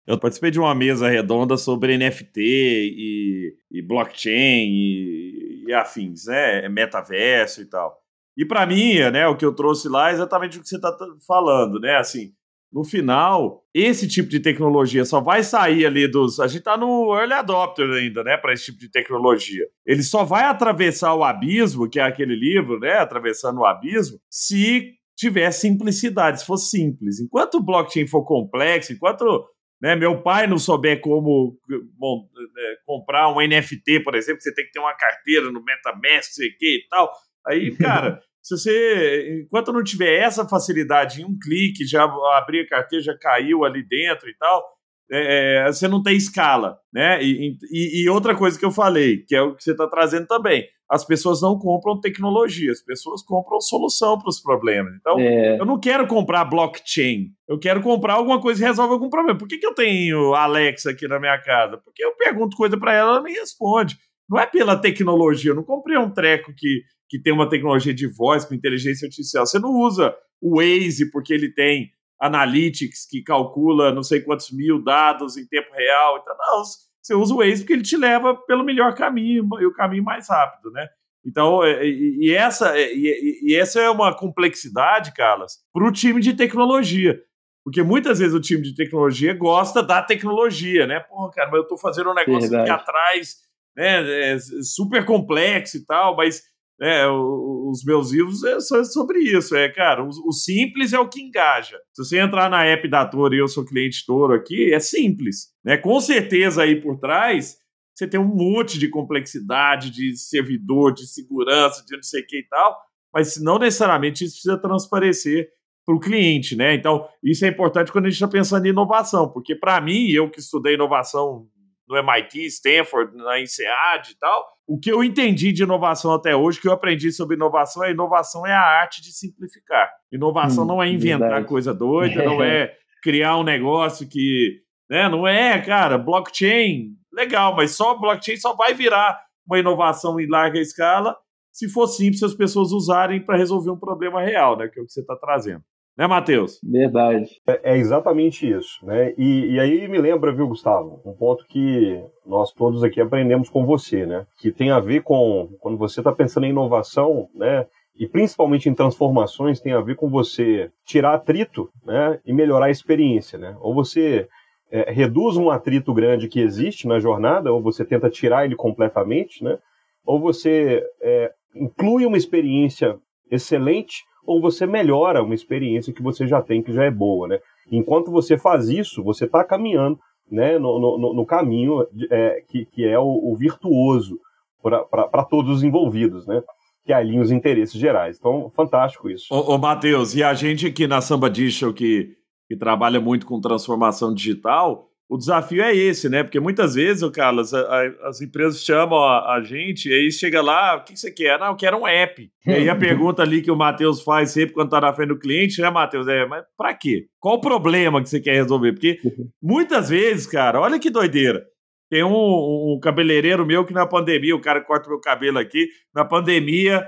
Eu 0.06 0.20
participei 0.20 0.52
de 0.52 0.60
uma 0.60 0.76
mesa 0.76 1.08
redonda 1.08 1.56
sobre 1.56 1.98
NFT 1.98 2.42
e, 2.42 3.56
e 3.72 3.82
blockchain 3.82 4.68
e, 4.74 5.64
e, 5.70 5.74
afins, 5.74 6.26
né? 6.26 6.68
Metaverso 6.68 7.62
e 7.62 7.66
tal. 7.66 7.98
E 8.36 8.46
para 8.46 8.66
mim, 8.66 8.96
né, 9.10 9.26
o 9.26 9.38
que 9.38 9.46
eu 9.46 9.56
trouxe 9.56 9.88
lá 9.88 10.10
é 10.10 10.14
exatamente 10.16 10.58
o 10.58 10.62
que 10.62 10.68
você 10.68 10.76
está 10.76 10.94
falando, 11.26 11.80
né? 11.80 11.96
Assim, 11.96 12.34
no 12.74 12.84
final, 12.84 13.64
esse 13.72 14.08
tipo 14.08 14.28
de 14.28 14.40
tecnologia 14.40 15.06
só 15.06 15.22
vai 15.22 15.44
sair 15.44 15.86
ali 15.86 16.08
dos. 16.08 16.40
A 16.40 16.48
gente 16.48 16.60
está 16.60 16.76
no 16.76 17.16
early 17.16 17.34
adopter 17.34 17.88
ainda, 17.92 18.24
né, 18.24 18.36
para 18.36 18.52
esse 18.52 18.66
tipo 18.66 18.80
de 18.80 18.90
tecnologia. 18.90 19.66
Ele 19.86 20.02
só 20.02 20.24
vai 20.24 20.46
atravessar 20.46 21.14
o 21.14 21.24
abismo, 21.24 21.88
que 21.88 22.00
é 22.00 22.04
aquele 22.04 22.36
livro, 22.36 22.80
né, 22.80 22.94
atravessando 22.94 23.60
o 23.60 23.66
abismo, 23.66 24.18
se 24.28 24.94
tiver 25.16 25.52
simplicidade, 25.52 26.40
se 26.40 26.48
for 26.48 26.58
simples. 26.58 27.20
Enquanto 27.20 27.56
o 27.56 27.64
blockchain 27.64 28.08
for 28.08 28.26
complexo, 28.26 28.92
enquanto 28.92 29.46
né, 29.80 29.96
meu 29.96 30.24
pai 30.24 30.48
não 30.48 30.58
souber 30.58 31.00
como 31.00 31.56
bom, 31.98 32.28
é, 32.58 32.76
comprar 32.88 33.30
um 33.30 33.46
NFT, 33.46 34.00
por 34.00 34.16
exemplo, 34.16 34.42
você 34.42 34.54
tem 34.56 34.66
que 34.66 34.72
ter 34.72 34.80
uma 34.80 34.96
carteira 34.96 35.52
no 35.52 35.64
MetaMask, 35.64 36.32
sei 36.32 36.50
que 36.58 36.78
e 36.78 36.88
tal. 36.90 37.12
Aí, 37.46 37.76
cara, 37.76 38.20
se 38.44 38.58
você, 38.58 39.42
enquanto 39.42 39.72
não 39.72 39.82
tiver 39.82 40.20
essa 40.20 40.46
facilidade 40.48 41.22
em 41.22 41.26
um 41.26 41.38
clique, 41.40 41.88
já 41.88 42.04
abrir 42.04 42.62
a 42.62 42.68
carteira, 42.68 43.04
já 43.04 43.18
caiu 43.18 43.64
ali 43.64 43.82
dentro 43.88 44.30
e 44.30 44.36
tal, 44.36 44.62
é, 45.10 45.66
é, 45.66 45.72
você 45.72 45.88
não 45.88 46.04
tem 46.04 46.18
escala, 46.18 46.78
né? 46.92 47.24
E, 47.24 47.58
e, 47.72 48.04
e, 48.04 48.10
outra 48.10 48.36
coisa 48.36 48.60
que 48.60 48.66
eu 48.66 48.72
falei, 48.72 49.24
que 49.26 49.36
é 49.36 49.42
o 49.42 49.56
que 49.56 49.64
você 49.64 49.72
está 49.72 49.88
trazendo 49.88 50.28
também, 50.28 50.68
as 50.90 51.06
pessoas 51.06 51.42
não 51.42 51.58
compram 51.58 52.00
tecnologia, 52.00 52.72
as 52.72 52.82
pessoas 52.82 53.24
compram 53.24 53.62
solução 53.62 54.18
para 54.18 54.30
os 54.30 54.42
problemas. 54.42 54.94
Então, 55.00 55.18
é. 55.20 55.60
eu 55.60 55.66
não 55.66 55.80
quero 55.80 56.06
comprar 56.08 56.44
blockchain, 56.46 57.28
eu 57.48 57.58
quero 57.58 57.82
comprar 57.82 58.16
alguma 58.16 58.42
coisa 58.42 58.60
que 58.60 58.68
resolve 58.68 58.94
algum 58.94 59.10
problema. 59.10 59.38
Por 59.38 59.48
que, 59.48 59.58
que 59.58 59.66
eu 59.66 59.74
tenho 59.74 60.34
Alexa 60.34 60.92
aqui 60.92 61.08
na 61.08 61.20
minha 61.20 61.40
casa? 61.42 61.78
Porque 61.78 62.04
eu 62.04 62.16
pergunto 62.18 62.58
coisa 62.58 62.78
para 62.78 62.94
ela, 62.94 63.12
ela 63.12 63.24
me 63.24 63.32
responde. 63.32 63.98
Não 64.30 64.40
é 64.40 64.46
pela 64.46 64.76
tecnologia, 64.76 65.52
eu 65.52 65.56
não 65.56 65.64
comprei 65.64 65.98
um 65.98 66.10
treco 66.10 66.54
que 66.56 66.82
que 67.10 67.22
tem 67.22 67.34
uma 67.34 67.50
tecnologia 67.50 67.94
de 67.94 68.08
voz 68.08 68.46
com 68.46 68.54
inteligência 68.54 69.06
artificial. 69.06 69.46
Você 69.46 69.60
não 69.60 69.72
usa 69.72 70.16
o 70.42 70.58
Waze 70.58 71.12
porque 71.12 71.34
ele 71.34 71.54
tem 71.54 71.92
analytics 72.20 73.06
que 73.10 73.22
calcula 73.22 73.94
não 73.94 74.04
sei 74.04 74.22
quantos 74.22 74.52
mil 74.52 74.82
dados 74.82 75.38
em 75.38 75.46
tempo 75.46 75.74
real. 75.74 76.18
Então, 76.18 76.36
não, 76.38 76.64
você 77.02 77.14
usa 77.14 77.34
o 77.34 77.38
Waze 77.38 77.60
porque 77.60 77.74
ele 77.74 77.84
te 77.84 77.98
leva 77.98 78.36
pelo 78.36 78.64
melhor 78.64 78.96
caminho 78.96 79.48
e 79.60 79.66
o 79.66 79.74
caminho 79.74 80.04
mais 80.04 80.30
rápido, 80.30 80.72
né? 80.72 80.88
Então, 81.26 81.64
é, 81.64 81.86
e, 81.86 82.28
e 82.28 82.34
essa, 82.34 82.78
é, 82.78 82.94
e, 82.94 83.40
e, 83.44 83.56
essa 83.56 83.80
é 83.80 83.90
uma 83.90 84.14
complexidade, 84.14 85.14
Carlos, 85.14 85.54
para 85.74 85.88
o 85.88 85.92
time 85.92 86.20
de 86.20 86.34
tecnologia. 86.34 87.22
Porque 87.64 87.82
muitas 87.82 88.20
vezes 88.20 88.34
o 88.34 88.42
time 88.42 88.62
de 88.62 88.76
tecnologia 88.76 89.34
gosta 89.34 89.82
da 89.82 90.02
tecnologia, 90.02 90.86
né? 90.86 91.00
Porra, 91.00 91.32
cara, 91.32 91.50
mas 91.50 91.58
eu 91.60 91.64
estou 91.64 91.78
fazendo 91.78 92.12
um 92.12 92.14
negócio 92.14 92.50
Verdade. 92.50 92.70
aqui 92.70 92.82
atrás, 92.82 93.38
né? 93.76 94.34
É 94.34 94.38
super 94.62 95.06
complexo 95.06 95.78
e 95.78 95.86
tal, 95.86 96.18
mas 96.18 96.44
né, 96.80 97.08
os 97.08 97.84
meus 97.84 98.12
livros 98.12 98.44
é 98.44 98.60
sobre 98.60 99.20
isso. 99.20 99.56
É, 99.56 99.70
cara, 99.70 100.04
o, 100.04 100.10
o, 100.28 100.32
simples 100.32 100.94
é 100.94 101.00
o 101.00 101.08
que 101.08 101.22
engaja. 101.22 101.78
Se 101.94 102.04
você 102.04 102.20
entrar 102.20 102.50
na 102.50 102.66
app 102.66 102.88
da 102.88 103.06
Toro 103.06 103.34
e 103.34 103.40
eu 103.40 103.48
sou 103.48 103.66
cliente 103.66 104.06
Toro 104.06 104.34
aqui, 104.34 104.74
é 104.74 104.80
simples. 104.80 105.48
Né? 105.64 105.78
Com 105.78 106.00
certeza 106.00 106.64
aí 106.64 106.82
por 106.82 107.00
trás 107.00 107.58
você 107.96 108.08
tem 108.08 108.20
um 108.20 108.36
monte 108.36 108.80
de 108.80 108.90
complexidade 108.90 109.92
de 109.92 110.18
servidor, 110.18 110.94
de 110.94 111.06
segurança, 111.06 111.84
de 111.86 111.96
não 111.96 112.02
sei 112.02 112.22
o 112.22 112.26
que 112.26 112.40
e 112.40 112.48
tal, 112.48 112.76
mas 113.14 113.40
não 113.40 113.60
necessariamente 113.60 114.24
isso 114.24 114.34
precisa 114.34 114.58
transparecer 114.58 115.50
para 115.86 115.96
o 115.96 116.00
cliente, 116.00 116.56
né? 116.56 116.74
Então, 116.74 117.08
isso 117.22 117.46
é 117.46 117.50
importante 117.50 117.92
quando 117.92 118.06
a 118.06 118.10
gente 118.10 118.16
está 118.16 118.28
pensando 118.28 118.66
em 118.66 118.70
inovação, 118.70 119.30
porque 119.30 119.56
para 119.56 119.80
mim, 119.82 120.08
eu 120.10 120.30
que 120.30 120.40
estudei 120.40 120.74
inovação 120.74 121.48
no 121.88 121.98
MIT, 121.98 122.46
Stanford, 122.48 123.16
na 123.16 123.40
INSEAD 123.40 124.12
e 124.12 124.18
tal, 124.18 124.46
o 124.68 124.80
que 124.80 124.92
eu 124.92 125.04
entendi 125.04 125.52
de 125.52 125.64
inovação 125.64 126.14
até 126.14 126.36
hoje, 126.36 126.60
que 126.60 126.68
eu 126.68 126.72
aprendi 126.72 127.12
sobre 127.12 127.36
inovação, 127.36 127.84
é 127.84 127.92
inovação 127.92 128.48
é 128.48 128.54
a 128.54 128.62
arte 128.62 129.02
de 129.02 129.12
simplificar. 129.12 129.92
Inovação 130.12 130.64
hum, 130.64 130.68
não 130.68 130.84
é 130.84 130.90
inventar 130.90 131.30
verdade. 131.30 131.48
coisa 131.48 131.74
doida, 131.74 132.24
não 132.24 132.42
é 132.42 132.74
criar 133.02 133.38
um 133.38 133.44
negócio 133.44 134.08
que, 134.08 134.62
né, 134.90 135.10
não 135.10 135.28
é, 135.28 135.60
cara, 135.62 135.98
blockchain, 135.98 136.92
legal, 137.12 137.56
mas 137.56 137.72
só 137.72 137.98
blockchain 137.98 138.38
só 138.38 138.56
vai 138.56 138.74
virar 138.74 139.22
uma 139.46 139.60
inovação 139.60 140.20
em 140.20 140.28
larga 140.28 140.60
escala 140.60 141.18
se 141.52 141.70
for 141.70 141.86
simples 141.88 142.24
as 142.24 142.34
pessoas 142.34 142.72
usarem 142.72 143.24
para 143.24 143.38
resolver 143.38 143.70
um 143.70 143.78
problema 143.78 144.22
real, 144.22 144.58
né, 144.58 144.68
que 144.68 144.80
é 144.80 144.82
o 144.82 144.86
que 144.86 144.92
você 144.92 145.02
está 145.02 145.16
trazendo. 145.16 145.64
Né, 145.98 146.08
Matheus? 146.08 146.60
Verdade. 146.64 147.30
É, 147.46 147.74
é, 147.74 147.78
exatamente 147.78 148.50
isso. 148.50 148.84
Né? 148.84 149.14
E, 149.18 149.54
e, 149.54 149.60
aí 149.60 149.88
me 149.88 150.00
lembra, 150.00 150.34
viu, 150.34 150.48
Gustavo, 150.48 151.02
um 151.06 151.14
ponto 151.14 151.46
que 151.48 152.04
nós 152.26 152.52
todos 152.52 152.84
aqui 152.84 153.00
aprendemos 153.00 153.48
com 153.50 153.66
você, 153.66 154.06
né? 154.06 154.26
Que 154.40 154.52
tem 154.52 154.72
a 154.72 154.80
ver 154.80 155.04
com 155.04 155.50
quando 155.60 155.78
você 155.78 156.00
está 156.00 156.12
pensando 156.12 156.46
em 156.46 156.50
inovação, 156.50 157.30
né? 157.36 157.68
E 157.96 158.08
principalmente 158.08 158.68
em 158.68 158.74
transformações, 158.74 159.60
tem 159.60 159.74
a 159.74 159.82
ver 159.82 159.96
com 159.96 160.10
você 160.10 160.72
tirar 160.84 161.14
atrito 161.14 161.70
né, 161.86 162.20
e 162.26 162.34
melhorar 162.34 162.66
a 162.66 162.72
experiência. 162.72 163.38
Né? 163.38 163.56
Ou 163.60 163.74
você 163.74 164.28
é, 164.72 164.92
reduz 164.92 165.38
um 165.38 165.52
atrito 165.52 165.94
grande 165.94 166.28
que 166.28 166.40
existe 166.40 166.88
na 166.88 167.00
jornada, 167.00 167.54
ou 167.54 167.62
você 167.62 167.86
tenta 167.86 168.10
tirar 168.10 168.46
ele 168.46 168.56
completamente, 168.56 169.44
né? 169.44 169.60
ou 170.04 170.20
você 170.20 170.84
é, 171.02 171.32
inclui 171.56 172.06
uma 172.06 172.18
experiência 172.18 172.98
excelente 173.30 174.04
ou 174.26 174.42
você 174.42 174.66
melhora 174.66 175.24
uma 175.24 175.36
experiência 175.36 175.94
que 175.94 176.02
você 176.02 176.28
já 176.28 176.42
tem, 176.42 176.62
que 176.62 176.74
já 176.74 176.84
é 176.84 176.92
boa, 176.92 177.28
né? 177.28 177.40
Enquanto 177.72 178.12
você 178.12 178.38
faz 178.38 178.70
isso, 178.70 179.04
você 179.04 179.26
está 179.26 179.44
caminhando 179.44 180.00
né, 180.32 180.58
no, 180.58 180.80
no, 180.80 181.14
no 181.14 181.26
caminho 181.26 181.86
é, 182.10 182.44
que, 182.48 182.66
que 182.66 182.86
é 182.86 182.98
o, 182.98 183.32
o 183.32 183.36
virtuoso 183.36 184.20
para 184.62 185.24
todos 185.24 185.58
os 185.58 185.64
envolvidos, 185.64 186.26
né? 186.26 186.42
Que 186.86 186.94
alinha 186.94 187.22
os 187.22 187.32
interesses 187.32 187.80
gerais. 187.80 188.18
Então, 188.18 188.52
fantástico 188.56 189.10
isso. 189.10 189.26
Ô, 189.34 189.56
ô 189.56 189.58
Matheus, 189.58 190.16
e 190.16 190.24
a 190.24 190.34
gente 190.34 190.68
aqui 190.68 190.88
na 190.88 191.02
Samba 191.02 191.30
Digital 191.30 191.74
que, 191.74 192.16
que 192.48 192.56
trabalha 192.56 193.00
muito 193.00 193.26
com 193.26 193.40
transformação 193.40 194.14
digital, 194.14 194.90
o 195.10 195.18
desafio 195.18 195.62
é 195.62 195.76
esse, 195.76 196.10
né? 196.10 196.24
Porque 196.24 196.40
muitas 196.40 196.76
vezes, 196.76 197.08
Carlos, 197.12 197.54
a, 197.54 197.60
a, 197.60 198.10
as 198.10 198.22
empresas 198.22 198.64
chamam 198.64 199.00
a, 199.04 199.36
a, 199.36 199.42
gente 199.42 199.90
e 199.90 199.94
aí 199.94 200.12
chega 200.12 200.42
lá, 200.42 200.76
o 200.76 200.84
que 200.84 200.98
você 200.98 201.12
quer? 201.12 201.38
Não, 201.40 201.48
eu 201.48 201.56
quero 201.56 201.78
um 201.78 201.88
app. 201.88 202.30
E 202.46 202.52
aí 202.52 202.70
a 202.70 202.76
pergunta 202.76 203.22
ali 203.22 203.42
que 203.42 203.52
o 203.52 203.56
Matheus 203.56 204.02
faz 204.02 204.32
sempre 204.32 204.54
quando 204.54 204.68
está 204.68 204.82
na 204.82 204.94
frente 204.94 205.10
do 205.10 205.20
cliente, 205.20 205.62
né, 205.62 205.70
Matheus? 205.70 206.08
É, 206.08 206.26
mas 206.26 206.44
para 206.58 206.74
quê? 206.74 207.06
Qual 207.20 207.36
o 207.36 207.42
problema 207.42 208.02
que 208.02 208.10
você 208.10 208.20
quer 208.20 208.34
resolver? 208.34 208.74
Porque 208.74 208.98
muitas 209.42 209.90
vezes, 209.90 210.26
cara, 210.26 210.60
olha 210.60 210.80
que 210.80 210.90
doideira. 210.90 211.46
Tem 211.90 212.04
um, 212.04 212.10
um 212.12 212.80
cabeleireiro 212.82 213.46
meu 213.46 213.64
que 213.64 213.74
na 213.74 213.86
pandemia, 213.86 214.36
o 214.36 214.42
cara 214.42 214.62
corta 214.62 214.90
meu 214.90 215.00
cabelo 215.00 215.38
aqui, 215.38 215.68
na 215.94 216.04
pandemia, 216.04 216.84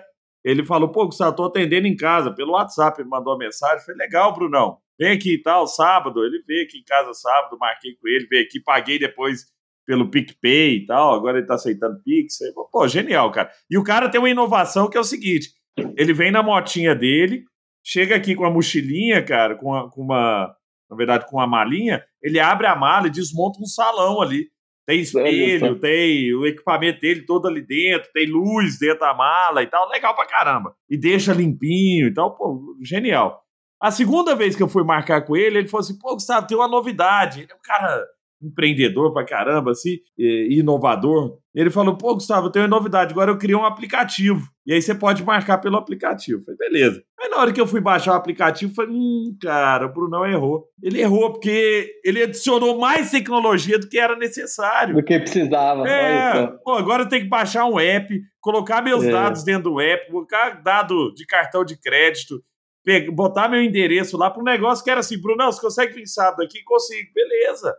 ele 0.45 0.63
falou, 0.63 0.89
pô, 0.89 1.07
Gustavo, 1.07 1.35
tô 1.35 1.45
atendendo 1.45 1.87
em 1.87 1.95
casa, 1.95 2.31
pelo 2.31 2.51
WhatsApp, 2.51 3.01
ele 3.01 3.09
mandou 3.09 3.33
uma 3.33 3.39
mensagem, 3.39 3.83
foi 3.83 3.95
legal, 3.95 4.31
Brunão. 4.31 4.77
Vem 4.97 5.11
aqui 5.11 5.33
e 5.33 5.41
tal, 5.41 5.65
sábado, 5.65 6.23
ele 6.23 6.43
veio 6.47 6.63
aqui 6.63 6.77
em 6.77 6.83
casa 6.83 7.11
sábado, 7.13 7.57
marquei 7.59 7.95
com 7.95 8.07
ele, 8.07 8.27
veio 8.27 8.45
aqui, 8.45 8.59
paguei 8.59 8.99
depois 8.99 9.45
pelo 9.87 10.09
PicPay 10.09 10.77
e 10.77 10.85
tal, 10.85 11.15
agora 11.15 11.39
ele 11.39 11.47
tá 11.47 11.55
aceitando 11.55 11.99
Pix, 12.03 12.37
pô, 12.71 12.87
genial, 12.87 13.31
cara. 13.31 13.49
E 13.69 13.75
o 13.75 13.83
cara 13.83 14.07
tem 14.07 14.19
uma 14.19 14.29
inovação 14.29 14.87
que 14.87 14.95
é 14.95 14.99
o 14.99 15.03
seguinte, 15.03 15.49
ele 15.97 16.13
vem 16.13 16.31
na 16.31 16.43
motinha 16.43 16.93
dele, 16.93 17.43
chega 17.83 18.15
aqui 18.15 18.35
com 18.35 18.45
a 18.45 18.51
mochilinha, 18.51 19.23
cara, 19.25 19.55
com, 19.55 19.73
a, 19.73 19.89
com 19.89 20.01
uma, 20.01 20.55
na 20.89 20.95
verdade, 20.95 21.25
com 21.27 21.37
uma 21.37 21.47
malinha, 21.47 22.03
ele 22.21 22.39
abre 22.39 22.67
a 22.67 22.75
mala 22.75 23.07
e 23.07 23.11
desmonta 23.11 23.59
um 23.59 23.65
salão 23.65 24.21
ali. 24.21 24.47
Tem 24.85 24.99
espelho, 24.99 25.79
tem 25.79 26.33
o 26.35 26.45
equipamento 26.45 26.99
dele 27.01 27.21
todo 27.25 27.47
ali 27.47 27.61
dentro, 27.61 28.11
tem 28.13 28.27
luz 28.27 28.77
dentro 28.77 28.99
da 28.99 29.15
mala 29.15 29.63
e 29.63 29.67
tal, 29.67 29.89
legal 29.89 30.15
pra 30.15 30.27
caramba. 30.27 30.75
E 30.87 30.95
deixa 30.95 31.33
limpinho 31.33 32.07
e 32.07 32.13
tal, 32.13 32.35
pô, 32.35 32.77
genial. 32.83 33.41
A 33.81 33.89
segunda 33.89 34.35
vez 34.35 34.55
que 34.55 34.63
eu 34.63 34.67
fui 34.67 34.83
marcar 34.83 35.25
com 35.25 35.35
ele, 35.35 35.57
ele 35.57 35.67
falou 35.67 35.83
assim: 35.83 35.97
pô, 35.97 36.13
Gustavo, 36.13 36.47
tem 36.47 36.57
uma 36.57 36.67
novidade. 36.67 37.41
Ele 37.41 37.51
é 37.51 37.55
um 37.55 37.61
cara 37.63 38.05
empreendedor 38.41 39.13
pra 39.13 39.25
caramba, 39.25 39.71
assim, 39.71 39.97
inovador. 40.17 41.37
Ele 41.53 41.69
falou: 41.69 41.97
pô, 41.97 42.13
Gustavo, 42.13 42.47
eu 42.47 42.51
tenho 42.51 42.65
uma 42.65 42.75
novidade. 42.75 43.13
Agora 43.13 43.31
eu 43.31 43.37
criei 43.37 43.55
um 43.55 43.65
aplicativo. 43.65 44.47
E 44.65 44.73
aí 44.73 44.81
você 44.81 44.93
pode 44.93 45.23
marcar 45.23 45.59
pelo 45.59 45.77
aplicativo. 45.77 46.39
Eu 46.39 46.43
falei, 46.43 46.57
beleza. 46.57 47.01
Aí 47.19 47.29
na 47.29 47.37
hora 47.37 47.53
que 47.53 47.61
eu 47.61 47.67
fui 47.67 47.79
baixar 47.79 48.11
o 48.11 48.15
aplicativo, 48.15 48.71
eu 48.71 48.75
falei: 48.75 48.91
hum, 48.91 49.37
cara, 49.41 49.85
o 49.85 49.93
Brunão 49.93 50.25
errou. 50.25 50.67
Ele 50.81 50.99
errou 50.99 51.31
porque 51.31 51.91
ele 52.03 52.23
adicionou 52.23 52.77
mais 52.77 53.11
tecnologia 53.11 53.79
do 53.79 53.87
que 53.87 53.97
era 53.97 54.15
necessário. 54.15 54.95
Do 54.95 55.03
que 55.03 55.17
precisava. 55.19 55.87
É, 55.87 56.47
pô, 56.63 56.73
agora 56.73 57.03
eu 57.03 57.09
tenho 57.09 57.23
que 57.23 57.29
baixar 57.29 57.65
um 57.65 57.79
app, 57.79 58.19
colocar 58.41 58.81
meus 58.81 59.03
é. 59.03 59.11
dados 59.11 59.43
dentro 59.43 59.71
do 59.71 59.79
app, 59.79 60.11
colocar 60.11 60.61
dado 60.61 61.13
de 61.13 61.25
cartão 61.25 61.63
de 61.63 61.79
crédito 61.79 62.43
botar 63.11 63.49
meu 63.49 63.61
endereço 63.61 64.17
lá 64.17 64.29
para 64.29 64.41
um 64.41 64.45
negócio 64.45 64.83
que 64.83 64.91
era 64.91 64.99
assim, 64.99 65.19
Brunão, 65.19 65.51
você 65.51 65.59
consegue 65.59 65.93
vir 65.93 66.07
sábado 66.07 66.43
aqui? 66.43 66.63
Consigo, 66.63 67.11
beleza. 67.13 67.75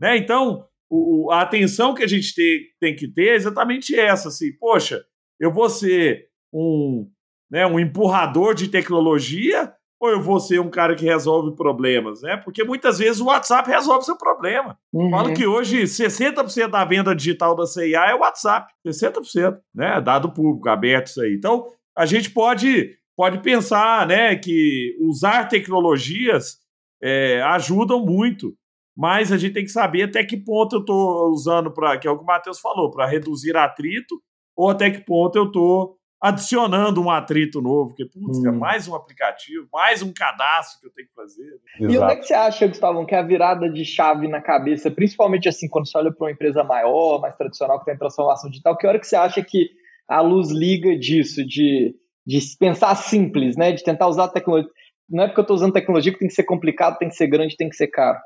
Né? 0.00 0.16
Então, 0.16 0.64
o, 0.88 1.30
a 1.30 1.42
atenção 1.42 1.94
que 1.94 2.02
a 2.02 2.06
gente 2.06 2.34
tem, 2.34 2.60
tem 2.80 2.96
que 2.96 3.08
ter 3.08 3.28
é 3.28 3.34
exatamente 3.34 3.98
essa, 3.98 4.28
assim, 4.28 4.52
poxa, 4.58 5.02
eu 5.38 5.52
vou 5.52 5.68
ser 5.68 6.26
um, 6.52 7.08
né, 7.50 7.66
um 7.66 7.78
empurrador 7.78 8.54
de 8.54 8.68
tecnologia 8.68 9.72
ou 10.00 10.08
eu 10.10 10.20
vou 10.20 10.40
ser 10.40 10.58
um 10.58 10.70
cara 10.70 10.94
que 10.94 11.04
resolve 11.04 11.54
problemas, 11.54 12.22
né? 12.22 12.34
Porque 12.38 12.64
muitas 12.64 12.98
vezes 12.98 13.20
o 13.20 13.26
WhatsApp 13.26 13.68
resolve 13.68 14.06
seu 14.06 14.16
problema. 14.16 14.78
Uhum. 14.90 15.10
Falo 15.10 15.34
que 15.34 15.46
hoje 15.46 15.82
60% 15.82 16.68
da 16.68 16.84
venda 16.86 17.14
digital 17.14 17.54
da 17.54 17.66
CIA 17.66 18.06
é 18.06 18.14
o 18.14 18.20
WhatsApp, 18.20 18.72
60%, 18.86 19.58
né? 19.74 20.00
Dado 20.00 20.32
público, 20.32 20.70
aberto 20.70 21.08
isso 21.08 21.20
aí. 21.20 21.34
Então, 21.34 21.66
a 21.94 22.06
gente 22.06 22.30
pode 22.30 22.98
pode 23.20 23.42
pensar 23.42 24.06
né, 24.06 24.34
que 24.34 24.96
usar 24.98 25.46
tecnologias 25.46 26.56
é, 27.02 27.42
ajudam 27.42 28.02
muito, 28.02 28.54
mas 29.00 29.32
a 29.32 29.38
gente 29.38 29.54
tem 29.54 29.64
que 29.64 29.70
saber 29.70 30.02
até 30.02 30.22
que 30.22 30.36
ponto 30.36 30.76
eu 30.76 30.80
estou 30.80 31.30
usando 31.30 31.72
para, 31.72 31.96
que 31.96 32.06
é 32.06 32.10
o 32.10 32.18
que 32.18 32.22
o 32.22 32.26
Matheus 32.26 32.60
falou, 32.60 32.90
para 32.90 33.06
reduzir 33.06 33.56
atrito, 33.56 34.20
ou 34.54 34.68
até 34.68 34.90
que 34.90 35.00
ponto 35.00 35.36
eu 35.36 35.46
estou 35.46 35.96
adicionando 36.22 37.00
um 37.00 37.08
atrito 37.08 37.62
novo, 37.62 37.88
porque, 37.88 38.04
putz, 38.04 38.36
hum. 38.38 38.48
é 38.48 38.52
mais 38.52 38.86
um 38.86 38.94
aplicativo, 38.94 39.66
mais 39.72 40.02
um 40.02 40.12
cadastro 40.12 40.80
que 40.80 40.86
eu 40.88 40.92
tenho 40.92 41.08
que 41.08 41.14
fazer. 41.14 41.48
Exato. 41.78 41.94
E 41.94 41.98
onde 41.98 42.12
é 42.12 42.16
que 42.16 42.24
você 42.24 42.34
acha, 42.34 42.66
Gustavo, 42.66 43.06
que 43.06 43.14
é 43.14 43.18
a 43.18 43.22
virada 43.22 43.70
de 43.70 43.86
chave 43.86 44.28
na 44.28 44.42
cabeça, 44.42 44.90
principalmente 44.90 45.48
assim, 45.48 45.66
quando 45.66 45.88
você 45.88 45.96
olha 45.96 46.12
para 46.12 46.26
uma 46.26 46.32
empresa 46.32 46.62
maior, 46.62 47.22
mais 47.22 47.34
tradicional, 47.36 47.78
que 47.78 47.86
tem 47.86 47.96
transformação 47.96 48.50
digital, 48.50 48.76
que 48.76 48.86
hora 48.86 49.00
que 49.00 49.06
você 49.06 49.16
acha 49.16 49.42
que 49.42 49.70
a 50.06 50.20
luz 50.20 50.50
liga 50.50 50.94
disso, 50.94 51.42
de 51.42 51.94
de 52.26 52.38
pensar 52.58 52.94
simples, 52.94 53.56
né? 53.56 53.72
De 53.72 53.82
tentar 53.82 54.06
usar 54.06 54.24
a 54.24 54.28
tecnologia. 54.28 54.70
Não 55.08 55.24
é 55.24 55.26
porque 55.26 55.40
eu 55.40 55.42
estou 55.42 55.56
usando 55.56 55.72
tecnologia 55.72 56.12
que 56.12 56.18
tem 56.18 56.28
que 56.28 56.34
ser 56.34 56.44
complicado, 56.44 56.98
tem 56.98 57.08
que 57.08 57.16
ser 57.16 57.26
grande, 57.26 57.56
tem 57.56 57.68
que 57.68 57.74
ser 57.74 57.88
caro. 57.88 58.18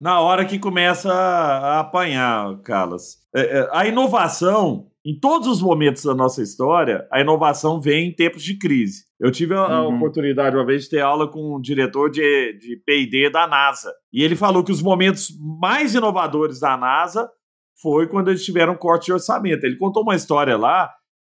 Na 0.00 0.20
hora 0.20 0.44
que 0.44 0.58
começa 0.58 1.12
a 1.12 1.80
apanhar, 1.80 2.56
Carlos. 2.62 3.16
É, 3.34 3.58
é, 3.58 3.68
a 3.72 3.86
inovação, 3.86 4.86
em 5.04 5.18
todos 5.18 5.48
os 5.48 5.60
momentos 5.60 6.04
da 6.04 6.14
nossa 6.14 6.40
história, 6.40 7.06
a 7.12 7.20
inovação 7.20 7.80
vem 7.80 8.08
em 8.08 8.14
tempos 8.14 8.42
de 8.44 8.56
crise. 8.56 9.02
Eu 9.18 9.32
tive 9.32 9.54
a 9.54 9.82
uhum. 9.82 9.96
oportunidade 9.96 10.54
uma 10.54 10.64
vez 10.64 10.84
de 10.84 10.90
ter 10.90 11.00
aula 11.00 11.28
com 11.28 11.56
um 11.56 11.60
diretor 11.60 12.10
de, 12.10 12.56
de 12.58 12.76
PD 12.86 13.28
da 13.28 13.48
NASA. 13.48 13.92
E 14.12 14.22
ele 14.22 14.36
falou 14.36 14.62
que 14.62 14.70
os 14.70 14.80
momentos 14.80 15.30
mais 15.60 15.94
inovadores 15.94 16.60
da 16.60 16.76
NASA 16.76 17.28
foi 17.82 18.06
quando 18.06 18.28
eles 18.28 18.44
tiveram 18.44 18.76
corte 18.76 19.06
de 19.06 19.12
orçamento. 19.12 19.64
Ele 19.64 19.76
contou 19.76 20.04
uma 20.04 20.14
história 20.14 20.56
lá 20.56 20.88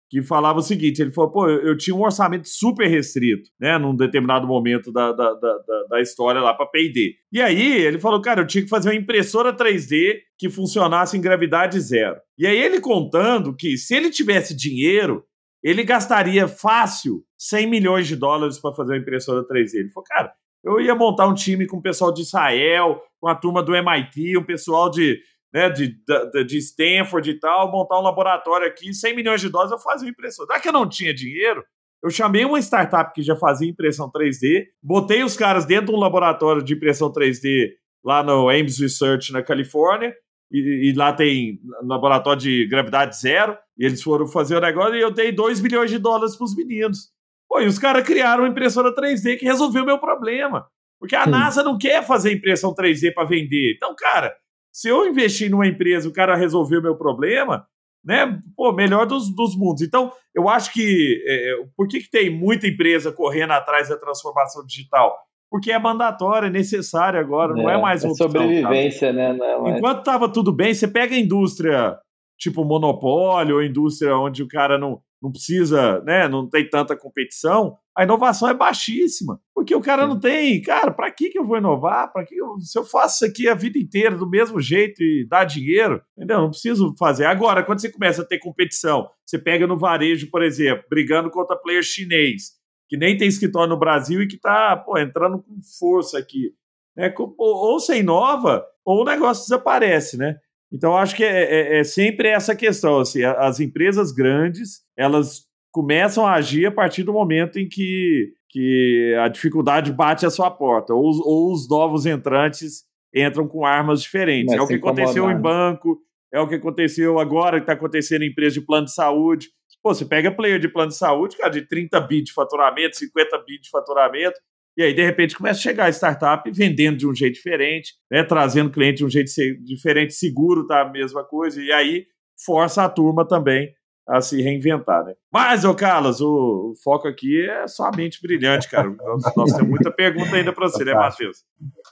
que 0.09 0.23
falava 0.23 0.59
o 0.59 0.63
seguinte: 0.63 1.01
ele 1.01 1.11
falou, 1.11 1.31
pô, 1.31 1.49
eu, 1.49 1.77
tinha 1.77 1.95
um 1.95 2.01
orçamento 2.01 2.47
super 2.47 2.87
restrito, 2.87 3.49
né, 3.59 3.77
num 3.77 3.95
determinado 3.95 4.47
momento 4.47 4.91
da, 4.91 5.11
da, 5.11 5.33
da, 5.33 5.57
da 5.89 6.01
história 6.01 6.41
lá 6.41 6.53
para 6.53 6.65
PD. 6.65 7.15
E 7.31 7.41
aí 7.41 7.81
ele 7.81 7.99
falou, 7.99 8.21
cara, 8.21 8.41
eu 8.41 8.47
tinha 8.47 8.63
que 8.63 8.69
fazer 8.69 8.89
uma 8.89 8.95
impressora 8.95 9.55
3D 9.55 10.17
que 10.37 10.49
funcionasse 10.49 11.15
em 11.15 11.21
gravidade 11.21 11.79
zero. 11.79 12.17
E 12.37 12.47
aí 12.47 12.57
ele 12.57 12.81
contando 12.81 13.55
que 13.55 13.77
se 13.77 13.95
ele 13.95 14.09
tivesse 14.09 14.55
dinheiro, 14.55 15.23
ele 15.63 15.83
gastaria 15.83 16.47
fácil 16.47 17.23
100 17.37 17.67
milhões 17.67 18.07
de 18.07 18.15
dólares 18.15 18.59
para 18.59 18.73
fazer 18.73 18.93
uma 18.93 18.99
impressora 18.99 19.45
3D. 19.45 19.75
Ele 19.75 19.89
falou, 19.89 20.05
cara, 20.07 20.31
eu 20.63 20.79
ia 20.81 20.95
montar 20.95 21.27
um 21.27 21.33
time 21.33 21.67
com 21.67 21.77
o 21.77 21.81
pessoal 21.81 22.13
de 22.13 22.21
Israel, 22.21 23.01
com 23.19 23.27
a 23.27 23.35
turma 23.35 23.61
do 23.61 23.75
MIT, 23.75 24.37
um 24.37 24.43
pessoal 24.43 24.89
de 24.89 25.19
né, 25.53 25.69
de, 25.69 25.95
de, 26.33 26.43
de 26.43 26.57
Stanford 26.57 27.29
e 27.29 27.39
tal, 27.39 27.71
montar 27.71 27.99
um 27.99 28.03
laboratório 28.03 28.67
aqui, 28.67 28.93
100 28.93 29.15
milhões 29.15 29.41
de 29.41 29.49
dólares, 29.49 29.71
eu 29.71 29.79
fazia 29.79 30.09
impressora. 30.09 30.47
Já 30.53 30.59
que 30.59 30.67
eu 30.67 30.73
não 30.73 30.87
tinha 30.87 31.13
dinheiro, 31.13 31.63
eu 32.03 32.09
chamei 32.09 32.45
uma 32.45 32.59
startup 32.59 33.13
que 33.13 33.21
já 33.21 33.35
fazia 33.35 33.69
impressão 33.69 34.09
3D, 34.09 34.67
botei 34.81 35.23
os 35.23 35.35
caras 35.35 35.65
dentro 35.65 35.87
de 35.87 35.93
um 35.93 35.99
laboratório 35.99 36.63
de 36.63 36.73
impressão 36.73 37.11
3D 37.11 37.71
lá 38.03 38.23
no 38.23 38.49
Ames 38.49 38.79
Research 38.79 39.33
na 39.33 39.43
Califórnia, 39.43 40.13
e, 40.51 40.89
e, 40.89 40.93
lá 40.93 41.13
tem 41.13 41.59
laboratório 41.83 42.41
de 42.41 42.67
gravidade 42.67 43.19
zero, 43.19 43.55
e 43.77 43.85
eles 43.85 44.01
foram 44.01 44.25
fazer 44.25 44.55
o 44.55 44.61
negócio 44.61 44.95
e 44.95 45.01
eu 45.01 45.11
dei 45.11 45.31
2 45.31 45.61
milhões 45.61 45.91
de 45.91 45.99
dólares 45.99 46.35
para 46.35 46.45
os 46.45 46.55
meninos. 46.55 47.11
Pô, 47.47 47.59
e 47.59 47.67
os 47.67 47.77
caras 47.77 48.03
criaram 48.03 48.43
uma 48.43 48.49
impressora 48.49 48.93
3D 48.93 49.37
que 49.37 49.45
resolveu 49.45 49.83
o 49.83 49.85
meu 49.85 49.99
problema. 49.99 50.65
Porque 50.99 51.15
a 51.15 51.25
Sim. 51.25 51.31
NASA 51.31 51.63
não 51.63 51.77
quer 51.77 52.05
fazer 52.05 52.33
impressão 52.33 52.73
3D 52.73 53.13
para 53.13 53.27
vender. 53.27 53.73
Então, 53.75 53.95
cara, 53.95 54.35
se 54.71 54.89
eu 54.89 55.07
investir 55.07 55.49
numa 55.49 55.67
empresa 55.67 56.07
o 56.07 56.13
cara 56.13 56.35
resolveu 56.35 56.79
o 56.79 56.83
meu 56.83 56.95
problema, 56.95 57.65
né? 58.03 58.39
Pô, 58.55 58.71
melhor 58.71 59.05
dos, 59.05 59.33
dos 59.33 59.57
mundos. 59.57 59.81
Então, 59.81 60.11
eu 60.33 60.47
acho 60.47 60.71
que. 60.71 61.23
É, 61.27 61.51
é 61.51 61.65
por 61.75 61.87
que, 61.87 61.99
que 61.99 62.09
tem 62.09 62.29
muita 62.29 62.67
empresa 62.67 63.11
correndo 63.11 63.51
atrás 63.51 63.89
da 63.89 63.97
transformação 63.97 64.65
digital? 64.65 65.15
porque 65.51 65.71
é 65.71 65.79
mandatória, 65.79 66.47
é 66.47 66.51
necessária 66.51 67.19
agora, 67.19 67.53
não 67.53 67.69
é, 67.69 67.73
é 67.73 67.81
mais 67.81 68.03
uma 68.03 68.11
é 68.11 68.15
sobrevivência, 68.15 69.11
né? 69.11 69.31
É 69.31 69.57
mais... 69.57 69.77
Enquanto 69.77 69.99
estava 69.99 70.31
tudo 70.31 70.51
bem, 70.51 70.73
você 70.73 70.87
pega 70.87 71.15
a 71.15 71.19
indústria 71.19 71.97
tipo 72.37 72.63
monopólio, 72.63 73.55
ou 73.55 73.63
indústria 73.63 74.15
onde 74.15 74.41
o 74.41 74.47
cara 74.47 74.77
não, 74.77 75.01
não 75.21 75.31
precisa, 75.31 76.01
né, 76.01 76.27
não 76.27 76.47
tem 76.47 76.67
tanta 76.69 76.95
competição, 76.95 77.75
a 77.99 78.03
inovação 78.03 78.47
é 78.47 78.53
baixíssima. 78.53 79.41
Porque 79.53 79.75
o 79.75 79.81
cara 79.81 80.03
Sim. 80.03 80.07
não 80.07 80.19
tem, 80.19 80.61
cara, 80.61 80.89
para 80.89 81.11
que, 81.11 81.29
que 81.29 81.37
eu 81.37 81.45
vou 81.45 81.57
inovar? 81.57 82.13
Para 82.13 82.25
que 82.25 82.33
eu, 82.33 82.57
se 82.61 82.79
eu 82.79 82.85
faço 82.85 83.25
isso 83.25 83.25
aqui 83.25 83.49
a 83.49 83.53
vida 83.53 83.77
inteira 83.77 84.15
do 84.15 84.29
mesmo 84.29 84.61
jeito 84.61 85.03
e 85.03 85.27
dá 85.27 85.43
dinheiro, 85.43 86.01
entendeu? 86.15 86.39
Não 86.39 86.49
preciso 86.49 86.95
fazer. 86.97 87.25
Agora, 87.25 87.61
quando 87.61 87.81
você 87.81 87.91
começa 87.91 88.21
a 88.21 88.25
ter 88.25 88.39
competição, 88.39 89.09
você 89.25 89.37
pega 89.37 89.67
no 89.67 89.77
varejo, 89.77 90.29
por 90.31 90.41
exemplo, 90.41 90.85
brigando 90.89 91.29
contra 91.29 91.57
player 91.57 91.83
chinês 91.83 92.57
que 92.87 92.95
nem 92.95 93.17
tem 93.17 93.27
escritório 93.27 93.69
no 93.69 93.77
Brasil 93.77 94.21
e 94.21 94.27
que 94.27 94.37
está 94.37 94.81
entrando 94.97 95.43
com 95.43 95.59
força 95.77 96.17
aqui. 96.17 96.53
Né? 96.95 97.13
Ou, 97.17 97.35
ou 97.37 97.79
você 97.81 97.99
inova, 97.99 98.65
ou 98.85 99.01
o 99.01 99.05
negócio 99.05 99.43
desaparece, 99.43 100.17
né? 100.17 100.37
Então, 100.71 100.95
acho 100.95 101.15
que 101.15 101.23
é, 101.23 101.43
é, 101.43 101.79
é, 101.79 101.83
sempre 101.83 102.29
essa 102.29 102.55
questão. 102.55 102.99
Assim, 102.99 103.23
as 103.23 103.59
empresas 103.59 104.11
grandes, 104.11 104.83
elas 104.95 105.48
começam 105.71 106.25
a 106.25 106.33
agir 106.33 106.65
a 106.65 106.71
partir 106.71 107.03
do 107.03 107.13
momento 107.13 107.59
em 107.59 107.67
que, 107.67 108.33
que 108.49 109.15
a 109.21 109.27
dificuldade 109.27 109.91
bate 109.91 110.25
a 110.25 110.29
sua 110.29 110.49
porta, 110.49 110.93
ou, 110.93 111.11
ou 111.25 111.53
os 111.53 111.69
novos 111.69 112.05
entrantes 112.05 112.83
entram 113.13 113.47
com 113.47 113.65
armas 113.65 114.01
diferentes. 114.01 114.51
Mas 114.51 114.59
é 114.59 114.61
o 114.61 114.67
que 114.67 114.75
aconteceu 114.75 115.29
em 115.29 115.39
banco, 115.39 115.99
é 116.31 116.39
o 116.39 116.47
que 116.47 116.55
aconteceu 116.55 117.19
agora, 117.19 117.57
que 117.57 117.63
está 117.63 117.73
acontecendo 117.73 118.23
em 118.23 118.29
empresa 118.29 118.59
de 118.59 118.65
plano 118.65 118.85
de 118.85 118.93
saúde. 118.93 119.49
Pô, 119.81 119.93
você 119.93 120.05
pega 120.05 120.31
player 120.31 120.59
de 120.59 120.67
plano 120.67 120.89
de 120.89 120.97
saúde, 120.97 121.37
cara, 121.37 121.49
de 121.49 121.61
30 121.61 121.99
bi 122.01 122.21
de 122.21 122.33
faturamento, 122.33 122.97
50 122.97 123.37
bi 123.39 123.59
de 123.59 123.69
faturamento, 123.69 124.39
e 124.77 124.83
aí, 124.83 124.93
de 124.93 125.03
repente, 125.03 125.35
começa 125.35 125.59
a 125.59 125.61
chegar 125.61 125.85
a 125.85 125.89
startup 125.89 126.49
vendendo 126.51 126.97
de 126.97 127.07
um 127.07 127.13
jeito 127.13 127.33
diferente, 127.33 127.95
né, 128.09 128.23
trazendo 128.23 128.71
cliente 128.71 128.99
de 128.99 129.05
um 129.05 129.09
jeito 129.09 129.29
diferente, 129.61 130.13
seguro 130.13 130.65
tá 130.65 130.81
a 130.81 130.89
mesma 130.89 131.23
coisa, 131.23 131.61
e 131.61 131.71
aí 131.71 132.05
força 132.45 132.83
a 132.83 132.89
turma 132.89 133.27
também 133.27 133.73
a 134.09 134.21
se 134.21 134.41
reinventar, 134.41 135.05
né? 135.05 135.13
Mas, 135.31 135.63
ô 135.63 135.75
Carlos, 135.75 136.19
o, 136.19 136.71
o 136.71 136.73
foco 136.83 137.07
aqui 137.07 137.47
é 137.47 137.67
só 137.67 137.85
a 137.85 137.91
mente 137.95 138.19
brilhante, 138.21 138.67
cara. 138.69 138.89
Nós, 138.97 139.35
nós 139.35 139.53
temos 139.53 139.69
muita 139.69 139.91
pergunta 139.91 140.35
ainda 140.35 140.51
para 140.51 140.67
você, 140.67 140.83
né, 140.83 140.93
Matheus? 140.95 141.43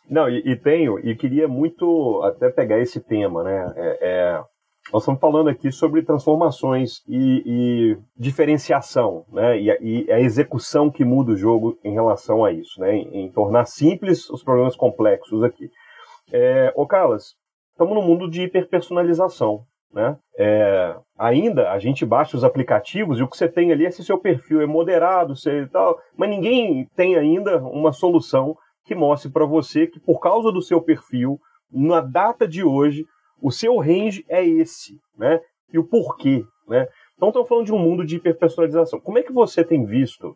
Não, 0.10 0.28
e, 0.28 0.40
e, 0.40 0.56
tenho, 0.56 0.98
e 1.00 1.16
queria 1.16 1.48
muito 1.48 2.22
até 2.24 2.50
pegar 2.50 2.80
esse 2.80 3.00
tema, 3.00 3.44
né? 3.44 3.74
É, 3.76 3.98
é, 4.02 4.44
nós 4.92 5.04
estamos 5.04 5.20
falando 5.20 5.50
aqui 5.50 5.72
sobre 5.72 6.02
transformações 6.02 7.04
e, 7.08 7.44
e 7.46 7.98
diferenciação, 8.18 9.26
né? 9.32 9.60
E, 9.60 10.06
e, 10.08 10.12
a 10.12 10.20
execução 10.20 10.90
que 10.90 11.06
muda 11.06 11.34
o 11.34 11.38
jogo 11.38 11.78
em 11.84 11.94
relação 11.94 12.44
a 12.44 12.52
isso, 12.52 12.80
né? 12.80 12.96
Em, 12.96 13.26
em 13.26 13.32
tornar 13.32 13.66
simples 13.66 14.28
os 14.30 14.44
problemas 14.44 14.76
complexos 14.76 15.44
aqui. 15.44 15.70
É, 16.32 16.74
ô 16.76 16.88
Carlos, 16.88 17.36
estamos 17.72 17.94
no 17.94 18.02
mundo 18.02 18.30
de 18.30 18.44
hiperpersonalização, 18.44 19.66
né? 19.94 20.18
É, 20.38 20.96
ainda 21.18 21.72
a 21.72 21.80
gente 21.80 22.06
baixa 22.06 22.38
os 22.38 22.44
aplicativos 22.44 23.20
e 23.20 23.24
o 23.24 23.28
que 23.28 23.38
você 23.38 23.48
tem 23.48 23.72
ali 23.72 23.86
é 23.86 23.92
se 23.92 24.04
seu 24.04 24.18
perfil 24.18 24.62
é 24.62 24.66
moderado, 24.66 25.36
se 25.36 25.66
tal, 25.68 26.00
mas 26.16 26.30
ninguém 26.30 26.88
tem 26.96 27.16
ainda 27.16 27.58
uma 27.60 27.92
solução 27.92 28.56
que 28.86 28.96
mostre 28.96 29.32
para 29.32 29.46
você 29.46 29.88
que 29.88 30.00
por 30.00 30.20
causa 30.20 30.52
do 30.52 30.62
seu 30.62 30.82
perfil, 30.82 31.40
na 31.72 32.00
data 32.00 32.48
de 32.48 32.64
hoje, 32.64 33.06
o 33.42 33.52
seu 33.52 33.78
range 33.78 34.26
é 34.30 34.46
esse, 34.46 35.00
né? 35.18 35.42
E 35.72 35.78
o 35.78 35.84
porquê, 35.84 36.44
né? 36.68 36.88
Então 37.16 37.30
estamos 37.30 37.50
falando 37.50 37.66
de 37.66 37.74
um 37.74 37.80
mundo 37.80 38.06
de 38.06 38.16
hiperpersonalização. 38.16 39.00
Como 39.00 39.18
é 39.18 39.24
que 39.24 39.34
você 39.34 39.64
tem 39.64 39.86
visto 39.86 40.36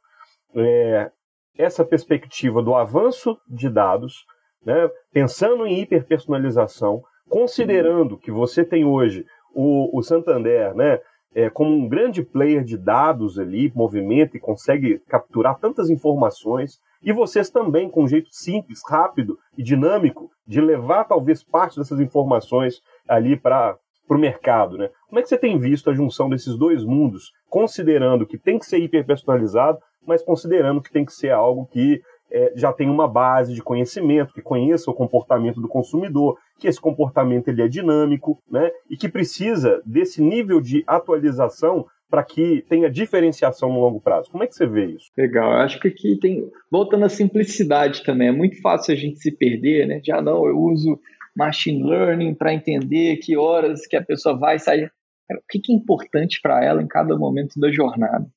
é, 0.55 1.09
essa 1.57 1.85
perspectiva 1.85 2.61
do 2.61 2.75
avanço 2.75 3.37
de 3.47 3.69
dados, 3.69 4.25
né? 4.65 4.89
Pensando 5.13 5.65
em 5.65 5.79
hiperpersonalização, 5.79 7.01
considerando 7.29 8.17
que 8.17 8.31
você 8.31 8.65
tem 8.65 8.83
hoje 8.83 9.25
o, 9.53 9.97
o 9.97 10.01
Santander, 10.01 10.73
né? 10.75 10.99
É, 11.33 11.49
como 11.49 11.71
um 11.71 11.87
grande 11.87 12.21
player 12.21 12.61
de 12.61 12.77
dados 12.77 13.39
ali, 13.39 13.71
movimento 13.73 14.35
e 14.35 14.39
consegue 14.39 14.99
capturar 15.07 15.57
tantas 15.57 15.89
informações, 15.89 16.81
e 17.01 17.11
vocês 17.11 17.49
também, 17.49 17.89
com 17.89 18.03
um 18.03 18.07
jeito 18.07 18.29
simples, 18.31 18.81
rápido 18.87 19.39
e 19.57 19.63
dinâmico, 19.63 20.29
de 20.45 20.61
levar 20.61 21.05
talvez 21.05 21.41
parte 21.41 21.77
dessas 21.77 21.99
informações 21.99 22.81
ali 23.07 23.35
para 23.35 23.77
o 24.09 24.17
mercado. 24.17 24.77
Né? 24.77 24.89
Como 25.07 25.19
é 25.19 25.23
que 25.23 25.29
você 25.29 25.37
tem 25.37 25.57
visto 25.57 25.89
a 25.89 25.93
junção 25.93 26.29
desses 26.29 26.55
dois 26.57 26.83
mundos, 26.83 27.31
considerando 27.49 28.25
que 28.25 28.37
tem 28.37 28.59
que 28.59 28.65
ser 28.65 28.79
hiperpersonalizado, 28.79 29.79
mas 30.05 30.21
considerando 30.21 30.81
que 30.81 30.91
tem 30.91 31.05
que 31.05 31.13
ser 31.13 31.31
algo 31.31 31.65
que 31.65 32.01
é, 32.31 32.53
já 32.55 32.71
tem 32.71 32.89
uma 32.89 33.07
base 33.07 33.53
de 33.53 33.61
conhecimento, 33.61 34.33
que 34.33 34.41
conheça 34.41 34.89
o 34.89 34.93
comportamento 34.93 35.59
do 35.59 35.67
consumidor, 35.67 36.37
que 36.61 36.67
esse 36.67 36.79
comportamento 36.79 37.47
ele 37.47 37.63
é 37.63 37.67
dinâmico, 37.67 38.41
né, 38.49 38.69
e 38.87 38.95
que 38.95 39.09
precisa 39.09 39.81
desse 39.83 40.21
nível 40.21 40.61
de 40.61 40.83
atualização 40.85 41.87
para 42.07 42.23
que 42.23 42.63
tenha 42.69 42.89
diferenciação 42.89 43.71
no 43.73 43.79
longo 43.79 43.99
prazo. 43.99 44.29
Como 44.29 44.43
é 44.43 44.47
que 44.47 44.53
você 44.53 44.67
vê 44.67 44.85
isso? 44.85 45.07
Legal, 45.17 45.53
acho 45.53 45.79
que 45.79 45.87
aqui 45.87 46.19
tem, 46.19 46.47
voltando 46.69 47.05
à 47.05 47.09
simplicidade 47.09 48.03
também, 48.03 48.27
é 48.27 48.31
muito 48.31 48.61
fácil 48.61 48.93
a 48.93 48.97
gente 48.97 49.19
se 49.19 49.31
perder, 49.31 49.87
né? 49.87 50.01
Já 50.03 50.21
não, 50.21 50.45
eu 50.45 50.59
uso 50.59 50.99
machine 51.35 51.83
learning 51.83 52.35
para 52.35 52.53
entender 52.53 53.17
que 53.17 53.37
horas 53.37 53.87
que 53.87 53.95
a 53.95 54.03
pessoa 54.03 54.37
vai 54.37 54.59
sair. 54.59 54.91
O 55.31 55.41
que 55.49 55.71
é 55.71 55.75
importante 55.75 56.39
para 56.43 56.63
ela 56.63 56.83
em 56.83 56.87
cada 56.87 57.17
momento 57.17 57.57
da 57.57 57.71
jornada? 57.71 58.27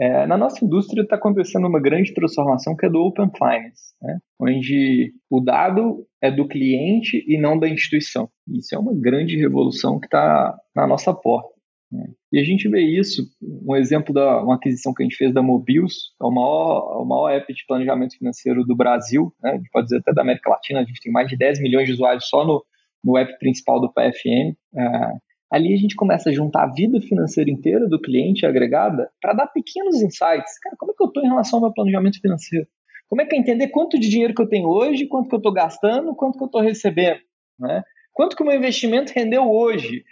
É, 0.00 0.26
na 0.26 0.36
nossa 0.36 0.64
indústria 0.64 1.02
está 1.02 1.16
acontecendo 1.16 1.66
uma 1.66 1.80
grande 1.80 2.14
transformação 2.14 2.76
que 2.76 2.86
é 2.86 2.88
do 2.88 3.00
Open 3.00 3.30
Finance, 3.36 3.94
né? 4.00 4.18
onde 4.40 5.12
o 5.28 5.40
dado 5.40 6.06
é 6.22 6.30
do 6.30 6.46
cliente 6.46 7.24
e 7.26 7.36
não 7.36 7.58
da 7.58 7.68
instituição. 7.68 8.28
Isso 8.48 8.74
é 8.74 8.78
uma 8.78 8.94
grande 8.94 9.36
revolução 9.36 9.98
que 9.98 10.06
está 10.06 10.56
na 10.74 10.86
nossa 10.86 11.12
porta. 11.12 11.48
Né? 11.90 12.06
E 12.32 12.38
a 12.38 12.44
gente 12.44 12.68
vê 12.68 12.80
isso, 12.80 13.24
um 13.42 13.74
exemplo 13.74 14.14
da 14.14 14.40
uma 14.40 14.54
aquisição 14.54 14.94
que 14.94 15.02
a 15.02 15.04
gente 15.04 15.16
fez 15.16 15.34
da 15.34 15.42
Mobius, 15.42 16.14
é 16.22 16.24
o 16.24 16.30
maior, 16.30 17.02
o 17.02 17.04
maior 17.04 17.30
app 17.30 17.52
de 17.52 17.66
planejamento 17.66 18.16
financeiro 18.16 18.64
do 18.64 18.76
Brasil, 18.76 19.34
né? 19.42 19.50
a 19.50 19.56
gente 19.56 19.70
pode 19.70 19.86
dizer 19.86 19.98
até 19.98 20.12
da 20.12 20.22
América 20.22 20.50
Latina, 20.50 20.80
a 20.80 20.84
gente 20.84 21.00
tem 21.00 21.10
mais 21.10 21.28
de 21.28 21.36
10 21.36 21.60
milhões 21.60 21.86
de 21.86 21.94
usuários 21.94 22.28
só 22.28 22.46
no, 22.46 22.64
no 23.02 23.18
app 23.18 23.36
principal 23.40 23.80
do 23.80 23.92
PFM. 23.92 24.54
É, 24.76 25.12
ali 25.50 25.72
a 25.74 25.76
gente 25.76 25.96
começa 25.96 26.30
a 26.30 26.32
juntar 26.32 26.64
a 26.64 26.72
vida 26.72 27.00
financeira 27.00 27.50
inteira 27.50 27.88
do 27.88 28.00
cliente 28.00 28.44
agregada 28.44 29.10
para 29.20 29.32
dar 29.32 29.46
pequenos 29.46 30.02
insights. 30.02 30.58
Cara, 30.62 30.76
como 30.76 30.92
é 30.92 30.94
que 30.94 31.02
eu 31.02 31.08
estou 31.08 31.22
em 31.22 31.28
relação 31.28 31.58
ao 31.58 31.62
meu 31.62 31.72
planejamento 31.72 32.20
financeiro? 32.20 32.66
Como 33.08 33.22
é 33.22 33.26
que 33.26 33.34
é 33.34 33.38
entender 33.38 33.68
quanto 33.68 33.98
de 33.98 34.08
dinheiro 34.08 34.34
que 34.34 34.42
eu 34.42 34.48
tenho 34.48 34.68
hoje, 34.68 35.06
quanto 35.06 35.28
que 35.28 35.34
eu 35.34 35.38
estou 35.38 35.52
gastando, 35.52 36.14
quanto 36.14 36.36
que 36.36 36.44
eu 36.44 36.46
estou 36.46 36.60
recebendo? 36.60 37.20
Né? 37.58 37.82
Quanto 38.12 38.36
que 38.36 38.42
o 38.42 38.46
meu 38.46 38.56
investimento 38.56 39.12
rendeu 39.14 39.50
hoje? 39.50 40.04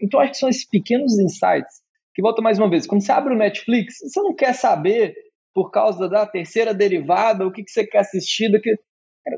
Então, 0.00 0.20
acho 0.20 0.32
que 0.32 0.38
são 0.38 0.48
esses 0.48 0.68
pequenos 0.68 1.18
insights 1.18 1.82
que, 2.14 2.22
volta 2.22 2.40
mais 2.40 2.58
uma 2.58 2.70
vez, 2.70 2.86
quando 2.86 3.04
você 3.04 3.10
abre 3.10 3.34
o 3.34 3.36
Netflix, 3.36 3.98
você 3.98 4.20
não 4.20 4.34
quer 4.34 4.54
saber, 4.54 5.16
por 5.52 5.70
causa 5.70 6.08
da 6.08 6.24
terceira 6.24 6.72
derivada, 6.72 7.44
o 7.44 7.50
que, 7.50 7.64
que 7.64 7.70
você 7.70 7.84
quer 7.84 7.98
assistir, 7.98 8.50
do 8.50 8.60
que, 8.60 8.76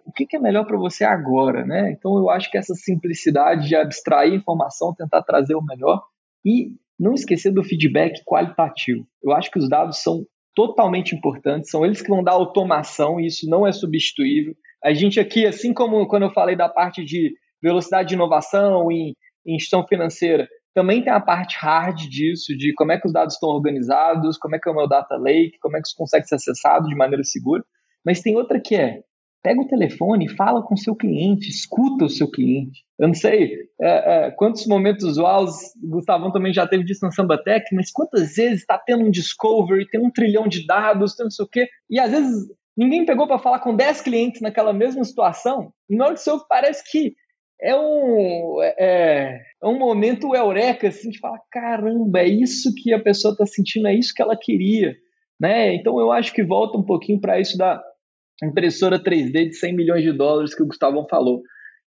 o 0.04 0.12
que, 0.12 0.36
é 0.36 0.38
melhor 0.38 0.66
para 0.66 0.76
você 0.76 1.04
agora, 1.04 1.64
né? 1.64 1.92
Então, 1.92 2.16
eu 2.16 2.28
acho 2.30 2.50
que 2.50 2.58
essa 2.58 2.74
simplicidade 2.74 3.68
de 3.68 3.76
abstrair 3.76 4.34
informação, 4.34 4.94
tentar 4.94 5.22
trazer 5.22 5.54
o 5.54 5.64
melhor 5.64 6.02
e 6.44 6.72
não 6.98 7.14
esquecer 7.14 7.52
do 7.52 7.62
feedback 7.62 8.22
qualitativo. 8.24 9.06
Eu 9.22 9.32
acho 9.32 9.50
que 9.50 9.58
os 9.58 9.68
dados 9.68 9.98
são 9.98 10.24
totalmente 10.54 11.14
importantes, 11.14 11.70
são 11.70 11.84
eles 11.84 12.00
que 12.00 12.08
vão 12.08 12.24
dar 12.24 12.32
automação 12.32 13.20
e 13.20 13.26
isso 13.26 13.48
não 13.48 13.66
é 13.66 13.72
substituível. 13.72 14.54
A 14.82 14.94
gente 14.94 15.20
aqui, 15.20 15.46
assim 15.46 15.74
como 15.74 16.06
quando 16.08 16.22
eu 16.22 16.32
falei 16.32 16.56
da 16.56 16.68
parte 16.68 17.04
de 17.04 17.34
velocidade 17.62 18.08
de 18.08 18.14
inovação 18.14 18.90
em 18.90 19.14
em 19.46 19.58
gestão 19.58 19.86
financeira, 19.86 20.48
também 20.74 21.02
tem 21.02 21.12
a 21.12 21.20
parte 21.20 21.56
hard 21.58 21.96
disso, 21.96 22.54
de 22.56 22.74
como 22.74 22.92
é 22.92 23.00
que 23.00 23.06
os 23.06 23.12
dados 23.12 23.34
estão 23.34 23.48
organizados, 23.48 24.36
como 24.36 24.56
é 24.56 24.58
que 24.58 24.68
é 24.68 24.72
o 24.72 24.74
meu 24.74 24.88
data 24.88 25.16
lake, 25.16 25.58
como 25.60 25.76
é 25.76 25.80
que 25.80 25.86
isso 25.86 25.96
consegue 25.96 26.26
ser 26.26 26.34
acessado 26.34 26.88
de 26.88 26.94
maneira 26.94 27.22
segura. 27.22 27.64
Mas 28.04 28.20
tem 28.20 28.36
outra 28.36 28.60
que 28.60 28.74
é 28.74 29.00
Pega 29.46 29.60
o 29.60 29.68
telefone, 29.68 30.28
fala 30.28 30.60
com 30.60 30.74
o 30.74 30.76
seu 30.76 30.92
cliente, 30.96 31.48
escuta 31.48 32.06
o 32.06 32.08
seu 32.08 32.28
cliente. 32.28 32.82
Eu 32.98 33.06
não 33.06 33.14
sei 33.14 33.52
é, 33.80 34.26
é, 34.26 34.30
quantos 34.32 34.66
momentos 34.66 35.18
uaus 35.18 35.54
o 35.80 35.88
Gustavão 35.88 36.32
também 36.32 36.52
já 36.52 36.66
teve 36.66 36.82
disso 36.82 37.04
na 37.04 37.12
Sambatec, 37.12 37.72
mas 37.72 37.92
quantas 37.92 38.34
vezes 38.34 38.62
está 38.62 38.76
tendo 38.76 39.04
um 39.04 39.10
discovery, 39.10 39.88
tem 39.88 40.04
um 40.04 40.10
trilhão 40.10 40.48
de 40.48 40.66
dados, 40.66 41.14
tem 41.14 41.22
não 41.22 41.30
sei 41.30 41.44
o 41.44 41.48
quê, 41.48 41.68
e 41.88 42.00
às 42.00 42.10
vezes 42.10 42.48
ninguém 42.76 43.06
pegou 43.06 43.28
para 43.28 43.38
falar 43.38 43.60
com 43.60 43.76
10 43.76 44.00
clientes 44.00 44.40
naquela 44.40 44.72
mesma 44.72 45.04
situação, 45.04 45.72
e 45.88 45.94
na 45.94 46.06
hora 46.06 46.14
que 46.14 46.22
você 46.22 46.30
ouve, 46.32 46.44
parece 46.48 46.82
que 46.90 47.14
é 47.62 47.78
um, 47.78 48.60
é, 48.60 49.42
é 49.62 49.66
um 49.68 49.78
momento 49.78 50.34
eureka, 50.34 50.88
assim, 50.88 51.08
de 51.08 51.20
falar, 51.20 51.38
caramba, 51.52 52.18
é 52.18 52.26
isso 52.26 52.74
que 52.74 52.92
a 52.92 52.98
pessoa 52.98 53.30
está 53.30 53.46
sentindo, 53.46 53.86
é 53.86 53.94
isso 53.94 54.12
que 54.12 54.22
ela 54.22 54.36
queria. 54.36 54.92
Né? 55.38 55.74
Então 55.74 56.00
eu 56.00 56.10
acho 56.10 56.32
que 56.32 56.42
volta 56.42 56.76
um 56.76 56.82
pouquinho 56.82 57.20
para 57.20 57.38
isso 57.38 57.56
da 57.56 57.80
impressora 58.42 59.02
3D 59.02 59.48
de 59.48 59.54
100 59.54 59.74
milhões 59.74 60.02
de 60.02 60.12
dólares 60.12 60.54
que 60.54 60.62
o 60.62 60.66
Gustavão 60.66 61.06
falou. 61.08 61.42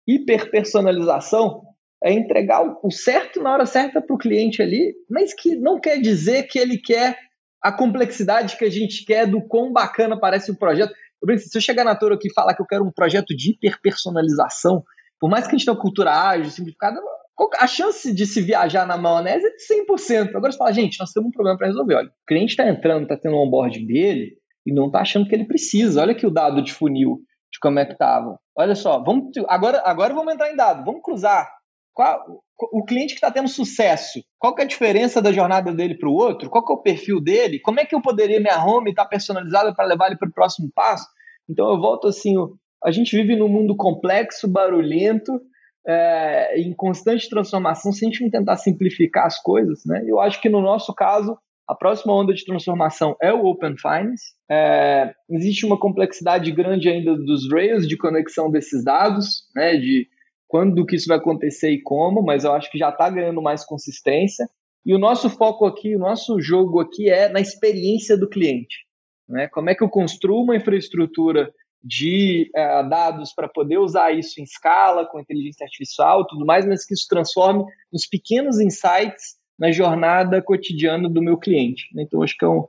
Hiperpersonalização 0.08 1.62
é 2.04 2.12
entregar 2.12 2.64
o 2.84 2.92
certo 2.92 3.42
na 3.42 3.54
hora 3.54 3.66
certa 3.66 4.02
para 4.02 4.16
o 4.16 4.18
cliente 4.18 4.62
ali, 4.62 4.94
mas 5.10 5.34
que 5.34 5.56
não 5.56 5.80
quer 5.80 6.00
dizer 6.00 6.44
que 6.44 6.58
ele 6.58 6.78
quer 6.78 7.18
a 7.62 7.72
complexidade 7.72 8.58
que 8.58 8.64
a 8.64 8.70
gente 8.70 9.04
quer 9.06 9.28
do 9.28 9.42
quão 9.42 9.72
bacana 9.72 10.18
parece 10.18 10.50
o 10.50 10.58
projeto. 10.58 10.94
Eu 11.22 11.38
se 11.38 11.58
eu 11.58 11.62
chegar 11.62 11.84
na 11.84 11.96
Toro 11.96 12.16
aqui 12.16 12.30
e 12.30 12.34
falar 12.34 12.56
que 12.56 12.62
eu 12.62 12.66
quero 12.66 12.86
um 12.86 12.92
projeto 12.92 13.36
de 13.36 13.52
hiperpersonalização, 13.52 14.82
por 15.20 15.30
mais 15.30 15.46
que 15.46 15.50
a 15.54 15.58
gente 15.58 15.66
tenha 15.66 15.76
uma 15.76 15.82
cultura 15.82 16.12
ágil, 16.12 16.50
simplificada, 16.50 17.02
a 17.58 17.68
chance 17.68 18.14
de 18.14 18.26
se 18.26 18.42
viajar 18.42 18.86
na 18.86 18.98
maionese 18.98 19.46
é 19.46 19.50
de 19.50 19.86
100%. 19.86 20.30
Agora 20.36 20.52
você 20.52 20.58
fala, 20.58 20.72
gente, 20.72 21.00
nós 21.00 21.12
temos 21.12 21.30
um 21.30 21.32
problema 21.32 21.58
para 21.58 21.68
resolver. 21.68 21.96
Olha, 21.96 22.08
o 22.08 22.26
cliente 22.26 22.52
está 22.52 22.70
entrando, 22.70 23.04
está 23.04 23.18
tendo 23.18 23.36
um 23.36 23.40
onboarding 23.40 23.86
dele 23.86 24.38
e 24.66 24.74
não 24.74 24.88
está 24.88 25.02
achando 25.02 25.28
que 25.28 25.36
ele 25.36 25.46
precisa. 25.46 26.02
Olha 26.02 26.12
aqui 26.12 26.26
o 26.26 26.32
dado 26.32 26.62
de 26.62 26.74
funil, 26.74 27.20
de 27.52 27.60
como 27.62 27.80
é 27.80 27.86
que 27.86 27.94
estava. 27.94 28.40
Olha 28.58 28.76
só, 28.76 29.02
vamos, 29.04 29.32
agora, 29.48 29.82
agora 29.86 30.14
vamos 30.14 30.34
entrar 30.34 30.52
em 30.52 30.56
dado, 30.56 30.84
vamos 30.84 31.02
cruzar. 31.02 31.50
Qual, 31.94 32.42
o 32.72 32.84
cliente 32.84 33.14
que 33.14 33.18
está 33.18 33.32
tendo 33.32 33.48
sucesso, 33.48 34.20
qual 34.38 34.54
que 34.54 34.62
é 34.62 34.66
a 34.66 34.68
diferença 34.68 35.22
da 35.22 35.32
jornada 35.32 35.74
dele 35.74 35.98
para 35.98 36.10
o 36.10 36.14
outro? 36.14 36.50
Qual 36.50 36.66
que 36.66 36.72
é 36.72 36.76
o 36.76 36.82
perfil 36.82 37.22
dele? 37.22 37.60
Como 37.60 37.80
é 37.80 37.86
que 37.86 37.96
eu 37.96 38.02
poderia, 38.02 38.40
minha 38.40 38.64
home 38.64 38.92
estar 38.92 39.04
tá 39.04 39.10
personalizada 39.10 39.74
para 39.74 39.86
levar 39.86 40.08
ele 40.08 40.18
para 40.18 40.30
o 40.30 40.34
próximo 40.34 40.70
passo? 40.74 41.08
Então 41.50 41.70
eu 41.70 41.80
volto 41.80 42.08
assim, 42.08 42.36
a 42.84 42.92
gente 42.92 43.16
vive 43.16 43.36
num 43.36 43.48
mundo 43.48 43.76
complexo, 43.76 44.48
barulhento, 44.48 45.42
é, 45.88 46.60
em 46.60 46.74
constante 46.74 47.30
transformação, 47.30 47.92
se 47.92 48.06
a 48.06 48.10
gente 48.10 48.22
não 48.22 48.30
tentar 48.30 48.58
simplificar 48.58 49.26
as 49.26 49.42
coisas, 49.42 49.82
né? 49.86 50.04
Eu 50.06 50.20
acho 50.20 50.40
que 50.42 50.50
no 50.50 50.62
nosso 50.62 50.94
caso, 50.94 51.38
a 51.70 51.76
próxima 51.76 52.16
onda 52.16 52.34
de 52.34 52.44
transformação 52.44 53.16
é 53.22 53.32
o 53.32 53.46
Open 53.46 53.78
Finance. 53.78 54.34
É, 54.50 55.14
existe 55.30 55.68
uma 55.68 55.80
complexidade 55.80 56.52
grande 56.52 56.90
ainda 56.90 57.16
dos 57.16 57.48
rails 57.48 57.88
de 57.88 57.96
conexão 57.96 58.50
desses 58.50 58.84
dados, 58.84 59.44
né? 59.56 59.78
De 59.78 60.08
quando 60.48 60.84
que 60.84 60.96
isso 60.96 61.08
vai 61.08 61.18
acontecer 61.18 61.70
e 61.70 61.80
como, 61.80 62.24
mas 62.24 62.44
eu 62.44 62.54
acho 62.54 62.72
que 62.72 62.80
já 62.80 62.90
está 62.90 63.08
ganhando 63.08 63.40
mais 63.40 63.64
consistência. 63.64 64.50
E 64.84 64.96
o 64.96 64.98
nosso 64.98 65.30
foco 65.30 65.64
aqui, 65.68 65.96
o 65.96 66.00
nosso 66.00 66.42
jogo 66.42 66.80
aqui 66.80 67.08
é 67.08 67.30
na 67.30 67.40
experiência 67.40 68.18
do 68.18 68.28
cliente. 68.28 68.88
Né? 69.28 69.48
Como 69.50 69.70
é 69.70 69.76
que 69.76 69.84
eu 69.84 69.90
construo 69.90 70.42
uma 70.42 70.56
infraestrutura 70.56 71.54
de 71.84 72.50
uh, 72.56 72.90
dados 72.90 73.32
para 73.32 73.48
poder 73.48 73.78
usar 73.78 74.12
isso 74.12 74.42
em 74.42 74.44
escala, 74.44 75.06
com 75.06 75.20
inteligência 75.20 75.66
artificial 75.66 76.26
tudo 76.26 76.48
mais, 76.48 76.66
mas 76.66 76.84
que 76.84 76.96
isso 76.96 77.06
transforme 77.08 77.64
nos 77.94 78.08
pequenos 78.08 78.60
insights 78.60 79.39
na 79.60 79.72
jornada 79.72 80.42
cotidiana 80.42 81.10
do 81.10 81.22
meu 81.22 81.38
cliente. 81.38 81.86
Então, 81.98 82.24
acho 82.24 82.38
que 82.38 82.46
é 82.46 82.48
um, 82.48 82.64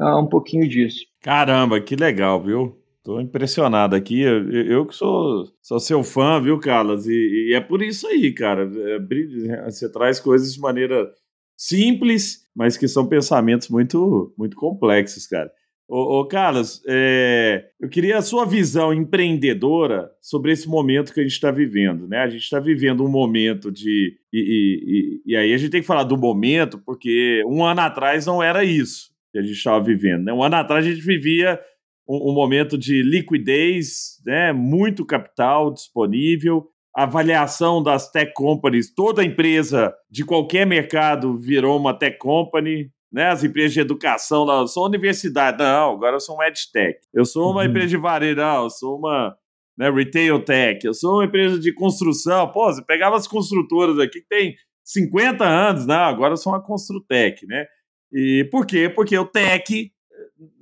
é 0.00 0.14
um 0.16 0.26
pouquinho 0.26 0.68
disso. 0.68 1.04
Caramba, 1.20 1.80
que 1.80 1.94
legal, 1.94 2.42
viu? 2.42 2.76
Tô 3.04 3.20
impressionado 3.20 3.96
aqui. 3.96 4.20
Eu, 4.20 4.50
eu 4.50 4.86
que 4.86 4.94
sou, 4.94 5.44
sou 5.60 5.80
seu 5.80 6.02
fã, 6.02 6.40
viu, 6.40 6.58
Carlos? 6.58 7.06
E, 7.06 7.50
e 7.50 7.54
é 7.54 7.60
por 7.60 7.82
isso 7.82 8.06
aí, 8.06 8.32
cara. 8.32 8.70
É, 8.74 9.70
você 9.70 9.90
traz 9.90 10.20
coisas 10.20 10.54
de 10.54 10.60
maneira 10.60 11.10
simples, 11.56 12.48
mas 12.54 12.76
que 12.76 12.88
são 12.88 13.06
pensamentos 13.06 13.68
muito, 13.68 14.32
muito 14.36 14.56
complexos, 14.56 15.26
cara. 15.26 15.50
Ô, 15.88 16.20
ô 16.20 16.26
Carlos, 16.26 16.82
é, 16.86 17.66
eu 17.80 17.88
queria 17.88 18.16
a 18.16 18.22
sua 18.22 18.46
visão 18.46 18.94
empreendedora 18.94 20.10
sobre 20.20 20.52
esse 20.52 20.68
momento 20.68 21.12
que 21.12 21.20
a 21.20 21.22
gente 21.22 21.32
está 21.32 21.50
vivendo. 21.50 22.08
Né? 22.08 22.18
A 22.18 22.28
gente 22.28 22.42
está 22.42 22.58
vivendo 22.60 23.04
um 23.04 23.10
momento 23.10 23.70
de. 23.70 24.16
E, 24.32 25.20
e, 25.26 25.32
e, 25.32 25.36
aí 25.36 25.52
a 25.52 25.56
gente 25.58 25.70
tem 25.70 25.80
que 25.80 25.86
falar 25.86 26.04
do 26.04 26.16
momento, 26.16 26.78
porque 26.78 27.42
um 27.46 27.64
ano 27.64 27.80
atrás 27.80 28.24
não 28.24 28.42
era 28.42 28.64
isso 28.64 29.12
que 29.32 29.38
a 29.38 29.42
gente 29.42 29.56
estava 29.56 29.82
vivendo. 29.84 30.24
Né? 30.24 30.32
Um 30.32 30.42
ano 30.42 30.56
atrás 30.56 30.86
a 30.86 30.88
gente 30.88 31.02
vivia 31.02 31.60
um, 32.08 32.30
um 32.30 32.34
momento 32.34 32.78
de 32.78 33.02
liquidez, 33.02 34.20
né? 34.24 34.52
muito 34.52 35.04
capital 35.04 35.72
disponível, 35.72 36.68
avaliação 36.94 37.82
das 37.82 38.10
tech 38.10 38.32
companies, 38.34 38.94
toda 38.94 39.24
empresa 39.24 39.94
de 40.10 40.24
qualquer 40.24 40.66
mercado 40.66 41.36
virou 41.36 41.78
uma 41.78 41.94
tech 41.94 42.18
company, 42.18 42.90
né, 43.12 43.28
as 43.28 43.44
empresas 43.44 43.74
de 43.74 43.80
educação, 43.80 44.46
não, 44.46 44.60
eu 44.60 44.66
sou 44.66 44.84
uma 44.84 44.88
universidade, 44.88 45.58
não, 45.58 45.92
agora 45.92 46.16
eu 46.16 46.20
sou 46.20 46.34
uma 46.34 46.48
edtech. 46.48 46.98
Eu 47.12 47.24
sou 47.24 47.50
uma 47.50 47.60
uhum. 47.60 47.68
empresa 47.68 47.88
de 47.88 47.96
varejo, 47.96 48.36
não, 48.36 48.64
eu 48.64 48.70
sou 48.70 48.96
uma 48.96 49.36
né, 49.76 49.90
retail 49.90 50.42
tech. 50.44 50.86
Eu 50.86 50.94
sou 50.94 51.14
uma 51.14 51.24
empresa 51.24 51.58
de 51.58 51.72
construção. 51.72 52.50
Pô, 52.50 52.72
você 52.72 52.82
pegava 52.84 53.16
as 53.16 53.26
construtoras 53.26 53.98
aqui 53.98 54.20
que 54.20 54.28
tem 54.28 54.56
50 54.84 55.44
anos, 55.44 55.86
não, 55.86 55.96
agora 55.96 56.32
eu 56.32 56.36
sou 56.36 56.52
uma 56.52 56.62
construtech, 56.62 57.46
né? 57.46 57.66
E 58.12 58.48
por 58.50 58.66
quê? 58.66 58.88
Porque 58.88 59.16
o 59.16 59.26
tech 59.26 59.90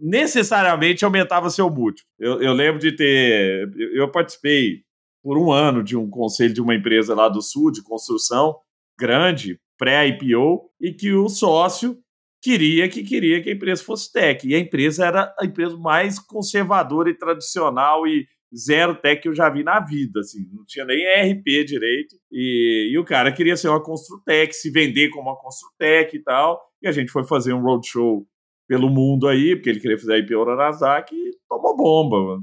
necessariamente 0.01 1.05
aumentava 1.05 1.51
seu 1.51 1.71
múltiplo. 1.71 2.11
Eu, 2.19 2.41
eu 2.43 2.53
lembro 2.53 2.81
de 2.81 2.93
ter. 2.93 3.71
Eu 3.95 4.11
participei 4.11 4.83
por 5.23 5.37
um 5.39 5.51
ano 5.51 5.83
de 5.83 5.97
um 5.97 6.09
conselho 6.09 6.55
de 6.55 6.61
uma 6.61 6.75
empresa 6.75 7.15
lá 7.15 7.29
do 7.29 7.43
sul 7.43 7.71
de 7.71 7.83
construção 7.83 8.57
grande, 8.99 9.59
pré-IPO, 9.79 10.71
e 10.81 10.93
que 10.93 11.13
o 11.13 11.29
sócio 11.29 11.99
queria 12.41 12.89
que 12.89 13.03
queria 13.03 13.43
que 13.43 13.51
a 13.51 13.53
empresa 13.53 13.85
fosse 13.85 14.13
tech. 14.13 14.47
E 14.47 14.55
a 14.55 14.59
empresa 14.59 15.07
era 15.07 15.35
a 15.39 15.45
empresa 15.45 15.77
mais 15.77 16.19
conservadora 16.19 17.11
e 17.11 17.15
tradicional 17.17 18.07
e 18.07 18.27
zero 18.55 18.95
tech 18.97 19.21
que 19.23 19.29
eu 19.29 19.35
já 19.35 19.49
vi 19.49 19.63
na 19.63 19.79
vida, 19.81 20.21
assim, 20.21 20.45
não 20.53 20.65
tinha 20.67 20.85
nem 20.85 20.99
ERP 20.99 21.65
direito. 21.65 22.17
E, 22.31 22.91
e 22.93 22.99
o 22.99 23.05
cara 23.05 23.33
queria 23.33 23.57
ser 23.57 23.69
uma 23.69 23.83
Construtec, 23.83 24.53
se 24.55 24.71
vender 24.71 25.11
como 25.11 25.29
uma 25.29 25.37
Construtec 25.37 26.17
e 26.17 26.23
tal. 26.23 26.61
E 26.83 26.89
a 26.89 26.93
gente 26.93 27.13
foi 27.13 27.25
fazer 27.25 27.53
um 27.53 27.63
roadshow 27.63 28.27
pelo 28.67 28.89
mundo 28.89 29.27
aí, 29.27 29.57
porque 29.57 29.69
ele 29.69 29.81
queria 29.81 29.99
fazer 29.99 30.15
a 30.15 30.19
IPO 30.19 30.45
na 30.45 30.57
Nasdaq 30.57 31.15
e 31.15 31.31
tomou 31.49 31.77
bomba. 31.77 32.41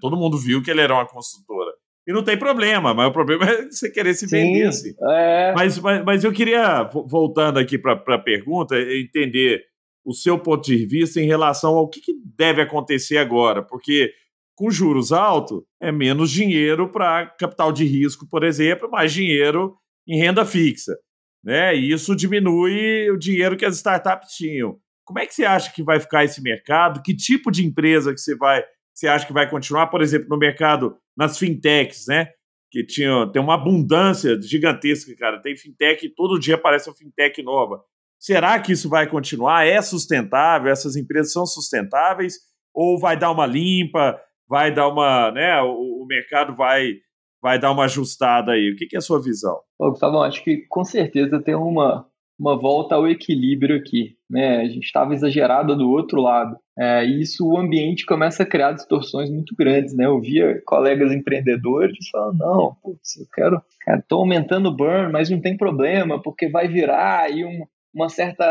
Todo 0.00 0.16
mundo 0.16 0.36
viu 0.38 0.62
que 0.62 0.70
ele 0.70 0.82
era 0.82 0.92
uma 0.92 1.06
construtora. 1.06 1.72
E 2.10 2.12
não 2.12 2.24
tem 2.24 2.36
problema, 2.36 2.92
mas 2.92 3.06
o 3.06 3.12
problema 3.12 3.44
é 3.44 3.66
você 3.70 3.88
querer 3.88 4.14
se 4.14 4.28
Sim, 4.28 4.36
vender 4.36 4.66
assim. 4.66 4.92
É... 5.00 5.52
Mas, 5.54 5.78
mas, 5.78 6.04
mas 6.04 6.24
eu 6.24 6.32
queria, 6.32 6.82
voltando 7.06 7.56
aqui 7.56 7.78
para 7.78 7.92
a 7.92 8.18
pergunta, 8.18 8.74
entender 8.76 9.62
o 10.04 10.12
seu 10.12 10.36
ponto 10.36 10.64
de 10.64 10.84
vista 10.86 11.20
em 11.20 11.26
relação 11.26 11.76
ao 11.76 11.88
que, 11.88 12.00
que 12.00 12.12
deve 12.36 12.62
acontecer 12.62 13.16
agora, 13.16 13.62
porque 13.62 14.12
com 14.56 14.72
juros 14.72 15.12
altos 15.12 15.62
é 15.80 15.92
menos 15.92 16.32
dinheiro 16.32 16.90
para 16.90 17.26
capital 17.38 17.70
de 17.70 17.84
risco, 17.84 18.26
por 18.28 18.42
exemplo, 18.42 18.90
mais 18.90 19.12
dinheiro 19.12 19.76
em 20.04 20.18
renda 20.18 20.44
fixa. 20.44 20.96
Né? 21.44 21.76
E 21.76 21.92
isso 21.92 22.16
diminui 22.16 23.08
o 23.08 23.16
dinheiro 23.16 23.56
que 23.56 23.64
as 23.64 23.76
startups 23.76 24.34
tinham. 24.34 24.80
Como 25.04 25.20
é 25.20 25.26
que 25.26 25.32
você 25.32 25.44
acha 25.44 25.72
que 25.72 25.80
vai 25.80 26.00
ficar 26.00 26.24
esse 26.24 26.42
mercado? 26.42 27.02
Que 27.04 27.14
tipo 27.14 27.52
de 27.52 27.64
empresa 27.64 28.12
que 28.12 28.20
você 28.20 28.34
vai 28.34 28.64
você 29.00 29.08
acha 29.08 29.26
que 29.26 29.32
vai 29.32 29.48
continuar, 29.48 29.86
por 29.86 30.02
exemplo, 30.02 30.28
no 30.28 30.36
mercado, 30.36 30.94
nas 31.20 31.38
fintechs, 31.38 32.06
né? 32.08 32.28
Que 32.70 32.82
tinha, 32.82 33.30
tem 33.30 33.42
uma 33.42 33.54
abundância 33.54 34.40
gigantesca, 34.40 35.14
cara. 35.16 35.42
Tem 35.42 35.54
fintech, 35.54 36.08
todo 36.16 36.40
dia 36.40 36.54
aparece 36.54 36.88
uma 36.88 36.96
fintech 36.96 37.42
nova. 37.42 37.82
Será 38.18 38.58
que 38.58 38.72
isso 38.72 38.88
vai 38.88 39.06
continuar? 39.06 39.66
É 39.66 39.82
sustentável? 39.82 40.72
Essas 40.72 40.96
empresas 40.96 41.30
são 41.30 41.44
sustentáveis? 41.44 42.38
Ou 42.72 42.98
vai 42.98 43.18
dar 43.18 43.30
uma 43.32 43.44
limpa? 43.44 44.18
Vai 44.48 44.72
dar 44.72 44.88
uma. 44.88 45.30
Né, 45.30 45.60
o, 45.60 46.02
o 46.02 46.06
mercado 46.06 46.56
vai, 46.56 46.94
vai 47.42 47.58
dar 47.58 47.70
uma 47.70 47.84
ajustada 47.84 48.52
aí? 48.52 48.72
O 48.72 48.76
que, 48.76 48.86
que 48.86 48.96
é 48.96 48.98
a 48.98 49.02
sua 49.02 49.22
visão? 49.22 49.60
Ô, 49.78 49.90
Gustavo, 49.90 50.22
acho 50.22 50.42
que 50.42 50.64
com 50.68 50.84
certeza 50.84 51.42
tem 51.42 51.54
uma, 51.54 52.06
uma 52.40 52.58
volta 52.58 52.94
ao 52.94 53.06
equilíbrio 53.06 53.76
aqui. 53.76 54.16
Né? 54.28 54.62
A 54.62 54.64
gente 54.64 54.84
estava 54.84 55.12
exagerado 55.12 55.76
do 55.76 55.90
outro 55.90 56.22
lado. 56.22 56.56
É, 56.78 57.04
e 57.04 57.20
isso 57.20 57.46
o 57.46 57.58
ambiente 57.58 58.06
começa 58.06 58.42
a 58.42 58.46
criar 58.46 58.72
distorções 58.72 59.28
muito 59.28 59.54
grandes. 59.54 59.94
Né? 59.94 60.06
Eu 60.06 60.18
via 60.18 60.60
colegas 60.64 61.12
empreendedores 61.12 62.08
falando: 62.10 62.38
não, 62.38 62.74
putz, 62.82 63.18
eu 63.18 63.26
quero. 63.34 63.62
Estou 63.86 64.20
aumentando 64.20 64.70
o 64.70 64.74
burn, 64.74 65.12
mas 65.12 65.28
não 65.28 65.38
tem 65.38 65.54
problema, 65.54 66.20
porque 66.22 66.48
vai 66.48 66.66
virar 66.66 67.24
aí 67.24 67.44
um, 67.44 67.66
uma 67.94 68.08
certa 68.08 68.44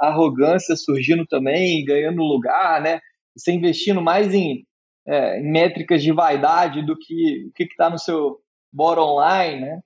arrogância 0.00 0.74
surgindo 0.74 1.26
também, 1.26 1.84
ganhando 1.84 2.22
lugar, 2.22 2.80
né? 2.80 3.00
Você 3.36 3.52
investindo 3.52 4.00
mais 4.00 4.32
em, 4.32 4.64
é, 5.06 5.38
em 5.38 5.52
métricas 5.52 6.02
de 6.02 6.12
vaidade 6.12 6.80
do 6.86 6.96
que 6.96 7.46
o 7.48 7.52
que 7.52 7.64
está 7.64 7.90
no 7.90 7.98
seu 7.98 8.38
bottom 8.72 9.18
line, 9.20 9.60
né? 9.60 9.80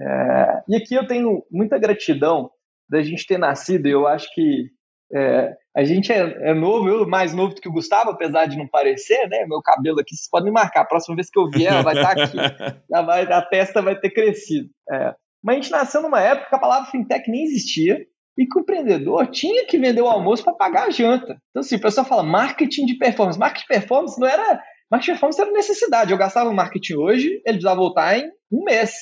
É, 0.00 0.62
e 0.70 0.76
aqui 0.76 0.94
eu 0.94 1.06
tenho 1.06 1.44
muita 1.50 1.78
gratidão 1.78 2.50
da 2.92 3.02
gente 3.02 3.26
ter 3.26 3.38
nascido, 3.38 3.86
eu 3.86 4.06
acho 4.06 4.28
que 4.34 4.70
É, 5.14 5.52
a 5.76 5.84
gente 5.84 6.10
é, 6.10 6.50
é, 6.50 6.54
novo, 6.54 6.88
eu 6.88 7.06
mais 7.06 7.34
novo 7.34 7.54
do 7.54 7.60
que 7.60 7.68
o 7.68 7.72
Gustavo, 7.72 8.10
apesar 8.10 8.46
de 8.46 8.56
não 8.56 8.66
parecer, 8.66 9.28
né? 9.28 9.44
Meu 9.46 9.60
cabelo 9.60 10.00
aqui, 10.00 10.14
vocês 10.14 10.28
podem 10.30 10.50
marcar. 10.50 10.82
A 10.82 10.86
próxima 10.86 11.16
vez 11.16 11.28
que 11.28 11.38
eu 11.38 11.50
vier, 11.50 11.70
ela 11.70 11.82
vai 11.82 11.94
estar 11.94 12.14
tá 12.14 12.22
aqui. 12.22 12.36
Vai, 12.90 13.22
a 13.30 13.42
testa 13.42 13.82
vai 13.82 13.98
ter 13.98 14.10
crescido. 14.10 14.70
É. 14.90 15.14
Mas 15.42 15.56
a 15.56 15.60
gente 15.60 15.70
nasceu 15.70 16.00
numa 16.02 16.20
época 16.20 16.48
que 16.48 16.54
a 16.54 16.58
palavra 16.58 16.90
fintech 16.90 17.30
nem 17.30 17.42
existia 17.42 18.06
e 18.38 18.46
que 18.46 18.58
o 18.58 18.62
empreendedor 18.62 19.26
tinha 19.26 19.66
que 19.66 19.78
vender 19.78 20.00
o 20.00 20.08
almoço 20.08 20.44
para 20.44 20.54
pagar 20.54 20.86
a 20.86 20.90
janta. 20.90 21.36
Então, 21.50 21.60
assim, 21.60 21.76
o 21.76 21.80
pessoal 21.80 22.06
fala 22.06 22.22
marketing 22.22 22.86
de 22.86 22.94
performance. 22.96 23.38
Marketing 23.38 23.66
de 23.66 23.80
performance 23.80 24.18
não 24.18 24.26
era. 24.26 24.62
Marketing 24.90 25.12
de 25.12 25.18
performance 25.18 25.40
era 25.42 25.50
necessidade. 25.52 26.12
Eu 26.12 26.18
gastava 26.18 26.52
marketing 26.52 26.94
hoje, 26.94 27.28
ele 27.28 27.58
precisava 27.58 27.76
voltar 27.76 28.18
em 28.18 28.30
um 28.50 28.64
mês. 28.64 28.92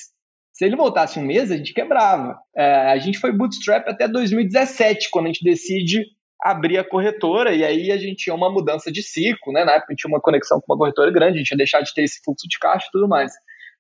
Se 0.52 0.64
ele 0.64 0.76
voltasse 0.76 1.18
um 1.18 1.24
mês, 1.24 1.50
a 1.50 1.56
gente 1.56 1.72
quebrava. 1.72 2.38
É, 2.56 2.92
a 2.92 2.98
gente 2.98 3.18
foi 3.18 3.32
bootstrap 3.32 3.88
até 3.88 4.06
2017, 4.08 5.08
quando 5.10 5.26
a 5.26 5.28
gente 5.28 5.44
decide 5.44 6.04
abrir 6.42 6.78
a 6.78 6.84
corretora, 6.84 7.54
e 7.54 7.64
aí 7.64 7.92
a 7.92 7.98
gente 7.98 8.24
tinha 8.24 8.34
uma 8.34 8.50
mudança 8.50 8.90
de 8.90 9.02
ciclo, 9.02 9.52
né? 9.52 9.64
Na 9.64 9.72
época 9.72 9.86
a 9.88 9.92
gente 9.92 10.00
tinha 10.00 10.12
uma 10.12 10.20
conexão 10.20 10.60
com 10.60 10.72
uma 10.72 10.78
corretora 10.78 11.10
grande, 11.10 11.34
a 11.34 11.38
gente 11.38 11.50
ia 11.50 11.56
deixar 11.56 11.80
de 11.82 11.92
ter 11.92 12.02
esse 12.02 12.20
fluxo 12.24 12.48
de 12.48 12.58
caixa 12.58 12.86
e 12.88 12.92
tudo 12.92 13.08
mais. 13.08 13.32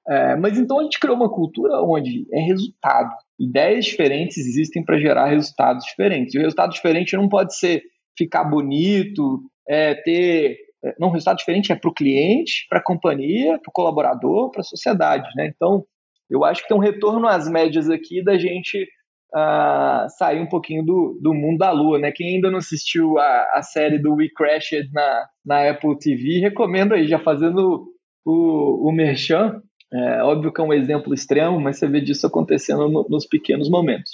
É, 0.08 0.36
mas 0.36 0.58
então 0.58 0.80
a 0.80 0.82
gente 0.82 0.98
criou 0.98 1.16
uma 1.16 1.30
cultura 1.30 1.82
onde 1.82 2.26
é 2.32 2.40
resultado. 2.40 3.14
Ideias 3.38 3.84
diferentes 3.86 4.38
existem 4.38 4.84
para 4.84 4.98
gerar 4.98 5.26
resultados 5.26 5.84
diferentes. 5.84 6.34
E 6.34 6.38
o 6.38 6.42
resultado 6.42 6.72
diferente 6.72 7.16
não 7.16 7.28
pode 7.28 7.56
ser 7.56 7.82
ficar 8.16 8.44
bonito, 8.44 9.40
é, 9.68 9.94
ter. 9.94 10.58
É, 10.84 10.94
não, 10.98 11.08
o 11.08 11.12
resultado 11.12 11.38
diferente 11.38 11.72
é 11.72 11.74
para 11.74 11.90
o 11.90 11.94
cliente, 11.94 12.66
para 12.68 12.78
a 12.78 12.82
companhia, 12.82 13.58
para 13.58 13.68
o 13.68 13.72
colaborador, 13.72 14.50
para 14.50 14.60
a 14.60 14.64
sociedade. 14.64 15.28
Né? 15.36 15.52
Então, 15.54 15.84
eu 16.30 16.44
acho 16.44 16.62
que 16.62 16.68
tem 16.68 16.76
um 16.76 16.80
retorno 16.80 17.26
às 17.26 17.48
médias 17.48 17.90
aqui 17.90 18.22
da 18.22 18.38
gente 18.38 18.86
uh, 19.34 20.08
sair 20.18 20.40
um 20.40 20.48
pouquinho 20.48 20.84
do, 20.84 21.18
do 21.20 21.34
mundo 21.34 21.58
da 21.58 21.70
lua, 21.70 21.98
né? 21.98 22.12
Quem 22.12 22.36
ainda 22.36 22.50
não 22.50 22.58
assistiu 22.58 23.18
a, 23.18 23.50
a 23.54 23.62
série 23.62 23.98
do 23.98 24.14
We 24.14 24.28
Crashed 24.34 24.90
na, 24.92 25.26
na 25.44 25.70
Apple 25.70 25.98
TV, 25.98 26.38
recomendo 26.38 26.94
aí, 26.94 27.06
já 27.06 27.18
fazendo 27.18 27.88
o, 28.24 28.88
o 28.88 28.92
merchan. 28.92 29.60
É, 29.92 30.22
óbvio 30.22 30.52
que 30.52 30.60
é 30.60 30.64
um 30.64 30.72
exemplo 30.72 31.12
extremo, 31.12 31.60
mas 31.60 31.78
você 31.78 31.88
vê 31.88 32.00
disso 32.00 32.26
acontecendo 32.26 32.88
no, 32.88 33.06
nos 33.08 33.26
pequenos 33.26 33.68
momentos. 33.68 34.12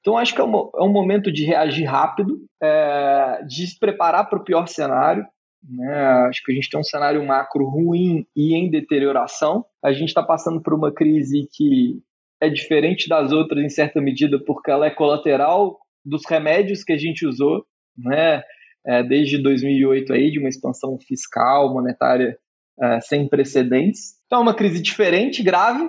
Então, 0.00 0.18
acho 0.18 0.34
que 0.34 0.40
é 0.40 0.44
um, 0.44 0.70
é 0.76 0.82
um 0.82 0.92
momento 0.92 1.32
de 1.32 1.46
reagir 1.46 1.86
rápido, 1.86 2.36
é, 2.62 3.42
de 3.46 3.66
se 3.66 3.78
preparar 3.78 4.28
para 4.28 4.38
o 4.38 4.44
pior 4.44 4.68
cenário, 4.68 5.24
né? 5.68 5.94
Acho 6.28 6.42
que 6.44 6.52
a 6.52 6.54
gente 6.54 6.68
tem 6.68 6.78
um 6.78 6.84
cenário 6.84 7.24
macro 7.24 7.66
ruim 7.66 8.26
e 8.36 8.54
em 8.54 8.70
deterioração. 8.70 9.64
A 9.82 9.92
gente 9.92 10.08
está 10.08 10.22
passando 10.22 10.60
por 10.62 10.74
uma 10.74 10.92
crise 10.92 11.48
que 11.52 12.02
é 12.40 12.48
diferente 12.48 13.08
das 13.08 13.32
outras 13.32 13.64
em 13.64 13.68
certa 13.68 14.00
medida, 14.00 14.38
porque 14.44 14.70
ela 14.70 14.86
é 14.86 14.90
colateral 14.90 15.78
dos 16.04 16.22
remédios 16.28 16.84
que 16.84 16.92
a 16.92 16.98
gente 16.98 17.26
usou, 17.26 17.64
né? 17.96 18.42
É, 18.86 19.02
desde 19.02 19.38
2008 19.38 20.12
aí, 20.12 20.30
de 20.30 20.38
uma 20.38 20.48
expansão 20.48 20.98
fiscal, 20.98 21.72
monetária 21.72 22.36
é, 22.78 23.00
sem 23.00 23.26
precedentes. 23.26 24.16
Então, 24.26 24.40
é 24.40 24.42
uma 24.42 24.54
crise 24.54 24.82
diferente, 24.82 25.42
grave, 25.42 25.88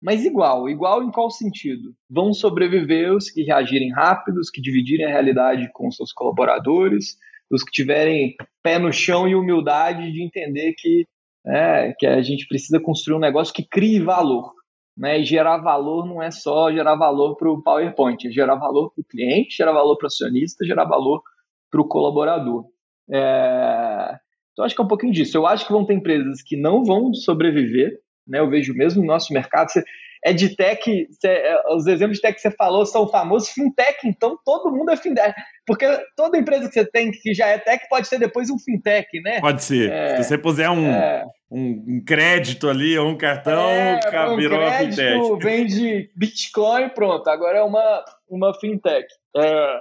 mas 0.00 0.24
igual. 0.24 0.68
Igual 0.68 1.02
em 1.02 1.10
qual 1.10 1.28
sentido? 1.28 1.92
Vão 2.08 2.32
sobreviver 2.32 3.12
os 3.12 3.28
que 3.28 3.42
reagirem 3.42 3.92
rápido, 3.92 4.38
os 4.38 4.48
que 4.48 4.60
dividirem 4.60 5.06
a 5.06 5.10
realidade 5.10 5.68
com 5.72 5.90
seus 5.90 6.12
colaboradores, 6.12 7.16
os 7.50 7.62
que 7.62 7.70
tiverem 7.70 8.34
pé 8.62 8.78
no 8.78 8.92
chão 8.92 9.26
e 9.28 9.34
humildade 9.34 10.12
de 10.12 10.22
entender 10.22 10.74
que, 10.76 11.06
é, 11.46 11.92
que 11.98 12.06
a 12.06 12.20
gente 12.22 12.46
precisa 12.46 12.80
construir 12.80 13.16
um 13.16 13.20
negócio 13.20 13.54
que 13.54 13.66
crie 13.66 14.00
valor. 14.00 14.52
Né? 14.96 15.20
E 15.20 15.24
gerar 15.24 15.58
valor 15.58 16.06
não 16.06 16.22
é 16.22 16.30
só 16.30 16.72
gerar 16.72 16.96
valor 16.96 17.36
para 17.36 17.50
o 17.50 17.62
PowerPoint, 17.62 18.26
é 18.26 18.30
gerar 18.30 18.56
valor 18.56 18.90
para 18.92 19.02
o 19.02 19.04
cliente, 19.04 19.56
gerar 19.56 19.72
valor 19.72 19.96
para 19.96 20.06
o 20.06 20.08
acionista, 20.08 20.64
gerar 20.64 20.84
valor 20.84 21.22
para 21.70 21.80
o 21.80 21.88
colaborador. 21.88 22.64
É... 23.10 24.18
Então, 24.52 24.64
acho 24.64 24.74
que 24.74 24.80
é 24.80 24.84
um 24.84 24.88
pouquinho 24.88 25.12
disso. 25.12 25.36
Eu 25.36 25.46
acho 25.46 25.66
que 25.66 25.72
vão 25.72 25.84
ter 25.84 25.92
empresas 25.92 26.40
que 26.42 26.56
não 26.56 26.82
vão 26.82 27.12
sobreviver. 27.12 28.00
Né? 28.26 28.40
Eu 28.40 28.48
vejo 28.48 28.72
mesmo 28.72 29.02
no 29.02 29.06
nosso 29.06 29.32
mercado. 29.34 29.68
Você 29.68 29.84
é 30.26 30.32
de 30.32 30.56
tech, 30.56 31.08
é, 31.24 31.72
os 31.72 31.86
exemplos 31.86 32.16
de 32.16 32.22
tech 32.22 32.34
que 32.34 32.40
você 32.40 32.50
falou 32.50 32.84
são 32.84 33.08
famosos, 33.08 33.50
fintech, 33.50 33.96
então 34.04 34.36
todo 34.44 34.72
mundo 34.72 34.90
é 34.90 34.96
fintech. 34.96 35.32
Porque 35.64 35.86
toda 36.16 36.36
empresa 36.36 36.66
que 36.66 36.74
você 36.74 36.84
tem 36.84 37.12
que 37.12 37.32
já 37.32 37.46
é 37.46 37.58
tech 37.58 37.86
pode 37.88 38.08
ser 38.08 38.18
depois 38.18 38.50
um 38.50 38.58
fintech, 38.58 39.08
né? 39.20 39.40
Pode 39.40 39.62
ser. 39.62 39.88
É, 39.88 40.16
Se 40.16 40.24
você 40.24 40.36
puser 40.36 40.68
um, 40.68 40.84
é, 40.84 41.24
um, 41.48 42.02
crédito 42.04 42.68
ali 42.68 42.98
ou 42.98 43.08
um 43.08 43.16
cartão, 43.16 43.68
é, 43.68 44.00
um 44.28 44.36
virou 44.36 44.58
crédito, 44.58 45.00
uma 45.00 45.38
fintech. 45.38 45.44
vende 45.44 46.10
Bitcoin, 46.16 46.88
pronto, 46.88 47.30
agora 47.30 47.58
é 47.58 47.62
uma, 47.62 48.04
uma 48.28 48.52
fintech. 48.58 49.06
É, 49.36 49.78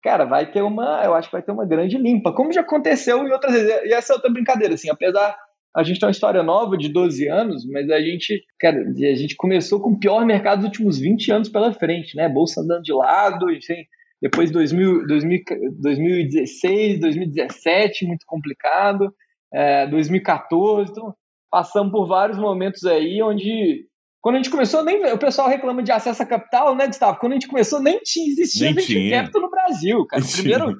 cara, 0.00 0.26
vai 0.26 0.48
ter 0.48 0.62
uma, 0.62 1.02
eu 1.04 1.12
acho 1.12 1.26
que 1.26 1.34
vai 1.34 1.42
ter 1.42 1.50
uma 1.50 1.66
grande 1.66 1.98
limpa, 1.98 2.32
como 2.32 2.52
já 2.52 2.60
aconteceu 2.60 3.26
em 3.26 3.32
outras 3.32 3.52
vezes. 3.52 3.80
E 3.82 3.92
essa 3.92 4.12
é 4.12 4.14
outra 4.14 4.30
brincadeira, 4.30 4.74
assim, 4.74 4.88
apesar 4.90 5.36
a 5.78 5.82
gente 5.84 6.00
tem 6.00 6.08
uma 6.08 6.12
história 6.12 6.42
nova 6.42 6.76
de 6.76 6.88
12 6.88 7.28
anos, 7.28 7.64
mas 7.64 7.88
a 7.88 8.00
gente, 8.00 8.44
cara, 8.58 8.76
a 8.80 9.14
gente 9.14 9.36
começou 9.36 9.80
com 9.80 9.90
o 9.90 9.98
pior 9.98 10.26
mercado 10.26 10.58
dos 10.58 10.66
últimos 10.66 10.98
20 10.98 11.30
anos 11.30 11.48
pela 11.48 11.72
frente, 11.72 12.16
né? 12.16 12.28
Bolsa 12.28 12.60
andando 12.60 12.82
de 12.82 12.92
lado, 12.92 13.46
a 13.46 13.52
gente 13.52 13.66
tem, 13.68 13.86
depois 14.20 14.50
2000, 14.50 15.06
2000, 15.06 15.40
2016, 15.80 16.98
2017, 16.98 18.06
muito 18.06 18.26
complicado, 18.26 19.14
é, 19.54 19.86
2014, 19.86 20.90
então 20.90 21.14
passamos 21.48 21.92
por 21.92 22.08
vários 22.08 22.38
momentos 22.38 22.84
aí 22.84 23.22
onde 23.22 23.86
quando 24.20 24.34
a 24.34 24.38
gente 24.38 24.50
começou, 24.50 24.84
nem 24.84 25.12
o 25.12 25.18
pessoal 25.18 25.48
reclama 25.48 25.80
de 25.80 25.92
acesso 25.92 26.20
a 26.24 26.26
capital, 26.26 26.74
né, 26.74 26.88
Gustavo? 26.88 27.20
Quando 27.20 27.32
a 27.32 27.34
gente 27.36 27.46
começou, 27.46 27.80
nem 27.80 28.00
tinha 28.00 28.26
existia 28.26 28.74
venture 28.74 29.10
capital 29.10 29.42
no 29.42 29.50
Brasil, 29.50 30.04
cara. 30.06 30.22
Primeiro, 30.36 30.76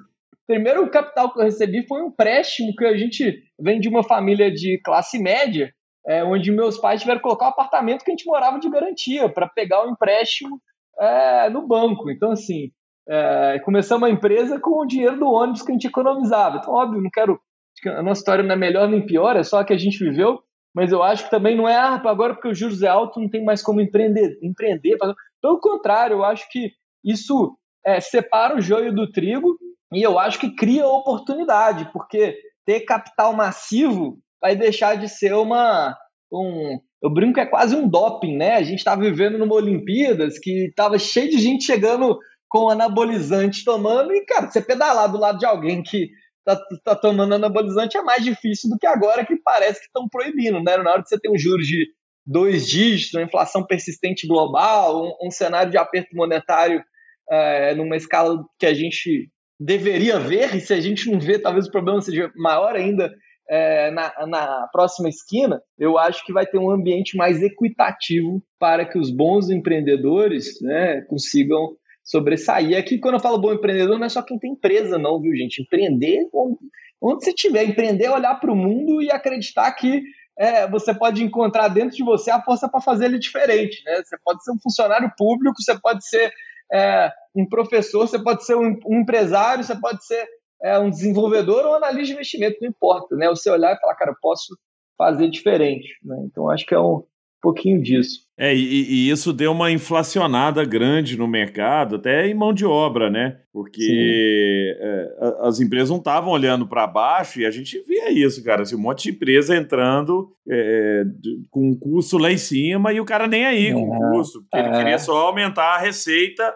primeiro 0.49 0.91
capital 0.91 1.31
que 1.31 1.39
eu 1.39 1.45
recebi 1.45 1.87
foi 1.87 2.03
um 2.03 2.07
empréstimo 2.09 2.75
que 2.75 2.87
a 2.87 2.97
gente 2.97 3.45
vem 3.61 3.79
de 3.79 3.89
uma 3.89 4.03
família 4.03 4.51
de 4.51 4.81
classe 4.83 5.23
média, 5.23 5.71
é, 6.07 6.25
onde 6.25 6.51
meus 6.51 6.79
pais 6.79 7.03
tiveram 7.03 7.19
que 7.19 7.25
colocar 7.25 7.47
um 7.47 7.51
apartamento 7.51 8.03
que 8.03 8.11
a 8.11 8.15
gente 8.15 8.27
morava 8.27 8.59
de 8.59 8.71
garantia 8.71 9.29
para 9.29 9.47
pegar 9.47 9.87
o 9.87 9.91
empréstimo 9.91 10.59
é, 10.99 11.51
no 11.51 11.69
banco. 11.69 12.11
Então, 12.11 12.33
assim, 12.33 12.71
é, 13.07 13.61
começamos 13.63 14.09
a 14.09 14.11
empresa 14.11 14.59
com 14.59 14.81
o 14.81 14.87
dinheiro 14.87 15.19
do 15.19 15.27
ônibus 15.27 15.61
que 15.61 15.71
a 15.71 15.75
gente 15.75 15.87
economizava. 15.87 16.57
Então, 16.57 16.73
óbvio, 16.73 17.03
não 17.03 17.11
quero. 17.13 17.39
A 17.87 18.03
nossa 18.03 18.23
história 18.23 18.43
não 18.43 18.55
é 18.55 18.57
melhor 18.57 18.89
nem 18.89 19.05
pior, 19.05 19.37
é 19.37 19.43
só 19.45 19.61
a 19.61 19.65
que 19.65 19.75
a 19.75 19.79
gente 19.79 20.03
viveu, 20.03 20.41
mas 20.75 20.91
eu 20.91 21.03
acho 21.03 21.25
que 21.25 21.31
também 21.31 21.57
não 21.57 21.69
é 21.69 21.77
ah, 21.77 22.03
agora 22.07 22.35
porque 22.35 22.49
o 22.49 22.55
juros 22.55 22.83
é 22.83 22.89
alto, 22.89 23.21
não 23.21 23.29
tem 23.29 23.45
mais 23.45 23.63
como 23.63 23.83
empreender. 23.83 24.39
empreender. 24.43 24.97
Pelo 25.43 25.61
contrário, 25.61 26.17
eu 26.17 26.25
acho 26.25 26.51
que 26.51 26.73
isso 27.05 27.57
é, 27.85 28.01
separa 28.01 28.57
o 28.57 28.61
joio 28.61 28.95
do 28.95 29.11
trigo 29.13 29.59
e 29.93 30.03
eu 30.03 30.19
acho 30.19 30.39
que 30.39 30.55
cria 30.55 30.87
oportunidade, 30.87 31.91
porque 31.93 32.37
ter 32.65 32.81
capital 32.81 33.33
massivo 33.33 34.19
vai 34.41 34.55
deixar 34.55 34.97
de 34.97 35.09
ser 35.09 35.33
uma. 35.35 35.97
Um, 36.31 36.79
eu 37.03 37.11
brinco 37.11 37.35
que 37.35 37.41
é 37.41 37.47
quase 37.47 37.75
um 37.75 37.89
doping, 37.89 38.37
né? 38.37 38.57
A 38.57 38.63
gente 38.63 38.79
estava 38.79 39.01
vivendo 39.01 39.39
numa 39.39 39.55
Olimpíadas 39.55 40.39
que 40.39 40.67
estava 40.67 40.99
cheio 40.99 41.31
de 41.31 41.39
gente 41.39 41.65
chegando 41.65 42.19
com 42.49 42.69
anabolizante 42.69 43.65
tomando, 43.65 44.13
e, 44.13 44.25
cara, 44.25 44.51
você 44.51 44.61
pedalar 44.61 45.11
do 45.11 45.19
lado 45.19 45.39
de 45.39 45.47
alguém 45.47 45.83
que 45.83 46.09
tá, 46.45 46.59
tá 46.85 46.97
tomando 46.97 47.35
anabolizante 47.35 47.97
é 47.97 48.03
mais 48.03 48.25
difícil 48.25 48.71
do 48.71 48.79
que 48.79 48.87
agora 48.87 49.25
que 49.25 49.37
parece 49.37 49.81
que 49.81 49.87
estão 49.87 50.09
proibindo, 50.09 50.63
né? 50.63 50.77
Na 50.79 50.93
hora 50.93 51.03
que 51.03 51.09
você 51.09 51.21
tem 51.21 51.31
um 51.31 51.39
juros 51.39 51.67
de 51.67 51.87
dois 52.27 52.67
dígitos, 52.67 53.15
uma 53.15 53.23
inflação 53.23 53.65
persistente 53.65 54.27
global, 54.27 55.03
um, 55.03 55.29
um 55.29 55.31
cenário 55.31 55.71
de 55.71 55.79
aperto 55.79 56.15
monetário 56.15 56.83
é, 57.31 57.75
numa 57.75 57.97
escala 57.97 58.45
que 58.59 58.67
a 58.67 58.75
gente 58.75 59.31
deveria 59.59 60.19
ver, 60.19 60.55
e 60.55 60.61
se 60.61 60.73
a 60.73 60.81
gente 60.81 61.11
não 61.11 61.19
vê, 61.19 61.39
talvez 61.39 61.67
o 61.67 61.71
problema 61.71 62.01
seja 62.01 62.31
maior 62.37 62.77
ainda 62.77 63.13
é, 63.51 63.91
na, 63.91 64.13
na 64.27 64.69
próxima 64.71 65.09
esquina, 65.09 65.61
eu 65.79 65.99
acho 65.99 66.25
que 66.25 66.33
vai 66.33 66.47
ter 66.47 66.59
um 66.59 66.71
ambiente 66.71 67.17
mais 67.17 67.43
equitativo 67.43 68.43
para 68.59 68.85
que 68.85 68.99
os 68.99 69.11
bons 69.11 69.51
empreendedores 69.51 70.61
né, 70.61 71.01
consigam 71.09 71.77
sobressair. 72.05 72.79
Aqui, 72.79 72.99
quando 72.99 73.15
eu 73.15 73.21
falo 73.21 73.41
bom 73.41 73.53
empreendedor, 73.53 73.99
não 73.99 74.07
é 74.07 74.09
só 74.09 74.23
quem 74.23 74.39
tem 74.39 74.53
empresa, 74.53 74.99
não, 74.99 75.21
viu, 75.21 75.35
gente? 75.35 75.63
Empreender, 75.63 76.29
onde, 76.33 76.59
onde 77.03 77.25
você 77.25 77.31
estiver, 77.31 77.65
empreender 77.65 78.09
olhar 78.09 78.35
para 78.37 78.53
o 78.53 78.57
mundo 78.57 79.03
e 79.03 79.11
acreditar 79.11 79.71
que 79.73 80.03
é, 80.39 80.69
você 80.69 80.95
pode 80.95 81.25
encontrar 81.25 81.69
dentro 81.69 81.97
de 81.97 82.05
você 82.05 82.31
a 82.31 82.41
força 82.41 82.69
para 82.69 82.81
fazer 82.81 83.07
ele 83.07 83.19
diferente. 83.19 83.83
Né? 83.85 84.03
Você 84.05 84.17
pode 84.25 84.45
ser 84.45 84.53
um 84.53 84.61
funcionário 84.63 85.11
público, 85.19 85.61
você 85.61 85.79
pode 85.79 86.07
ser 86.07 86.33
é, 86.73 87.13
um 87.35 87.49
professor, 87.49 88.07
você 88.07 88.19
pode 88.19 88.45
ser 88.45 88.57
um, 88.57 88.79
empresário, 88.89 89.65
você 89.65 89.77
pode 89.77 90.05
ser 90.05 90.27
é, 90.63 90.79
um 90.79 90.91
desenvolvedor 90.91 91.65
ou 91.65 91.73
um 91.73 91.77
analista 91.77 92.07
de 92.07 92.13
investimento, 92.13 92.59
não 92.61 92.69
importa. 92.69 93.17
Né? 93.17 93.29
Você 93.29 93.51
olhar 93.51 93.75
e 93.75 93.81
falar, 93.81 93.95
cara, 93.95 94.15
posso 94.21 94.57
fazer 94.97 95.29
diferente. 95.29 95.89
Né? 96.03 96.17
Então, 96.25 96.51
acho 96.51 96.67
que 96.67 96.75
é 96.75 96.81
um 96.81 97.05
pouquinho 97.41 97.83
disso. 97.83 98.27
É, 98.37 98.55
e, 98.55 98.61
e, 98.61 99.11
isso 99.11 99.33
deu 99.33 99.53
uma 99.53 99.71
inflacionada 99.71 100.65
grande 100.65 101.17
no 101.19 101.27
mercado, 101.27 101.97
até 101.97 102.29
em 102.29 102.35
mão 102.35 102.53
de 102.53 102.65
obra, 102.65 103.11
né? 103.11 103.41
Porque 103.53 104.77
é, 104.81 105.09
as 105.41 105.61
empresas 105.61 105.91
não 105.91 105.99
estavam 105.99 106.33
olhando 106.33 106.67
para 106.67 106.87
baixo 106.87 107.41
e 107.41 107.47
a 107.47 107.51
gente 107.51 107.83
via 107.87 108.11
isso, 108.11 108.45
cara. 108.45 108.63
Assim, 108.63 108.77
um 108.77 108.81
monte 108.81 109.05
de 109.05 109.11
empresa 109.11 109.57
entrando 109.57 110.31
é, 110.49 111.03
com 111.51 111.69
um 111.69 111.79
custo 111.79 112.17
lá 112.17 112.31
em 112.31 112.39
cima 112.39 112.93
e 112.93 113.01
o 113.01 113.05
cara 113.05 113.27
nem 113.27 113.45
aí 113.45 113.73
com 113.73 113.89
o 113.89 114.11
custo, 114.13 114.43
porque 114.43 114.67
ele 114.67 114.77
queria 114.77 114.99
só 114.99 115.17
aumentar 115.17 115.75
a 115.75 115.79
receita 115.79 116.55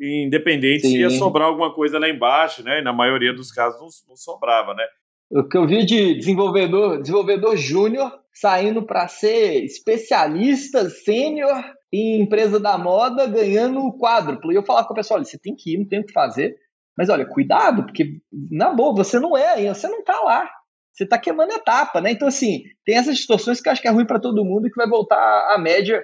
independente 0.00 0.82
Sim. 0.82 0.90
se 0.90 0.98
ia 0.98 1.10
sobrar 1.10 1.48
alguma 1.48 1.72
coisa 1.72 1.98
lá 1.98 2.08
embaixo, 2.08 2.62
né? 2.62 2.80
E 2.80 2.82
na 2.82 2.92
maioria 2.92 3.32
dos 3.32 3.52
casos 3.52 3.80
não, 3.80 3.88
não 4.08 4.16
sobrava, 4.16 4.74
né? 4.74 4.84
O 5.30 5.48
que 5.48 5.56
eu 5.56 5.66
vi 5.66 5.84
de 5.84 6.14
desenvolvedor, 6.14 7.00
desenvolvedor 7.00 7.56
júnior 7.56 8.12
saindo 8.34 8.84
para 8.84 9.06
ser 9.06 9.64
especialista 9.64 10.90
sênior 10.90 11.62
em 11.92 12.20
empresa 12.20 12.58
da 12.58 12.76
moda, 12.76 13.26
ganhando 13.26 13.96
quádruplo. 13.96 14.52
E 14.52 14.56
eu 14.56 14.64
falava 14.64 14.86
com 14.86 14.92
o 14.92 14.96
pessoal, 14.96 15.18
olha, 15.18 15.24
você 15.24 15.38
tem 15.38 15.54
que 15.54 15.74
ir, 15.74 15.78
não 15.78 15.86
tem 15.86 16.00
o 16.00 16.04
que 16.04 16.12
fazer. 16.12 16.56
Mas 16.96 17.08
olha, 17.08 17.24
cuidado, 17.26 17.84
porque 17.84 18.18
na 18.50 18.72
boa, 18.72 18.94
você 18.94 19.18
não 19.18 19.36
é, 19.36 19.72
você 19.72 19.88
não 19.88 20.00
está 20.00 20.20
lá. 20.20 20.48
Você 20.92 21.04
está 21.04 21.18
queimando 21.18 21.52
etapa, 21.52 22.00
né? 22.00 22.12
Então, 22.12 22.28
assim, 22.28 22.62
tem 22.84 22.96
essas 22.96 23.16
distorções 23.16 23.60
que 23.60 23.68
eu 23.68 23.72
acho 23.72 23.82
que 23.82 23.88
é 23.88 23.90
ruim 23.90 24.06
para 24.06 24.20
todo 24.20 24.44
mundo 24.44 24.66
e 24.66 24.70
que 24.70 24.76
vai 24.76 24.88
voltar 24.88 25.16
à 25.52 25.58
média. 25.58 26.02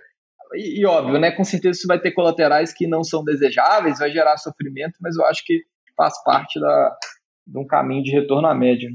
E, 0.55 0.81
e, 0.81 0.87
óbvio, 0.87 1.19
né? 1.19 1.31
Com 1.31 1.45
certeza 1.45 1.79
isso 1.79 1.87
vai 1.87 2.01
ter 2.01 2.11
colaterais 2.11 2.73
que 2.73 2.89
não 2.89 3.05
são 3.05 3.23
desejáveis, 3.23 4.01
vai 4.01 4.11
gerar 4.11 4.37
sofrimento, 4.37 4.95
mas 5.01 5.17
eu 5.17 5.25
acho 5.27 5.45
que 5.45 5.61
faz 5.97 6.21
parte 6.25 6.59
da, 6.59 6.97
de 7.47 7.59
um 7.59 7.67
caminho 7.67 8.03
de 8.03 8.11
retorno 8.11 8.49
à 8.49 8.55
média. 8.55 8.89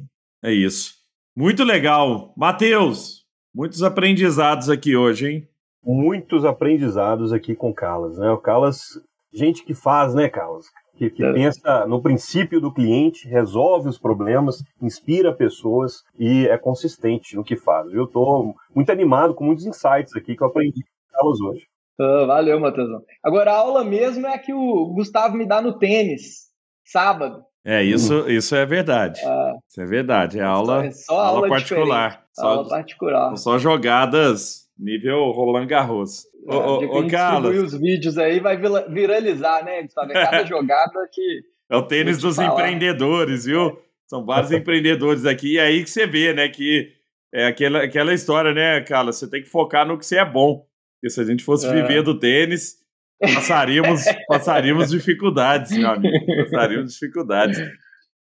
É 0.44 0.52
isso. 0.52 0.94
Muito 1.36 1.64
legal. 1.64 2.34
Matheus, 2.36 3.25
muitos 3.56 3.82
aprendizados 3.82 4.70
aqui 4.70 4.96
hoje, 4.96 5.32
hein? 5.32 5.48
Muitos 5.84 6.44
aprendizados 6.44 7.32
aqui 7.32 7.56
com 7.56 7.70
o 7.70 7.74
Carlos, 7.74 8.18
né? 8.18 8.30
O 8.30 8.38
Carlos, 8.38 9.02
gente 9.34 9.64
que 9.64 9.74
faz, 9.74 10.14
né, 10.14 10.28
Carlos? 10.28 10.68
que, 10.96 11.10
que 11.10 11.24
é. 11.24 11.34
pensa 11.34 11.86
no 11.86 12.02
princípio 12.02 12.60
do 12.62 12.74
cliente, 12.74 13.28
resolve 13.28 13.90
os 13.90 13.98
problemas, 13.98 14.64
inspira 14.82 15.34
pessoas 15.34 16.04
e 16.18 16.48
é 16.48 16.58
consistente 16.58 17.36
no 17.36 17.44
que 17.44 17.56
faz. 17.56 17.94
Eu 17.94 18.06
estou 18.06 18.56
muito 18.74 18.92
animado 18.92 19.36
com 19.36 19.44
muitos 19.44 19.66
insights 19.66 20.16
aqui 20.16 20.36
que 20.36 20.42
eu 20.42 20.48
aprendi 20.48 20.82
com 20.82 21.28
elas 21.28 21.42
hoje. 21.42 21.68
Ah, 22.00 22.26
valeu, 22.26 22.60
Matheusão. 22.60 23.02
Agora, 23.24 23.52
a 23.52 23.58
aula 23.58 23.84
mesmo 23.84 24.26
é 24.28 24.34
a 24.34 24.40
que 24.40 24.54
o 24.54 24.94
Gustavo 24.94 25.38
me 25.38 25.46
dá 25.46 25.62
no 25.62 25.78
tênis, 25.78 26.50
sábado. 26.84 27.44
É, 27.66 27.84
isso, 27.84 28.30
isso 28.30 28.56
é 28.56 28.64
verdade. 28.64 29.20
Ah, 29.26 29.54
isso 29.68 29.82
é 29.82 29.86
verdade. 29.86 30.40
É 30.40 30.44
aula, 30.44 30.86
é 30.86 30.92
só 30.92 31.14
aula, 31.14 31.30
aula 31.30 31.50
particular. 31.50 32.24
Só, 32.32 32.48
aula 32.48 32.70
particular. 32.70 33.38
Só 33.38 33.58
jogadas 33.58 34.66
nível 34.78 35.32
Roland 35.32 35.68
Garros. 35.68 36.26
É, 36.48 36.54
ô, 36.54 37.00
ô, 37.00 37.08
Carlos. 37.08 37.74
os 37.74 37.80
vídeos 37.80 38.18
aí 38.18 38.40
vai 38.40 38.60
viralizar, 38.90 39.64
né, 39.64 39.88
cada 39.88 40.44
jogada 40.46 41.08
que. 41.12 41.42
É 41.68 41.76
o 41.76 41.82
tênis 41.82 42.20
dos 42.20 42.36
falar. 42.36 42.54
empreendedores, 42.54 43.46
viu? 43.46 43.70
É. 43.70 43.78
São 44.08 44.24
vários 44.24 44.52
empreendedores 44.52 45.26
aqui. 45.26 45.54
E 45.54 45.60
aí 45.60 45.84
que 45.84 45.90
você 45.90 46.06
vê, 46.06 46.32
né, 46.34 46.48
que 46.48 46.92
é 47.34 47.48
aquela, 47.48 47.84
aquela 47.84 48.14
história, 48.14 48.54
né, 48.54 48.82
Carlos? 48.82 49.18
Você 49.18 49.28
tem 49.28 49.42
que 49.42 49.50
focar 49.50 49.88
no 49.88 49.98
que 49.98 50.06
você 50.06 50.20
é 50.20 50.26
bom. 50.26 50.68
Porque 50.96 51.10
se 51.10 51.20
a 51.20 51.24
gente 51.24 51.44
fosse 51.44 51.66
é. 51.66 51.74
viver 51.74 52.04
do 52.04 52.20
tênis, 52.20 52.76
passaríamos, 53.20 54.04
passaríamos 54.28 54.90
dificuldades, 54.90 55.72
meu 55.78 55.90
amigo. 55.90 56.26
Passaríamos 56.44 56.94
dificuldades. 56.94 57.60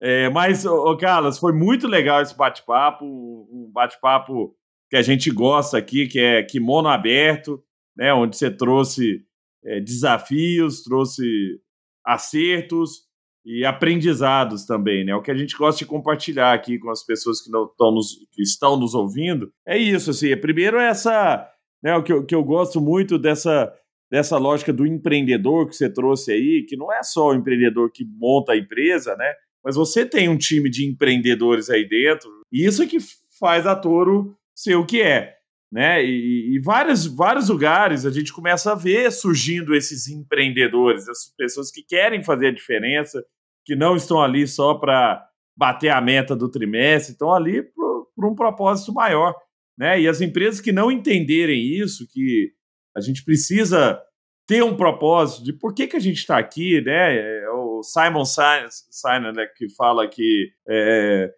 É, 0.00 0.28
mas, 0.30 0.66
ô, 0.66 0.96
Carlos, 0.96 1.38
foi 1.38 1.52
muito 1.52 1.86
legal 1.86 2.20
esse 2.20 2.36
bate-papo, 2.36 3.04
um 3.04 3.70
bate-papo 3.72 4.54
que 4.90 4.96
a 4.96 5.02
gente 5.02 5.30
gosta 5.30 5.78
aqui, 5.78 6.06
que 6.06 6.18
é 6.18 6.42
kimono 6.42 6.88
aberto 6.88 7.62
né, 7.96 8.12
onde 8.12 8.36
você 8.36 8.50
trouxe 8.50 9.24
é, 9.64 9.80
desafios, 9.80 10.82
trouxe 10.82 11.24
acertos 12.04 13.04
e 13.44 13.64
aprendizados 13.64 14.64
também, 14.64 15.04
né? 15.04 15.14
O 15.14 15.22
que 15.22 15.30
a 15.30 15.36
gente 15.36 15.56
gosta 15.56 15.78
de 15.78 15.86
compartilhar 15.86 16.52
aqui 16.52 16.78
com 16.78 16.90
as 16.90 17.04
pessoas 17.04 17.42
que 17.42 17.50
não 17.50 17.66
estão 17.66 17.92
nos, 17.92 18.14
que 18.32 18.42
estão 18.42 18.76
nos 18.76 18.94
ouvindo 18.94 19.52
é 19.66 19.76
isso, 19.76 20.10
assim. 20.10 20.34
Primeiro 20.36 20.78
essa, 20.78 21.46
né? 21.82 21.94
O 21.94 22.02
que 22.02 22.12
eu, 22.12 22.24
que 22.24 22.34
eu 22.34 22.42
gosto 22.42 22.80
muito 22.80 23.18
dessa 23.18 23.72
dessa 24.10 24.38
lógica 24.38 24.72
do 24.72 24.86
empreendedor 24.86 25.68
que 25.68 25.76
você 25.76 25.88
trouxe 25.88 26.32
aí, 26.32 26.64
que 26.68 26.76
não 26.76 26.92
é 26.92 27.02
só 27.02 27.28
o 27.28 27.34
empreendedor 27.34 27.90
que 27.90 28.04
monta 28.04 28.52
a 28.52 28.56
empresa, 28.56 29.16
né? 29.16 29.32
Mas 29.64 29.76
você 29.76 30.04
tem 30.04 30.28
um 30.28 30.36
time 30.36 30.70
de 30.70 30.86
empreendedores 30.86 31.70
aí 31.70 31.88
dentro, 31.88 32.30
e 32.52 32.64
isso 32.66 32.82
é 32.82 32.86
que 32.86 32.98
faz 33.38 33.66
a 33.66 33.74
Toro 33.74 34.36
ser 34.54 34.76
o 34.76 34.86
que 34.86 35.02
é 35.02 35.34
né? 35.74 36.04
E, 36.04 36.54
e 36.54 36.60
vários, 36.60 37.04
vários 37.04 37.48
lugares 37.48 38.06
a 38.06 38.10
gente 38.12 38.32
começa 38.32 38.70
a 38.70 38.76
ver 38.76 39.10
surgindo 39.10 39.74
esses 39.74 40.06
empreendedores, 40.06 41.08
essas 41.08 41.34
pessoas 41.36 41.68
que 41.68 41.82
querem 41.82 42.22
fazer 42.22 42.46
a 42.46 42.54
diferença, 42.54 43.24
que 43.64 43.74
não 43.74 43.96
estão 43.96 44.22
ali 44.22 44.46
só 44.46 44.74
para 44.74 45.20
bater 45.56 45.88
a 45.88 46.00
meta 46.00 46.36
do 46.36 46.48
trimestre, 46.48 47.14
estão 47.14 47.34
ali 47.34 47.60
por, 47.60 48.06
por 48.14 48.24
um 48.24 48.36
propósito 48.36 48.92
maior. 48.92 49.34
Né? 49.76 50.02
E 50.02 50.06
as 50.06 50.20
empresas 50.20 50.60
que 50.60 50.70
não 50.70 50.92
entenderem 50.92 51.60
isso, 51.60 52.06
que 52.08 52.52
a 52.96 53.00
gente 53.00 53.24
precisa 53.24 54.00
ter 54.46 54.62
um 54.62 54.76
propósito 54.76 55.44
de 55.44 55.52
por 55.52 55.74
que, 55.74 55.86
que 55.86 55.96
a 55.96 56.00
gente 56.00 56.18
está 56.18 56.38
aqui, 56.38 56.80
né? 56.82 57.16
É 57.16 57.50
o 57.50 57.82
Simon 57.82 58.24
Sinek 58.24 59.34
né, 59.34 59.46
que 59.56 59.68
fala 59.74 60.06
que 60.06 60.50
é, 60.68 61.32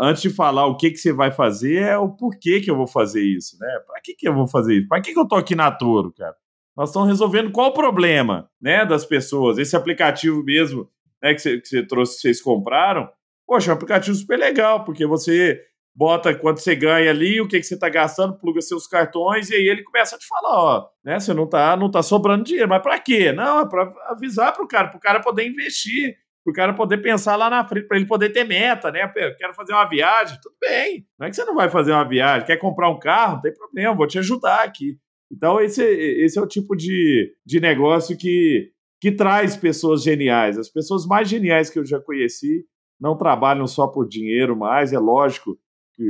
antes 0.00 0.22
de 0.22 0.30
falar 0.30 0.66
o 0.66 0.76
que, 0.76 0.90
que 0.90 0.98
você 0.98 1.12
vai 1.12 1.30
fazer, 1.30 1.82
é 1.82 1.98
o 1.98 2.10
porquê 2.10 2.60
que 2.60 2.70
eu 2.70 2.76
vou 2.76 2.86
fazer 2.86 3.22
isso, 3.22 3.56
né? 3.60 3.68
Para 3.86 4.00
que, 4.00 4.14
que 4.14 4.28
eu 4.28 4.34
vou 4.34 4.46
fazer 4.46 4.78
isso? 4.78 4.88
Para 4.88 5.00
que, 5.00 5.12
que 5.12 5.18
eu 5.18 5.26
tô 5.26 5.34
aqui 5.34 5.54
na 5.54 5.70
Toro, 5.70 6.12
cara? 6.12 6.34
Nós 6.76 6.90
estamos 6.90 7.08
resolvendo 7.08 7.50
qual 7.50 7.70
o 7.70 7.74
problema, 7.74 8.48
né, 8.60 8.84
das 8.84 9.04
pessoas. 9.04 9.56
Esse 9.56 9.74
aplicativo 9.74 10.44
mesmo, 10.44 10.88
né, 11.22 11.34
que 11.34 11.40
você, 11.40 11.58
que 11.58 11.68
você 11.68 11.82
trouxe, 11.82 12.16
que 12.16 12.20
vocês 12.20 12.42
compraram, 12.42 13.08
poxa, 13.46 13.70
é 13.70 13.72
um 13.72 13.76
aplicativo 13.76 14.14
super 14.14 14.38
legal, 14.38 14.84
porque 14.84 15.06
você 15.06 15.60
bota 15.96 16.34
quanto 16.34 16.60
você 16.60 16.76
ganha 16.76 17.10
ali, 17.10 17.40
o 17.40 17.48
que, 17.48 17.58
que 17.58 17.66
você 17.66 17.74
está 17.74 17.88
gastando, 17.88 18.38
pluga 18.38 18.60
seus 18.60 18.86
cartões, 18.86 19.48
e 19.48 19.54
aí 19.54 19.66
ele 19.66 19.82
começa 19.82 20.14
a 20.14 20.18
te 20.18 20.26
falar, 20.26 20.62
ó, 20.62 20.88
né, 21.02 21.18
você 21.18 21.32
não 21.32 21.48
tá, 21.48 21.74
não 21.74 21.90
tá 21.90 22.02
sobrando 22.02 22.44
dinheiro, 22.44 22.68
mas 22.68 22.82
para 22.82 22.98
quê? 23.00 23.32
Não, 23.32 23.60
é 23.60 23.68
para 23.68 23.90
avisar 24.08 24.52
para 24.52 24.62
o 24.62 24.68
cara, 24.68 24.88
para 24.88 24.98
o 24.98 25.00
cara 25.00 25.20
poder 25.20 25.46
investir 25.46 26.14
para 26.46 26.50
o 26.52 26.54
cara 26.54 26.74
poder 26.74 26.98
pensar 26.98 27.34
lá 27.34 27.50
na 27.50 27.66
frente, 27.66 27.88
para 27.88 27.96
ele 27.96 28.06
poder 28.06 28.30
ter 28.30 28.44
meta, 28.44 28.92
né? 28.92 29.02
Eu 29.16 29.36
quero 29.36 29.52
fazer 29.52 29.72
uma 29.72 29.88
viagem, 29.88 30.38
tudo 30.40 30.54
bem. 30.60 31.04
Não 31.18 31.26
é 31.26 31.30
que 31.30 31.34
você 31.34 31.44
não 31.44 31.56
vai 31.56 31.68
fazer 31.68 31.90
uma 31.90 32.08
viagem, 32.08 32.46
quer 32.46 32.56
comprar 32.56 32.88
um 32.88 33.00
carro, 33.00 33.34
não 33.34 33.42
tem 33.42 33.52
problema, 33.52 33.96
vou 33.96 34.06
te 34.06 34.20
ajudar 34.20 34.62
aqui. 34.62 34.96
Então, 35.28 35.60
esse, 35.60 35.82
esse 35.82 36.38
é 36.38 36.42
o 36.42 36.46
tipo 36.46 36.76
de, 36.76 37.34
de 37.44 37.58
negócio 37.58 38.16
que, 38.16 38.70
que 39.00 39.10
traz 39.10 39.56
pessoas 39.56 40.04
geniais. 40.04 40.56
As 40.56 40.68
pessoas 40.68 41.04
mais 41.04 41.28
geniais 41.28 41.68
que 41.68 41.80
eu 41.80 41.84
já 41.84 41.98
conheci 41.98 42.64
não 43.00 43.16
trabalham 43.16 43.66
só 43.66 43.88
por 43.88 44.06
dinheiro 44.06 44.56
mais, 44.56 44.92
é 44.92 44.98
lógico 45.00 45.58
que 45.96 46.04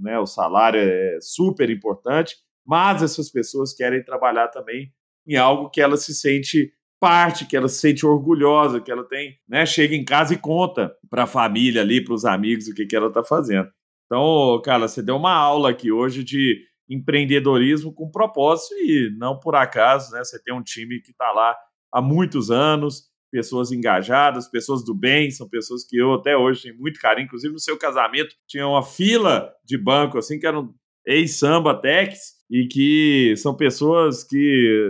né, 0.00 0.18
o 0.18 0.26
salário 0.26 0.80
é 0.80 1.18
super 1.20 1.70
importante, 1.70 2.36
mas 2.66 3.02
essas 3.02 3.30
pessoas 3.30 3.72
querem 3.72 4.04
trabalhar 4.04 4.48
também 4.48 4.92
em 5.26 5.36
algo 5.36 5.70
que 5.70 5.80
ela 5.80 5.96
se 5.96 6.14
sente 6.14 6.72
parte, 7.00 7.46
que 7.46 7.56
ela 7.56 7.68
se 7.68 7.80
sente 7.80 8.04
orgulhosa, 8.04 8.80
que 8.80 8.92
ela 8.92 9.04
tem, 9.08 9.38
né, 9.48 9.64
chega 9.64 9.94
em 9.94 10.04
casa 10.04 10.34
e 10.34 10.38
conta 10.38 10.94
para 11.08 11.22
a 11.22 11.26
família 11.26 11.80
ali, 11.80 12.04
para 12.04 12.14
os 12.14 12.24
amigos, 12.24 12.68
o 12.68 12.74
que, 12.74 12.84
que 12.84 12.94
ela 12.94 13.08
está 13.08 13.22
fazendo. 13.24 13.68
Então, 14.06 14.60
cara, 14.62 14.86
você 14.86 15.02
deu 15.02 15.16
uma 15.16 15.32
aula 15.32 15.70
aqui 15.70 15.90
hoje 15.90 16.22
de 16.22 16.60
empreendedorismo 16.88 17.94
com 17.94 18.10
propósito 18.10 18.74
e 18.74 19.14
não 19.16 19.38
por 19.38 19.54
acaso, 19.54 20.12
né? 20.12 20.22
Você 20.24 20.42
tem 20.42 20.52
um 20.52 20.62
time 20.62 21.00
que 21.00 21.12
está 21.12 21.30
lá 21.30 21.56
há 21.92 22.02
muitos 22.02 22.50
anos, 22.50 23.04
pessoas 23.30 23.70
engajadas, 23.70 24.48
pessoas 24.48 24.84
do 24.84 24.94
bem, 24.94 25.30
são 25.30 25.48
pessoas 25.48 25.84
que 25.84 25.96
eu 25.96 26.14
até 26.14 26.36
hoje 26.36 26.62
tenho 26.62 26.78
muito 26.78 27.00
carinho. 27.00 27.26
Inclusive, 27.26 27.52
no 27.52 27.60
seu 27.60 27.78
casamento 27.78 28.34
tinha 28.46 28.66
uma 28.66 28.82
fila 28.82 29.52
de 29.64 29.78
banco, 29.78 30.18
assim, 30.18 30.38
que 30.38 30.46
eram 30.46 30.74
ex-samba 31.06 31.74
techs, 31.74 32.40
e 32.50 32.66
que 32.66 33.34
são 33.36 33.54
pessoas 33.54 34.24
que 34.24 34.88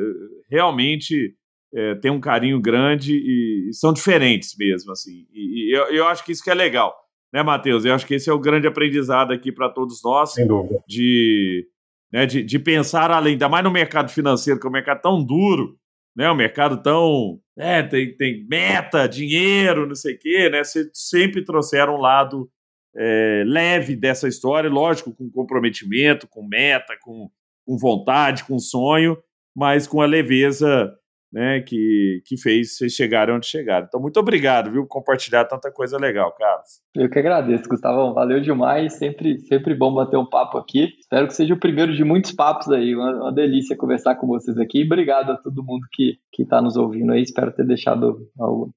realmente 0.49 1.35
é, 1.75 1.95
tem 1.97 2.11
um 2.11 2.21
carinho 2.21 2.59
grande 2.59 3.15
e, 3.15 3.69
e, 3.69 3.75
são 3.75 3.93
diferentes 3.93 4.57
mesmo, 4.59 4.91
assim. 4.93 5.27
E, 5.31 5.69
e 5.69 5.77
eu, 5.77 5.85
eu, 5.89 6.07
acho 6.07 6.25
que 6.25 6.33
isso 6.33 6.43
que 6.43 6.51
é 6.51 6.55
legal, 6.55 6.95
né, 7.33 7.43
Matheus? 7.43 7.85
Eu 7.85 7.95
acho 7.95 8.07
que 8.07 8.15
esse 8.15 8.31
é 8.31 8.33
o 8.33 8.41
grande 8.41 8.67
aprendizado 8.67 9.33
aqui 9.33 9.53
para 9.53 9.69
todos 9.69 10.03
nós. 10.03 10.33
Sem 10.33 10.47
dúvida. 10.47 10.83
De, 10.89 11.69
né, 12.11 12.25
de, 12.25 12.43
de, 12.43 12.59
pensar 12.59 13.11
além, 13.11 13.35
ainda 13.35 13.49
mais 13.49 13.63
no 13.63 13.71
mercado 13.71 14.11
financeiro, 14.11 14.59
que 14.59 14.67
é 14.67 14.71
um 14.71 14.73
mercado 14.73 15.03
tão 15.03 15.23
duro, 15.23 15.77
né? 16.17 16.31
Um 16.31 16.35
mercado 16.35 16.83
tão. 16.83 17.41
É, 17.59 17.83
tem, 17.83 18.17
tem 18.17 18.47
meta, 18.49 19.07
dinheiro, 19.07 19.87
não 19.87 19.95
sei 19.95 20.15
o 20.15 20.19
quê, 20.19 20.49
né? 20.51 20.63
Sempre 20.93 21.45
trouxeram 21.45 21.97
um 21.97 22.01
lado 22.01 22.51
é, 22.97 23.45
leve 23.47 23.95
dessa 23.95 24.29
história, 24.29 24.69
lógico, 24.71 25.15
com 25.15 25.31
comprometimento, 25.31 26.27
com 26.29 26.47
meta, 26.47 26.97
com, 27.01 27.31
com 27.67 27.77
vontade, 27.77 28.45
com 28.45 28.59
sonho, 28.59 29.17
mas 29.55 29.87
com 29.87 30.01
a 30.01 30.07
leveza 30.07 30.93
né, 31.33 31.61
que, 31.61 32.23
que 32.27 32.37
fez 32.37 32.77
vocês 32.77 32.93
chegarem 32.93 33.35
onde 33.35 33.47
chegaram. 33.47 33.87
Então, 33.87 34.01
muito 34.01 34.19
obrigado, 34.19 34.71
viu, 34.71 34.83
por 34.83 34.89
compartilhar 34.89 35.45
tanta 35.45 35.71
coisa 35.71 35.97
legal, 35.97 36.33
Carlos. 36.33 36.81
Eu 36.95 37.09
que 37.09 37.19
agradeço, 37.19 37.69
Gustavão. 37.69 38.13
Valeu 38.13 38.41
demais. 38.41 38.95
Sempre, 38.95 39.39
sempre 39.41 39.75
bom 39.75 39.95
bater 39.95 40.17
um 40.17 40.29
papo 40.29 40.59
aqui. 40.59 40.93
Espero 40.99 41.27
que 41.29 41.35
seja 41.35 41.55
o 41.55 41.61
primeiro 41.61 41.95
de 41.95 42.03
muitos 42.03 42.33
papos 42.33 42.69
aí. 42.71 42.95
Uma, 42.95 43.15
uma 43.23 43.33
delícia 43.33 43.77
conversar 43.77 44.17
com 44.17 44.27
vocês 44.27 44.59
aqui. 44.59 44.83
Obrigado 44.85 45.31
a 45.31 45.37
todo 45.37 45.65
mundo 45.65 45.87
que 45.93 46.19
está 46.39 46.61
nos 46.61 46.77
ouvindo 46.77 47.13
aí. 47.13 47.23
Espero 47.23 47.53
ter 47.53 47.65
deixado 47.65 48.19
algum, 48.39 48.71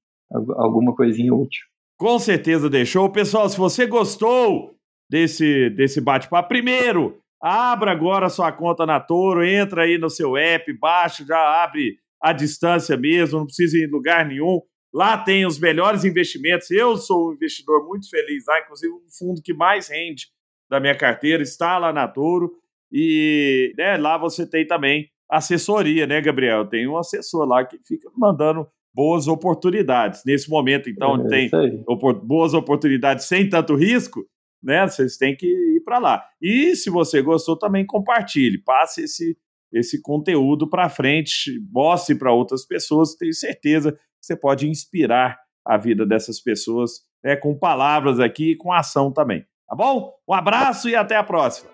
alguma 0.56 0.94
coisinha 0.94 1.34
útil. 1.34 1.64
Com 1.98 2.18
certeza 2.18 2.70
deixou. 2.70 3.10
Pessoal, 3.10 3.48
se 3.48 3.58
você 3.58 3.86
gostou 3.86 4.74
desse, 5.10 5.70
desse 5.70 6.00
bate-papo, 6.00 6.48
primeiro, 6.48 7.18
abra 7.40 7.90
agora 7.90 8.28
sua 8.28 8.52
conta 8.52 8.86
na 8.86 9.00
Toro, 9.00 9.44
entra 9.44 9.82
aí 9.82 9.98
no 9.98 10.10
seu 10.10 10.36
app, 10.36 10.72
baixa, 10.78 11.24
já 11.24 11.64
abre 11.64 11.96
à 12.24 12.32
distância 12.32 12.96
mesmo, 12.96 13.38
não 13.38 13.44
precisa 13.44 13.76
ir 13.76 13.84
em 13.84 13.90
lugar 13.90 14.26
nenhum. 14.26 14.62
Lá 14.94 15.18
tem 15.18 15.44
os 15.44 15.58
melhores 15.58 16.04
investimentos. 16.04 16.70
Eu 16.70 16.96
sou 16.96 17.28
um 17.28 17.34
investidor 17.34 17.86
muito 17.86 18.08
feliz 18.08 18.44
lá, 18.48 18.60
inclusive 18.60 18.94
o 18.94 19.02
fundo 19.18 19.42
que 19.42 19.52
mais 19.52 19.88
rende 19.88 20.28
da 20.70 20.80
minha 20.80 20.96
carteira 20.96 21.42
está 21.42 21.76
lá 21.76 21.92
na 21.92 22.08
Toro. 22.08 22.50
E 22.90 23.74
né, 23.76 23.98
lá 23.98 24.16
você 24.16 24.48
tem 24.48 24.66
também 24.66 25.10
assessoria, 25.30 26.06
né, 26.06 26.18
Gabriel? 26.22 26.64
Tem 26.66 26.88
um 26.88 26.96
assessor 26.96 27.44
lá 27.44 27.62
que 27.62 27.78
fica 27.86 28.10
mandando 28.16 28.66
boas 28.94 29.28
oportunidades. 29.28 30.22
Nesse 30.24 30.48
momento, 30.48 30.88
então, 30.88 31.26
é, 31.26 31.28
tem 31.28 31.50
opor 31.86 32.14
boas 32.24 32.54
oportunidades 32.54 33.26
sem 33.26 33.50
tanto 33.50 33.74
risco, 33.74 34.24
né? 34.62 34.86
Vocês 34.86 35.18
têm 35.18 35.36
que 35.36 35.46
ir 35.46 35.82
para 35.84 35.98
lá. 35.98 36.24
E 36.40 36.74
se 36.74 36.88
você 36.88 37.20
gostou, 37.20 37.58
também 37.58 37.84
compartilhe, 37.84 38.56
passe 38.62 39.02
esse, 39.02 39.36
esse 39.74 40.00
conteúdo 40.00 40.70
para 40.70 40.88
frente, 40.88 41.60
mostre 41.70 42.16
para 42.16 42.32
outras 42.32 42.64
pessoas. 42.64 43.16
Tenho 43.16 43.34
certeza 43.34 43.92
que 43.92 43.98
você 44.22 44.36
pode 44.36 44.68
inspirar 44.68 45.36
a 45.66 45.76
vida 45.76 46.06
dessas 46.06 46.40
pessoas 46.40 47.00
né, 47.22 47.34
com 47.36 47.58
palavras 47.58 48.20
aqui 48.20 48.52
e 48.52 48.56
com 48.56 48.72
ação 48.72 49.12
também. 49.12 49.44
Tá 49.68 49.74
bom? 49.74 50.12
Um 50.28 50.34
abraço 50.34 50.88
e 50.88 50.94
até 50.94 51.16
a 51.16 51.24
próxima. 51.24 51.73